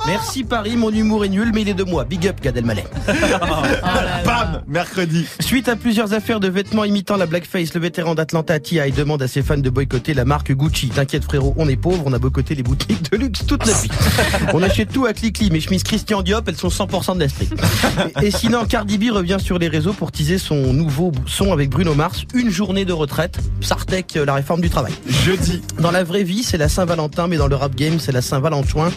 Merci 0.07 0.43
Paris, 0.43 0.77
mon 0.83 0.91
humour 0.91 1.25
est 1.25 1.29
nul, 1.29 1.53
mais 1.55 1.63
il 1.63 1.69
est 1.69 1.75
de 1.75 1.85
moi. 1.85 2.03
Big 2.03 2.27
up 2.27 2.41
Gad 2.43 2.57
Elmaleh. 2.57 2.83
Bam 4.25 4.63
Mercredi. 4.67 5.27
Suite 5.39 5.69
à 5.69 5.77
plusieurs 5.77 6.13
affaires 6.13 6.41
de 6.41 6.49
vêtements 6.49 6.83
imitant 6.83 7.17
la 7.17 7.27
blackface, 7.27 7.73
le 7.75 7.81
vétéran 7.81 8.17
d'Atlanta 8.17 8.59
T.I. 8.59 8.91
demande 8.91 9.23
à 9.23 9.29
ses 9.29 9.43
fans 9.43 9.57
de 9.57 9.71
boycotter 9.71 10.13
la 10.13 10.25
marque 10.25 10.51
Gucci. 10.51 10.89
T'inquiète 10.89 11.23
frérot, 11.23 11.55
on 11.57 11.69
est 11.69 11.77
pauvre, 11.77 12.03
on 12.05 12.13
a 12.13 12.19
boycotté 12.19 12.57
les 12.57 12.65
boutiques 12.65 13.13
de 13.13 13.17
luxe 13.17 13.47
toute 13.47 13.65
notre 13.65 13.81
vie. 13.81 13.91
On 14.55 14.63
achète 14.63 14.93
tout 14.93 15.07
à 15.07 15.13
Clickly, 15.13 15.51
mes 15.51 15.61
chemises 15.61 15.85
Christian 15.85 16.23
Diop, 16.23 16.49
elles 16.49 16.57
sont 16.57 16.69
100% 16.69 17.15
de 17.15 17.21
l'esprit. 17.21 17.49
Et, 18.21 18.27
et 18.27 18.31
sinon, 18.33 18.65
Cardi 18.65 18.99
B 18.99 19.13
revient 19.13 19.39
sur 19.39 19.59
les 19.59 19.69
réseaux 19.69 19.93
pour 19.93 20.11
teaser 20.11 20.39
son 20.39 20.73
nouveau 20.73 21.13
son 21.27 21.53
avec 21.53 21.71
Bruno 21.71 21.95
Mars, 21.95 22.25
une 22.35 22.51
journée 22.51 22.85
de 22.85 22.93
retraite, 22.93 23.39
Sartec, 23.61 24.17
euh, 24.17 24.25
la 24.25 24.35
réforme 24.35 24.61
du 24.61 24.71
travail. 24.71 24.93
Jeudi. 25.07 25.63
Dans 25.79 25.91
la 25.93 26.03
vraie 26.03 26.25
vie, 26.25 26.43
c'est 26.43 26.59
la 26.59 26.69
Saint-Valentin, 26.69 27.29
mais 27.29 27.37
dans 27.37 27.47
le 27.47 27.57
rap 27.57 27.75
game, 27.75 28.01
c'est 28.01 28.13
la 28.13 28.23
Saint-Valentin. 28.23 28.91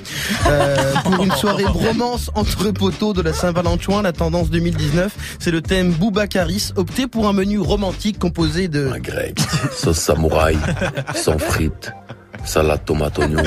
Euh, 0.47 0.93
pour 1.03 1.23
une 1.23 1.31
soirée 1.31 1.65
bromance 1.75 2.31
entre 2.35 2.71
poteaux 2.71 3.11
de 3.11 3.21
la 3.21 3.33
Saint-Valentin, 3.33 4.01
la 4.01 4.13
tendance 4.13 4.49
2019, 4.49 5.37
c'est 5.39 5.51
le 5.51 5.61
thème 5.61 5.91
Boubacaris, 5.91 6.71
opté 6.77 7.05
pour 7.05 7.27
un 7.27 7.33
menu 7.33 7.59
romantique 7.59 8.17
composé 8.17 8.69
de... 8.69 8.87
Un 8.87 8.99
grec, 8.99 9.37
sauce 9.73 9.97
samouraï, 9.97 10.57
sans 11.15 11.37
frites, 11.37 11.91
salade 12.45 12.85
tomate 12.85 13.19
oignon, 13.19 13.43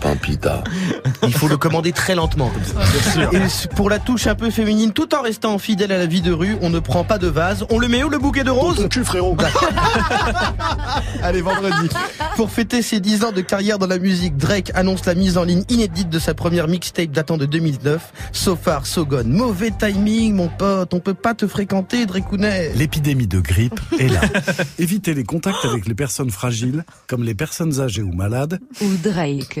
pain 0.00 0.16
pita. 0.16 0.62
Il 1.22 1.32
faut 1.32 1.48
le 1.48 1.56
commander 1.56 1.92
très 1.92 2.14
lentement 2.14 2.50
comme 2.50 2.64
ça. 2.64 3.30
Et 3.32 3.68
pour 3.74 3.90
la 3.90 3.98
touche 3.98 4.26
un 4.26 4.34
peu 4.34 4.50
féminine, 4.50 4.92
tout 4.92 5.14
en 5.14 5.22
restant 5.22 5.58
fidèle 5.58 5.92
à 5.92 5.98
la 5.98 6.06
vie 6.06 6.22
de 6.22 6.32
rue, 6.32 6.56
on 6.62 6.70
ne 6.70 6.78
prend 6.78 7.04
pas 7.04 7.18
de 7.18 7.26
vase. 7.26 7.66
On 7.70 7.78
le 7.78 7.88
met 7.88 8.02
où 8.02 8.08
le 8.08 8.18
bouquet 8.18 8.44
de 8.44 8.50
roses? 8.50 8.76
Ton 8.76 8.88
cul, 8.88 9.04
frérot. 9.04 9.36
Allez, 11.22 11.42
vendredi. 11.42 11.88
Pour 12.36 12.50
fêter 12.50 12.82
ses 12.82 13.00
10 13.00 13.24
ans 13.24 13.32
de 13.32 13.40
carrière 13.40 13.78
dans 13.78 13.86
la 13.86 13.98
musique, 13.98 14.36
Drake 14.36 14.70
annonce 14.74 15.04
la 15.06 15.14
mise 15.14 15.36
en 15.38 15.44
ligne 15.44 15.64
inédite 15.68 16.08
de 16.08 16.18
sa 16.18 16.34
première 16.34 16.68
mixtape 16.68 17.10
datant 17.10 17.36
de 17.36 17.46
2009, 17.46 18.12
So 18.32 18.56
Far 18.56 18.86
So 18.86 19.04
Gone. 19.04 19.28
Mauvais 19.28 19.72
timing, 19.76 20.34
mon 20.34 20.48
pote, 20.48 20.94
on 20.94 21.00
peut 21.00 21.14
pas 21.14 21.34
te 21.34 21.46
fréquenter, 21.46 22.06
Drakounet. 22.06 22.72
L'épidémie 22.74 23.26
de 23.26 23.40
grippe 23.40 23.80
est 23.98 24.08
là. 24.08 24.20
Évitez 24.78 25.14
les 25.14 25.24
contacts 25.24 25.64
avec 25.64 25.86
les 25.86 25.94
personnes 25.94 26.30
fragiles, 26.30 26.84
comme 27.06 27.24
les 27.24 27.34
personnes 27.34 27.80
âgées 27.80 28.02
ou 28.02 28.12
malades. 28.12 28.60
Ou 28.80 28.88
Drake. 29.02 29.60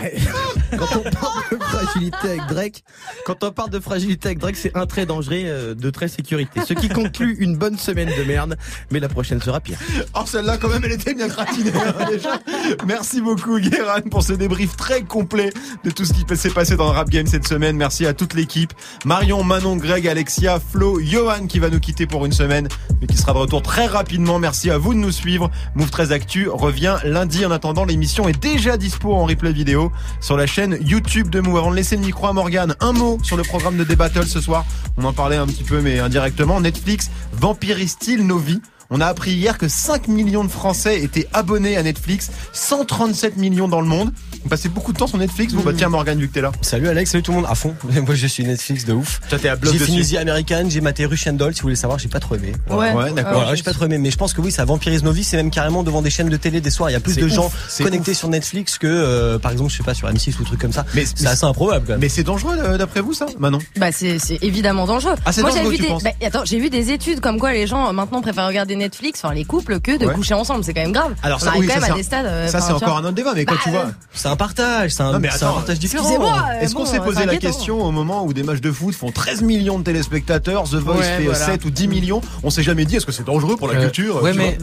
Quand 0.76 0.96
on 0.96 1.02
parle 1.02 1.42
de 1.50 1.62
fragilité 1.62 2.28
avec 2.28 2.46
Drake, 2.48 2.84
quand 3.26 3.44
on 3.44 3.52
parle 3.52 3.70
de 3.70 3.80
fragilité 3.80 4.28
avec 4.28 4.38
Drake, 4.38 4.56
c'est 4.56 4.76
un 4.76 4.86
trait 4.86 5.06
dangereux 5.06 5.42
euh, 5.44 5.74
de 5.74 5.90
trait 5.90 6.08
sécurité. 6.08 6.60
Ce 6.66 6.74
qui 6.74 6.88
conclut 6.88 7.36
une 7.38 7.56
bonne 7.56 7.78
semaine 7.78 8.10
de 8.16 8.24
merde, 8.24 8.56
mais 8.90 8.98
la 8.98 9.08
prochaine 9.08 9.40
sera 9.40 9.60
pire. 9.60 9.78
Oh, 10.14 10.22
celle-là, 10.26 10.58
quand 10.58 10.68
même, 10.68 10.82
elle 10.84 10.92
était 10.92 11.14
bien 11.14 11.28
gratinée, 11.28 11.72
hein, 11.74 12.06
déjà. 12.10 12.38
Merci 12.86 13.20
beaucoup, 13.20 13.58
Guérin, 13.60 14.00
pour 14.10 14.22
ce 14.22 14.32
débrief 14.32 14.76
très 14.76 15.02
complet 15.02 15.52
de 15.84 15.90
tout 15.90 16.04
ce 16.04 16.12
qui 16.12 16.24
s'est 16.36 16.50
passé 16.50 16.76
dans 16.76 16.86
le 16.86 16.90
rap 16.90 17.08
game 17.08 17.26
cette 17.26 17.46
semaine. 17.46 17.76
Merci 17.76 18.06
à 18.06 18.14
toute 18.14 18.34
l'équipe. 18.34 18.72
Marion, 19.04 19.44
Manon, 19.44 19.76
Greg, 19.76 20.08
Alexia, 20.08 20.58
Flo, 20.60 21.00
Johan 21.00 21.46
qui 21.46 21.58
va 21.58 21.70
nous 21.70 21.80
quitter 21.80 22.06
pour 22.06 22.26
une 22.26 22.32
semaine, 22.32 22.68
mais 23.00 23.06
qui 23.06 23.16
sera 23.16 23.32
de 23.32 23.38
retour 23.38 23.62
très 23.62 23.86
rapidement. 23.86 24.38
Merci 24.38 24.70
à 24.70 24.78
vous 24.78 24.94
de 24.94 24.98
nous 24.98 25.12
suivre. 25.12 25.50
Move 25.74 25.90
13 25.90 26.12
Actu 26.12 26.48
revient 26.48 26.96
lundi. 27.04 27.46
En 27.46 27.50
attendant, 27.50 27.84
l'émission 27.84 28.28
est 28.28 28.40
déjà 28.40 28.76
dispo 28.76 29.12
en 29.14 29.24
replay 29.24 29.52
vidéo 29.52 29.83
sur 30.20 30.36
la 30.36 30.46
chaîne 30.46 30.78
YouTube 30.80 31.30
de 31.30 31.40
Move. 31.40 31.56
Avant 31.56 31.70
de 31.70 31.76
laisser 31.76 31.96
le 31.96 32.02
micro 32.02 32.26
à 32.26 32.32
Morgane, 32.32 32.74
un 32.80 32.92
mot 32.92 33.18
sur 33.22 33.36
le 33.36 33.42
programme 33.42 33.76
de 33.76 33.84
D-Battle 33.84 34.26
ce 34.26 34.40
soir. 34.40 34.64
On 34.96 35.04
en 35.04 35.12
parlait 35.12 35.36
un 35.36 35.46
petit 35.46 35.64
peu, 35.64 35.80
mais 35.80 35.98
indirectement. 35.98 36.60
Netflix 36.60 37.10
vampirise-t-il 37.32 38.26
nos 38.26 38.38
vies 38.38 38.60
on 38.90 39.00
a 39.00 39.06
appris 39.06 39.32
hier 39.32 39.56
que 39.58 39.66
5 39.66 40.08
millions 40.08 40.44
de 40.44 40.50
Français 40.50 41.02
étaient 41.02 41.26
abonnés 41.32 41.76
à 41.76 41.82
Netflix, 41.82 42.30
137 42.52 43.36
millions 43.38 43.66
dans 43.66 43.80
le 43.80 43.86
monde. 43.86 44.12
On 44.44 44.48
passait 44.48 44.68
beaucoup 44.68 44.92
de 44.92 44.98
temps 44.98 45.06
sur 45.06 45.16
Netflix. 45.16 45.54
Vous, 45.54 45.62
bah 45.62 45.72
tiens, 45.74 45.88
Morgane, 45.88 46.18
vu 46.18 46.28
que 46.28 46.34
t'es 46.34 46.42
là. 46.42 46.52
Salut 46.60 46.88
Alex, 46.88 47.10
salut 47.12 47.22
tout 47.22 47.30
le 47.32 47.38
monde 47.38 47.46
à 47.48 47.54
fond. 47.54 47.74
Moi 48.04 48.14
je 48.14 48.26
suis 48.26 48.44
Netflix 48.44 48.84
de 48.84 48.92
ouf. 48.92 49.20
Toi, 49.30 49.38
t'es 49.38 49.48
à 49.48 49.56
bloc 49.56 49.72
J'ai 49.72 49.78
dessus. 49.78 49.90
fini 49.92 50.06
The 50.06 50.16
American, 50.18 50.64
j'ai 50.68 50.82
maté 50.82 51.06
Russian 51.06 51.32
Doll, 51.32 51.54
si 51.54 51.60
vous 51.60 51.66
voulez 51.66 51.76
savoir, 51.76 51.98
j'ai 51.98 52.08
pas 52.08 52.20
trop 52.20 52.34
aimé. 52.34 52.52
Ouais. 52.68 52.92
Ouais, 52.92 53.10
d'accord. 53.12 53.32
Voilà, 53.40 53.54
j'ai 53.54 53.62
pas 53.62 53.72
trop 53.72 53.86
aimé, 53.86 53.96
mais 53.96 54.10
je 54.10 54.18
pense 54.18 54.34
que 54.34 54.42
oui, 54.42 54.52
ça 54.52 54.66
vampirise 54.66 55.02
nos 55.02 55.12
vies, 55.12 55.24
c'est 55.24 55.38
même 55.38 55.50
carrément 55.50 55.82
devant 55.82 56.02
des 56.02 56.10
chaînes 56.10 56.28
de 56.28 56.36
télé 56.36 56.60
des 56.60 56.68
soirs. 56.68 56.90
Il 56.90 56.92
y 56.92 56.96
a 56.96 57.00
plus 57.00 57.16
de 57.16 57.24
ouf, 57.24 57.32
gens 57.32 57.50
connectés 57.78 58.10
ouf. 58.10 58.18
sur 58.18 58.28
Netflix 58.28 58.76
que, 58.76 58.86
euh, 58.86 59.38
par 59.38 59.50
exemple, 59.52 59.70
je 59.70 59.78
sais 59.78 59.82
pas, 59.82 59.94
sur 59.94 60.08
M6 60.08 60.38
ou 60.38 60.44
truc 60.44 60.60
comme 60.60 60.72
ça. 60.72 60.84
Mais- 60.94 61.04
c'est 61.14 61.26
assez 61.26 61.44
improbable 61.46 61.86
quand 61.86 61.92
même. 61.94 62.00
Mais 62.00 62.10
c'est 62.10 62.22
dangereux 62.24 62.56
euh, 62.58 62.76
d'après 62.76 63.00
vous, 63.00 63.14
ça 63.14 63.24
Manon? 63.38 63.60
Bah 63.78 63.92
c'est 63.92 64.18
évidemment 64.42 64.84
dangereux. 64.86 65.14
Ah, 65.24 65.32
c'est 65.32 65.40
Moi 65.40 65.50
dangereux, 65.52 65.64
j'ai 65.64 65.70
vu 65.70 65.76
tu 65.76 65.82
des 65.84 65.88
penses? 65.88 66.02
bah, 66.02 66.10
attends, 66.22 66.44
j'ai 66.44 66.58
vu 66.58 66.68
des 66.68 66.90
études 66.90 67.20
comme 67.20 67.38
quoi 67.38 67.52
les 67.54 67.66
gens 67.66 67.88
euh, 67.88 67.92
maintenant 67.92 68.20
préfèrent 68.20 68.46
regarder 68.46 68.76
Netflix, 68.76 69.20
enfin 69.24 69.32
les 69.34 69.44
couples 69.46 69.80
que 69.80 69.96
de 69.96 70.04
Ouais. 70.04 70.12
coucher 70.14 70.34
ensemble, 70.34 70.64
c'est 70.64 70.74
quand 70.74 70.82
même 70.82 70.92
grave. 70.92 71.14
Alors 71.22 71.38
On 71.40 71.44
ça, 71.44 71.48
arrive 71.50 71.62
oui, 71.62 71.66
quand 71.68 71.74
ça, 71.74 71.80
même 71.80 71.86
c'est 71.88 71.92
à 71.92 71.96
des 71.96 72.02
stades 72.02 72.48
Ça, 72.50 72.60
c'est 72.60 72.72
encore 72.74 72.98
un 72.98 73.04
autre 73.04 73.12
débat, 73.14 73.32
mais 73.34 73.46
quand 73.46 73.54
Bah, 73.54 73.60
tu 73.64 73.70
vois. 73.70 73.86
C'est 74.34 74.42
un 74.42 74.46
partage, 74.46 74.90
c'est 74.90 75.02
un, 75.02 75.20
c'est 75.30 75.44
un 75.44 75.52
partage 75.52 75.78
différent. 75.78 76.02
Excusez-moi. 76.04 76.44
euh, 76.54 76.60
Est-ce 76.60 76.74
qu'on 76.74 76.84
s'est 76.86 76.98
euh, 76.98 77.02
posé 77.04 77.24
la 77.24 77.36
question 77.36 77.80
au 77.84 77.92
moment 77.92 78.24
où 78.24 78.32
des 78.32 78.42
matchs 78.42 78.60
de 78.60 78.72
foot 78.72 78.92
font 78.94 79.12
13 79.12 79.42
millions 79.42 79.78
de 79.78 79.84
téléspectateurs, 79.84 80.64
The 80.64 80.74
Voice 80.74 80.96
Ouais, 80.96 81.02
fait 81.02 81.22
euh, 81.22 81.30
voilà. 81.30 81.46
7 81.46 81.64
ou 81.64 81.70
10 81.70 81.86
millions 81.88 82.20
On 82.42 82.50
s'est 82.50 82.64
jamais 82.64 82.84
dit 82.84 82.96
est-ce 82.96 83.06
que 83.06 83.12
c'est 83.12 83.24
dangereux 83.26 83.56
pour 83.56 83.68
la 83.68 83.74
Euh, 83.78 83.82
culture 83.84 84.22
ouais, 84.22 84.32
tu 84.32 84.38
mais-. 84.38 84.58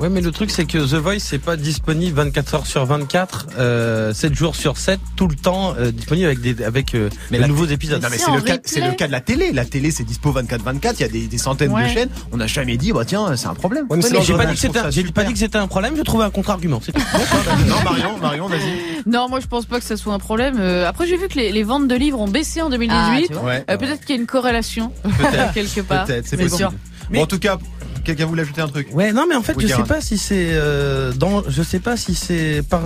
Ouais, 0.00 0.08
mais 0.08 0.20
le 0.22 0.30
truc, 0.30 0.50
c'est 0.50 0.64
que 0.64 0.78
The 0.78 0.94
Voice, 0.94 1.18
c'est 1.18 1.38
pas 1.38 1.56
disponible 1.56 2.16
24 2.16 2.54
heures 2.54 2.66
sur 2.66 2.86
24, 2.86 3.48
euh, 3.58 4.14
7 4.14 4.34
jours 4.34 4.56
sur 4.56 4.78
7, 4.78 4.98
tout 5.16 5.28
le 5.28 5.34
temps, 5.36 5.74
euh, 5.78 5.90
disponible 5.92 6.26
avec 6.26 6.40
des, 6.40 6.64
avec, 6.64 6.94
euh, 6.94 7.10
Mais 7.30 7.36
de 7.36 7.42
la- 7.42 7.48
nouveaux 7.48 7.66
épisodes. 7.66 8.02
Non 8.02 8.08
mais 8.10 8.16
c'est 8.18 8.30
le, 8.30 8.40
cas, 8.40 8.54
replay. 8.54 8.60
c'est 8.64 8.80
le 8.80 8.92
cas 8.92 9.06
de 9.08 9.12
la 9.12 9.20
télé. 9.20 9.52
La 9.52 9.64
télé 9.66 9.90
c'est 9.90 10.04
dispo 10.04 10.32
24-24, 10.32 10.94
il 10.98 11.02
y 11.02 11.04
a 11.04 11.08
des, 11.08 11.26
des 11.26 11.38
centaines 11.38 11.72
Ouais. 11.72 11.84
de 11.84 11.88
chaînes. 11.92 12.08
On 12.32 12.38
n'a 12.38 12.46
jamais 12.46 12.76
dit 12.78 12.92
bah 12.92 13.04
tiens 13.04 13.36
c'est 13.36 13.46
un 13.48 13.54
problème. 13.54 13.84
Ouais, 13.90 13.98
mais 13.98 14.22
j'ai 14.22 14.32
pas 14.34 14.46
dit 14.46 14.54
que 14.54 14.58
c'était, 14.60 14.78
un- 14.78 14.84
que 14.90 15.38
c'était 15.38 15.58
problème, 15.66 15.96
je 15.96 16.02
trouvais 16.02 16.24
un 16.24 16.30
contre-argument. 16.30 16.80
c'est 16.84 16.92
tout. 16.92 17.00
non 17.68 17.76
Marion, 17.84 18.18
Marion 18.18 18.46
vas-y. 18.48 19.01
Non, 19.06 19.28
moi 19.28 19.40
je 19.40 19.46
pense 19.46 19.66
pas 19.66 19.78
que 19.78 19.84
ça 19.84 19.96
soit 19.96 20.12
un 20.14 20.18
problème. 20.18 20.56
Euh, 20.58 20.88
après, 20.88 21.06
j'ai 21.06 21.16
vu 21.16 21.28
que 21.28 21.34
les, 21.38 21.52
les 21.52 21.62
ventes 21.62 21.88
de 21.88 21.94
livres 21.94 22.20
ont 22.20 22.28
baissé 22.28 22.60
en 22.62 22.70
2018. 22.70 23.32
Ah. 23.34 23.44
Ouais. 23.44 23.64
Euh, 23.70 23.76
Peut-être 23.76 24.00
qu'il 24.04 24.14
y 24.14 24.18
a 24.18 24.20
une 24.20 24.26
corrélation 24.26 24.92
Peut-être. 25.02 25.52
quelque 25.54 25.80
part. 25.80 26.04
Peut-être, 26.06 26.26
c'est 26.26 26.36
Mais 26.36 26.44
possible. 26.44 26.70
bon. 27.10 27.16
Bon 27.18 27.22
en 27.22 27.26
tout 27.26 27.38
cas, 27.38 27.58
quelqu'un 28.04 28.26
voulait 28.26 28.42
ajouter 28.42 28.60
un 28.60 28.68
truc 28.68 28.88
Ouais, 28.92 29.12
non, 29.12 29.26
mais 29.28 29.34
en 29.34 29.42
fait, 29.42 29.54
je 29.58 29.66
sais 29.66 29.82
pas 29.82 30.00
si 30.00 30.18
c'est 30.18 30.50
euh, 30.52 31.12
dans, 31.12 31.42
je 31.48 31.62
sais 31.62 31.78
pas 31.80 31.96
si 31.96 32.14
c'est 32.14 32.62
par. 32.68 32.82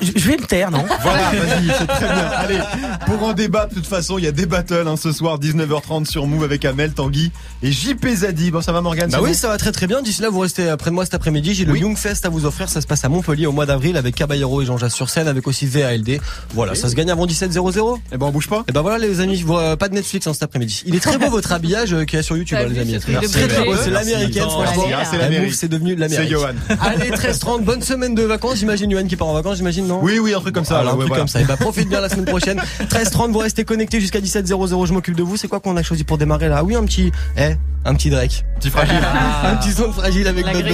Je 0.00 0.12
je 0.16 0.28
vais 0.28 0.36
me 0.36 0.44
taire, 0.46 0.70
non? 0.70 0.84
Voilà, 1.02 1.30
vas-y, 1.30 1.72
c'est 1.78 1.86
très 1.86 2.06
bien. 2.06 2.30
Allez, 2.36 2.58
pour 3.06 3.22
en 3.22 3.32
débattre, 3.32 3.70
de 3.70 3.74
toute 3.76 3.86
façon, 3.86 4.18
il 4.18 4.24
y 4.24 4.28
a 4.28 4.32
des 4.32 4.46
battles 4.46 4.84
hein, 4.86 4.96
ce 4.96 5.12
soir, 5.12 5.38
19h30 5.38 6.06
sur 6.06 6.26
Move 6.26 6.44
avec 6.44 6.64
Amel, 6.64 6.92
Tanguy 6.92 7.30
et 7.62 7.70
JP 7.70 8.06
Zadi. 8.08 8.50
Bon, 8.50 8.60
ça 8.60 8.72
va 8.72 8.80
Morgane 8.80 9.10
Bah 9.10 9.18
c'est 9.18 9.24
oui, 9.24 9.30
bon 9.30 9.36
ça 9.36 9.48
va 9.48 9.58
très 9.58 9.72
très 9.72 9.86
bien. 9.86 10.02
D'ici 10.02 10.22
là, 10.22 10.30
vous 10.30 10.40
restez 10.40 10.68
après 10.68 10.90
de 10.90 10.94
moi 10.94 11.04
cet 11.04 11.14
après-midi. 11.14 11.54
J'ai 11.54 11.64
le. 11.64 11.76
Young 11.76 11.96
Fest 11.96 12.24
à 12.24 12.28
vous 12.28 12.46
offrir. 12.46 12.68
Ça 12.68 12.80
se 12.80 12.86
passe 12.86 13.04
à 13.04 13.08
Montpellier 13.08 13.46
au 13.46 13.52
mois 13.52 13.66
d'avril 13.66 13.96
avec 13.96 14.14
Caballero 14.14 14.62
et 14.62 14.66
Jean 14.66 14.78
Jacques 14.78 14.92
sur 14.92 15.10
scène, 15.10 15.28
avec 15.28 15.46
aussi 15.46 15.66
VALD. 15.66 16.20
Voilà, 16.54 16.74
ça 16.74 16.88
se 16.88 16.94
gagne 16.94 17.10
avant 17.10 17.26
17.00. 17.26 17.98
Eh 18.12 18.16
ben 18.16 18.26
on 18.26 18.30
bouge 18.30 18.48
pas. 18.48 18.64
Et 18.68 18.72
ben 18.72 18.80
voilà 18.82 18.98
les 18.98 19.20
amis, 19.20 19.36
je 19.36 19.44
vois 19.46 19.76
pas 19.76 19.88
de 19.88 19.94
Netflix 19.94 20.26
hein, 20.26 20.32
cet 20.32 20.42
après-midi. 20.42 20.82
Il 20.86 20.94
est 20.94 21.00
très 21.00 21.18
beau 21.18 21.28
votre 21.30 21.52
habillage 21.52 21.92
euh, 21.92 22.04
qu'il 22.04 22.16
y 22.16 22.20
a 22.20 22.22
sur 22.22 22.36
YouTube, 22.36 22.58
T'as 22.58 22.64
hein, 22.64 22.68
les 22.72 22.80
amis. 22.80 22.92
ce 22.94 22.98
truc 22.98 23.20
de 23.20 23.26
Très 23.26 23.48
très 23.48 23.64
beau, 23.64 23.76
c'est 23.76 23.90
l'américain 23.90 24.35
week-end, 24.44 24.50
franchement. 24.50 24.82
c'est- 25.04 25.10
c'est 25.10 25.18
la 25.18 25.26
Eh, 25.26 25.30
mairie. 25.30 25.52
C'est 25.52 25.68
devenu 25.68 25.94
la 25.96 26.08
C'est 26.08 26.18
mairie. 26.18 26.30
Johan. 26.30 26.48
Allez, 26.80 27.10
13h30, 27.10 27.64
bonne 27.64 27.82
semaine 27.82 28.14
de 28.14 28.22
vacances. 28.22 28.56
J'imagine 28.58 28.90
Johan 28.90 29.04
qui 29.06 29.16
part 29.16 29.28
en 29.28 29.34
vacances, 29.34 29.56
j'imagine, 29.58 29.86
non? 29.86 30.00
Oui, 30.02 30.18
oui, 30.18 30.34
un 30.34 30.40
truc 30.40 30.54
comme 30.54 30.64
ça. 30.64 30.80
Un 30.80 30.84
ouais, 30.84 30.90
truc 30.92 31.08
voilà. 31.08 31.16
comme 31.22 31.28
ça. 31.28 31.40
Et 31.40 31.44
bah, 31.44 31.56
profite 31.56 31.88
bien 31.88 32.00
la 32.00 32.08
semaine 32.08 32.24
prochaine. 32.26 32.60
13h30, 32.88 33.32
vous 33.32 33.38
restez 33.38 33.64
connectés 33.64 34.00
jusqu'à 34.00 34.20
17h00. 34.20 34.86
Je 34.86 34.92
m'occupe 34.92 35.16
de 35.16 35.22
vous. 35.22 35.36
C'est 35.36 35.48
quoi 35.48 35.60
qu'on 35.60 35.76
a 35.76 35.82
choisi 35.82 36.04
pour 36.04 36.18
démarrer 36.18 36.48
là? 36.48 36.56
Ah 36.58 36.64
Oui, 36.64 36.74
un 36.76 36.84
petit, 36.84 37.12
eh, 37.36 37.56
un 37.84 37.94
petit 37.94 38.10
Drake. 38.10 38.44
Petit 38.60 38.70
fragile. 38.70 38.94
un 39.44 39.56
petit 39.56 39.70
son 39.72 39.88
de 39.88 39.92
fragile 39.92 40.26
avec 40.26 40.44
notre. 40.46 40.66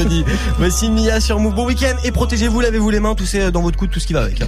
Voici 0.58 0.90
Mia 0.90 1.20
sur 1.20 1.38
Move. 1.38 1.54
Bon 1.54 1.66
week-end 1.66 1.94
et 2.04 2.10
protégez-vous, 2.12 2.60
lavez-vous 2.60 2.90
les 2.90 3.00
mains, 3.00 3.14
toussez 3.14 3.50
dans 3.50 3.62
votre 3.62 3.76
coude, 3.78 3.90
tout 3.90 4.00
ce 4.00 4.06
qui 4.06 4.12
va 4.12 4.22
avec. 4.22 4.40